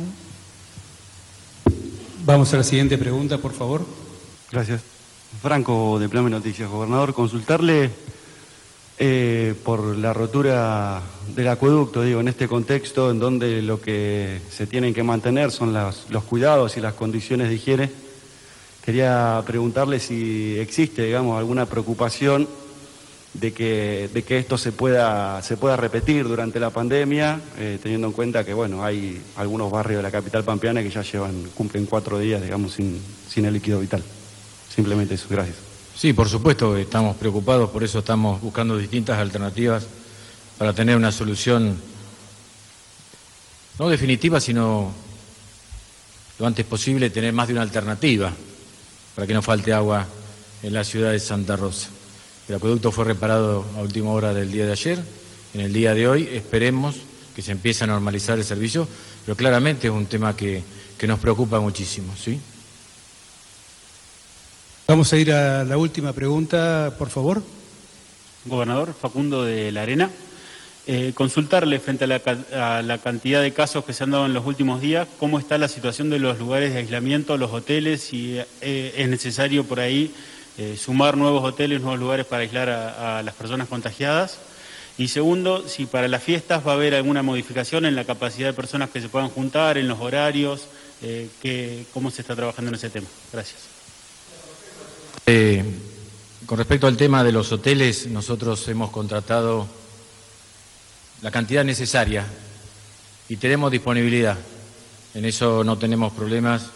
Vamos 2.26 2.52
a 2.56 2.58
la 2.58 2.64
siguiente 2.64 2.98
pregunta, 2.98 3.38
por 3.38 3.54
favor. 3.54 3.86
Gracias. 4.52 4.82
Franco, 5.42 6.00
de 6.00 6.10
Plame 6.10 6.32
Noticias. 6.32 6.68
Gobernador, 6.68 7.14
consultarle 7.14 7.92
eh, 9.00 9.54
por 9.64 9.96
la 9.98 10.14
rotura 10.14 11.02
del 11.36 11.48
acueducto, 11.48 12.02
digo, 12.02 12.20
en 12.20 12.28
este 12.28 12.48
contexto 12.48 13.12
en 13.12 13.20
donde 13.20 13.62
lo 13.62 13.80
que 13.80 14.40
se 14.50 14.66
tienen 14.66 14.94
que 14.94 15.04
mantener 15.04 15.52
son 15.52 15.74
los 15.74 16.24
cuidados 16.24 16.78
y 16.78 16.82
las 16.82 16.94
condiciones 16.94 17.50
de 17.50 17.56
higiene 17.56 17.90
quería 18.84 19.44
preguntarle 19.46 20.00
si 20.00 20.58
existe, 20.60 21.04
digamos, 21.04 21.38
alguna 21.38 21.66
preocupación 21.66 22.48
de 23.34 23.52
que, 23.52 24.10
de 24.14 24.24
que 24.24 24.38
esto 24.38 24.58
se 24.58 24.72
pueda, 24.72 25.42
se 25.42 25.58
pueda 25.58 25.76
repetir 25.76 26.28
durante 26.28 26.58
la 26.60 26.70
pandemia, 26.70 27.40
eh, 27.60 27.80
teniendo 27.84 28.08
en 28.08 28.14
cuenta 28.14 28.44
que, 28.46 28.54
bueno, 28.54 28.84
hay 28.84 29.22
algunos 29.36 29.70
barrios 29.70 30.00
de 30.00 30.04
la 30.04 30.12
capital 30.12 30.44
pampeana 30.44 30.82
que 30.82 30.90
ya 30.90 31.02
llevan, 31.02 31.50
cumplen 31.54 31.86
cuatro 31.86 32.18
días, 32.18 32.42
digamos, 32.42 32.74
sin, 32.74 33.00
sin 33.30 33.46
el 33.46 33.54
líquido 33.54 33.80
vital. 33.80 34.02
Simplemente 34.74 35.16
eso, 35.16 35.28
gracias. 35.30 35.67
Sí, 35.98 36.14
por 36.14 36.30
supuesto, 36.30 36.78
estamos 36.78 37.18
preocupados, 37.18 37.72
por 37.72 37.84
eso 37.84 38.00
estamos 38.00 38.40
buscando 38.40 38.78
distintas 38.78 39.18
alternativas 39.18 39.88
para 40.60 40.72
tener 40.72 40.96
una 40.96 41.12
solución 41.12 41.76
no 43.80 43.90
definitiva, 43.90 44.40
sino 44.40 44.92
lo 46.38 46.46
antes 46.46 46.68
posible 46.68 47.10
tener 47.10 47.34
más 47.34 47.48
de 47.48 47.56
una 47.56 47.64
alternativa 47.64 48.32
para 49.16 49.26
que 49.26 49.34
no 49.34 49.42
falte 49.42 49.74
agua 49.74 50.06
en 50.62 50.72
la 50.72 50.84
ciudad 50.84 51.14
de 51.14 51.20
Santa 51.20 51.56
Rosa. 51.56 51.90
El 52.48 52.58
acueducto 52.58 52.92
fue 52.92 53.06
reparado 53.06 53.66
a 53.76 53.82
última 53.82 54.12
hora 54.12 54.36
del 54.36 54.52
día 54.52 54.68
de 54.68 54.74
ayer. 54.74 55.00
En 55.56 55.62
el 55.62 55.74
día 55.74 55.96
de 55.96 56.08
hoy 56.08 56.30
esperemos 56.32 56.96
que 57.36 57.42
se 57.42 57.54
empiece 57.54 57.86
a 57.86 57.88
normalizar 57.88 58.38
el 58.38 58.46
servicio, 58.46 58.88
pero 59.26 59.36
claramente 59.36 59.88
es 59.88 59.94
un 59.94 60.06
tema 60.06 60.36
que, 60.36 60.62
que 60.96 61.08
nos 61.08 61.18
preocupa 61.18 61.60
muchísimo. 61.60 62.14
¿sí? 62.16 62.40
Vamos 64.88 65.12
a 65.12 65.18
ir 65.18 65.34
a 65.34 65.66
la 65.66 65.76
última 65.76 66.14
pregunta, 66.14 66.96
por 66.98 67.10
favor. 67.10 67.44
Gobernador 68.46 68.94
Facundo 68.94 69.44
de 69.44 69.70
la 69.74 69.82
Arena. 69.82 70.10
Eh, 70.88 71.12
consultarle 71.14 71.82
frente 71.82 72.06
a 72.06 72.82
la, 72.82 72.98
cantidad 73.00 73.42
de 73.42 73.52
casos 73.52 73.84
que 73.84 73.92
se 73.92 74.06
han 74.06 74.12
dado 74.12 74.26
en 74.26 74.34
los 74.34 74.46
últimos 74.46 74.80
días, 74.80 75.06
cómo 75.20 75.40
está 75.40 75.58
la 75.58 75.68
situación 75.68 76.10
de 76.10 76.20
los 76.20 76.40
lugares 76.40 76.72
de 76.72 76.80
aislamiento, 76.80 77.36
los 77.36 77.52
hoteles, 77.52 78.02
si 78.02 78.40
eh, 78.62 78.94
es 78.96 79.10
necesario 79.10 79.66
por 79.66 79.82
ahí 79.82 80.14
eh, 80.58 80.78
sumar 80.82 81.18
nuevos 81.18 81.44
hoteles, 81.44 81.82
nuevos 81.82 82.00
lugares 82.00 82.26
para 82.26 82.44
aislar 82.44 82.70
a, 82.70 83.22
las 83.24 83.36
personas 83.36 83.68
contagiadas. 83.68 84.40
Y 84.98 85.10
segundo, 85.10 85.68
si 85.68 85.86
para 85.86 86.08
las 86.08 86.24
fiestas 86.24 86.66
va 86.66 86.72
a 86.72 86.76
haber 86.76 86.96
alguna 86.96 87.24
modificación 87.24 87.84
en 87.86 87.98
la 87.98 88.06
capacidad 88.06 88.48
de 88.48 88.54
personas 88.54 88.90
que 88.90 89.02
se 89.02 89.10
puedan 89.10 89.28
juntar, 89.28 89.78
en 89.78 89.90
los 89.90 90.00
horarios, 90.00 90.70
cómo 91.94 92.10
se 92.10 92.22
está 92.22 92.38
trabajando 92.38 92.70
en 92.70 92.76
ese 92.76 92.90
tema. 92.90 93.08
Gracias. 93.34 93.77
Con 95.28 96.58
respecto 96.58 96.88
al 96.88 96.96
tema 96.96 97.22
de 97.22 97.34
los 97.34 97.52
hoteles, 97.52 98.08
nosotros 98.08 98.66
hemos 98.70 98.92
contratado 98.92 99.68
la 101.22 101.32
cantidad 101.32 101.66
necesaria 101.66 102.26
y 103.28 103.36
tenemos 103.36 103.70
disponibilidad. 103.70 104.38
En 105.14 105.26
eso 105.26 105.66
no 105.66 105.78
tenemos 105.78 106.14
problemas 106.14 106.68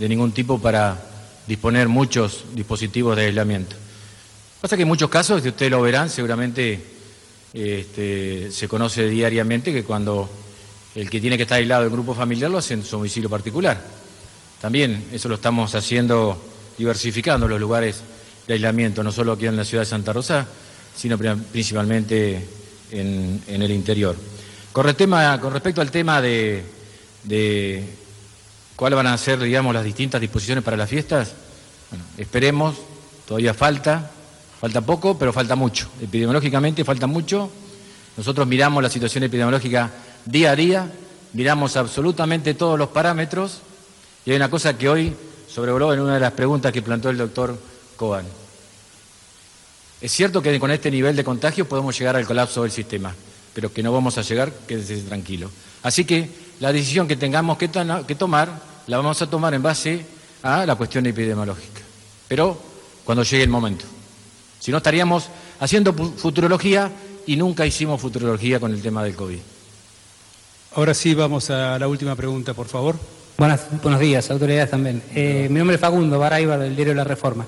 de 0.00 0.08
ningún 0.08 0.32
tipo 0.32 0.58
para 0.58 1.00
disponer 1.46 1.86
muchos 1.86 2.44
dispositivos 2.54 3.16
de 3.16 3.26
aislamiento. 3.26 3.76
Pasa 4.60 4.76
que 4.76 4.82
en 4.82 4.88
muchos 4.88 5.08
casos, 5.08 5.40
si 5.40 5.50
ustedes 5.50 5.70
lo 5.70 5.80
verán, 5.80 6.10
seguramente 6.10 6.82
este, 7.52 8.50
se 8.50 8.66
conoce 8.66 9.08
diariamente 9.08 9.72
que 9.72 9.84
cuando 9.84 10.28
el 10.96 11.08
que 11.08 11.20
tiene 11.20 11.36
que 11.36 11.44
estar 11.44 11.58
aislado 11.58 11.82
del 11.82 11.92
grupo 11.92 12.16
familiar 12.16 12.50
lo 12.50 12.58
hace 12.58 12.74
en 12.74 12.82
su 12.82 12.96
domicilio 12.96 13.30
particular. 13.30 13.80
También 14.60 15.04
eso 15.12 15.28
lo 15.28 15.36
estamos 15.36 15.74
haciendo, 15.76 16.51
diversificando 16.78 17.48
los 17.48 17.60
lugares 17.60 18.02
de 18.46 18.54
aislamiento, 18.54 19.02
no 19.02 19.12
solo 19.12 19.32
aquí 19.32 19.46
en 19.46 19.56
la 19.56 19.64
ciudad 19.64 19.82
de 19.82 19.90
Santa 19.90 20.12
Rosa, 20.12 20.46
sino 20.96 21.18
principalmente 21.18 22.46
en, 22.90 23.42
en 23.46 23.62
el 23.62 23.70
interior. 23.70 24.16
Con, 24.72 24.84
respecto 24.86 25.80
al 25.80 25.90
tema 25.90 26.20
de, 26.22 26.64
de 27.24 27.84
cuáles 28.74 28.96
van 28.96 29.06
a 29.06 29.18
ser, 29.18 29.38
digamos, 29.38 29.74
las 29.74 29.84
distintas 29.84 30.20
disposiciones 30.20 30.64
para 30.64 30.76
las 30.76 30.88
fiestas, 30.88 31.32
bueno, 31.90 32.04
esperemos, 32.16 32.76
todavía 33.26 33.52
falta, 33.52 34.10
falta 34.60 34.80
poco, 34.80 35.18
pero 35.18 35.32
falta 35.32 35.56
mucho. 35.56 35.88
Epidemiológicamente 36.00 36.84
falta 36.84 37.06
mucho. 37.06 37.50
Nosotros 38.16 38.46
miramos 38.46 38.82
la 38.82 38.88
situación 38.88 39.24
epidemiológica 39.24 39.90
día 40.24 40.52
a 40.52 40.56
día, 40.56 40.92
miramos 41.32 41.76
absolutamente 41.76 42.54
todos 42.54 42.78
los 42.78 42.88
parámetros 42.88 43.60
y 44.24 44.30
hay 44.30 44.36
una 44.36 44.50
cosa 44.50 44.76
que 44.76 44.88
hoy 44.88 45.14
sobrevoló 45.52 45.92
en 45.92 46.00
una 46.00 46.14
de 46.14 46.20
las 46.20 46.32
preguntas 46.32 46.72
que 46.72 46.82
planteó 46.82 47.10
el 47.10 47.18
doctor 47.18 47.58
Coban. 47.96 48.24
Es 50.00 50.10
cierto 50.10 50.42
que 50.42 50.58
con 50.58 50.70
este 50.70 50.90
nivel 50.90 51.14
de 51.14 51.22
contagio 51.22 51.68
podemos 51.68 51.96
llegar 51.98 52.16
al 52.16 52.26
colapso 52.26 52.62
del 52.62 52.72
sistema, 52.72 53.14
pero 53.54 53.72
que 53.72 53.82
no 53.82 53.92
vamos 53.92 54.16
a 54.18 54.22
llegar, 54.22 54.52
quédese 54.66 55.02
tranquilo. 55.02 55.50
Así 55.82 56.04
que 56.04 56.28
la 56.60 56.72
decisión 56.72 57.06
que 57.06 57.16
tengamos 57.16 57.58
que 57.58 57.68
tomar 57.68 58.62
la 58.86 58.96
vamos 58.96 59.20
a 59.20 59.28
tomar 59.28 59.54
en 59.54 59.62
base 59.62 60.04
a 60.42 60.66
la 60.66 60.74
cuestión 60.74 61.06
epidemiológica, 61.06 61.82
pero 62.26 62.58
cuando 63.04 63.22
llegue 63.22 63.44
el 63.44 63.50
momento. 63.50 63.84
Si 64.58 64.70
no, 64.70 64.78
estaríamos 64.78 65.26
haciendo 65.60 65.92
futurología 65.92 66.90
y 67.26 67.36
nunca 67.36 67.66
hicimos 67.66 68.00
futurología 68.00 68.58
con 68.58 68.72
el 68.72 68.80
tema 68.80 69.04
del 69.04 69.14
COVID. 69.14 69.38
Ahora 70.74 70.94
sí, 70.94 71.14
vamos 71.14 71.50
a 71.50 71.78
la 71.78 71.86
última 71.86 72.16
pregunta, 72.16 72.54
por 72.54 72.66
favor. 72.66 72.96
Buenas, 73.38 73.66
buenos 73.82 73.98
días, 73.98 74.30
autoridades 74.30 74.70
también. 74.70 75.02
Eh, 75.14 75.48
mi 75.50 75.58
nombre 75.58 75.76
es 75.76 75.80
Facundo 75.80 76.18
Baraibar, 76.18 76.60
del 76.60 76.76
diario 76.76 76.94
La 76.94 77.04
Reforma. 77.04 77.46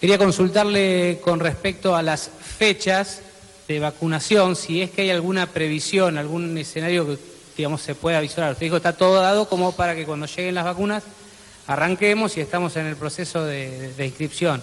Quería 0.00 0.18
consultarle 0.18 1.20
con 1.22 1.40
respecto 1.40 1.94
a 1.94 2.02
las 2.02 2.30
fechas 2.58 3.22
de 3.68 3.78
vacunación, 3.78 4.56
si 4.56 4.82
es 4.82 4.90
que 4.90 5.02
hay 5.02 5.10
alguna 5.10 5.46
previsión, 5.46 6.18
algún 6.18 6.58
escenario 6.58 7.06
que 7.06 7.18
digamos 7.56 7.80
se 7.80 7.94
pueda 7.94 8.20
visualizar. 8.20 8.52
Usted 8.52 8.66
dijo 8.66 8.76
está 8.76 8.92
todo 8.92 9.20
dado 9.20 9.48
como 9.48 9.72
para 9.72 9.94
que 9.94 10.04
cuando 10.04 10.26
lleguen 10.26 10.54
las 10.54 10.64
vacunas 10.64 11.04
arranquemos 11.66 12.36
y 12.36 12.40
estamos 12.40 12.76
en 12.76 12.86
el 12.86 12.96
proceso 12.96 13.44
de, 13.44 13.92
de 13.92 14.06
inscripción. 14.06 14.60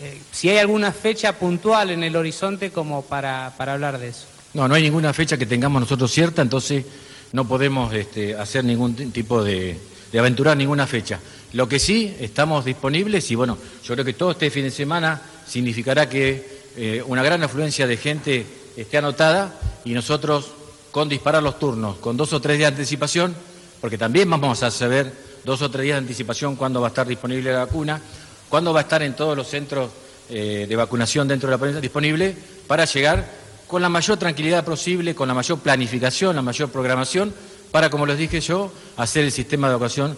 Eh, 0.00 0.20
si 0.30 0.48
hay 0.48 0.58
alguna 0.58 0.92
fecha 0.92 1.32
puntual 1.32 1.90
en 1.90 2.04
el 2.04 2.14
horizonte 2.14 2.70
como 2.70 3.02
para, 3.02 3.52
para, 3.56 3.72
hablar 3.74 3.98
de 3.98 4.08
eso. 4.08 4.26
No, 4.52 4.68
no 4.68 4.74
hay 4.74 4.82
ninguna 4.82 5.12
fecha 5.12 5.36
que 5.36 5.46
tengamos 5.46 5.80
nosotros 5.80 6.12
cierta, 6.12 6.42
entonces 6.42 6.84
no 7.32 7.46
podemos 7.46 7.92
este, 7.92 8.36
hacer 8.36 8.64
ningún 8.64 8.94
tipo 9.10 9.42
de, 9.42 9.78
de 10.14 10.20
aventurar 10.20 10.56
ninguna 10.56 10.86
fecha. 10.86 11.18
Lo 11.54 11.68
que 11.68 11.80
sí, 11.80 12.14
estamos 12.20 12.64
disponibles 12.64 13.28
y 13.32 13.34
bueno, 13.34 13.58
yo 13.82 13.94
creo 13.94 14.04
que 14.04 14.12
todo 14.12 14.30
este 14.30 14.48
fin 14.48 14.62
de 14.62 14.70
semana 14.70 15.20
significará 15.44 16.08
que 16.08 16.62
eh, 16.76 17.02
una 17.04 17.24
gran 17.24 17.42
afluencia 17.42 17.84
de 17.88 17.96
gente 17.96 18.46
esté 18.76 18.98
anotada 18.98 19.58
y 19.84 19.90
nosotros 19.90 20.52
con 20.92 21.08
disparar 21.08 21.42
los 21.42 21.58
turnos, 21.58 21.96
con 21.96 22.16
dos 22.16 22.32
o 22.32 22.40
tres 22.40 22.58
días 22.58 22.70
de 22.70 22.76
anticipación, 22.76 23.34
porque 23.80 23.98
también 23.98 24.30
vamos 24.30 24.62
a 24.62 24.70
saber 24.70 25.12
dos 25.44 25.62
o 25.62 25.68
tres 25.68 25.82
días 25.82 25.96
de 25.96 26.02
anticipación 26.02 26.54
cuándo 26.54 26.80
va 26.80 26.86
a 26.86 26.90
estar 26.90 27.08
disponible 27.08 27.52
la 27.52 27.64
vacuna, 27.64 28.00
cuándo 28.48 28.72
va 28.72 28.78
a 28.78 28.82
estar 28.84 29.02
en 29.02 29.16
todos 29.16 29.36
los 29.36 29.48
centros 29.48 29.90
eh, 30.30 30.66
de 30.68 30.76
vacunación 30.76 31.26
dentro 31.26 31.48
de 31.48 31.54
la 31.54 31.58
provincia 31.58 31.80
disponible 31.80 32.36
para 32.68 32.84
llegar 32.84 33.28
con 33.66 33.82
la 33.82 33.88
mayor 33.88 34.16
tranquilidad 34.16 34.64
posible, 34.64 35.12
con 35.12 35.26
la 35.26 35.34
mayor 35.34 35.58
planificación, 35.58 36.36
la 36.36 36.42
mayor 36.42 36.70
programación 36.70 37.34
para, 37.74 37.90
como 37.90 38.06
les 38.06 38.16
dije 38.16 38.40
yo, 38.40 38.70
hacer 38.96 39.24
el 39.24 39.32
sistema 39.32 39.66
de 39.66 39.72
educación 39.72 40.16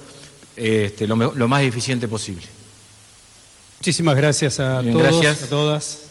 este, 0.56 1.06
lo, 1.06 1.16
lo, 1.16 1.48
más 1.48 1.62
eficiente 1.62 2.06
posible. 2.06 2.42
Muchísimas 3.78 4.14
gracias 4.14 4.60
a 4.60 4.82
Bien, 4.82 4.92
todos, 4.92 5.22
gracias. 5.22 5.44
a 5.44 5.48
todas. 5.48 6.05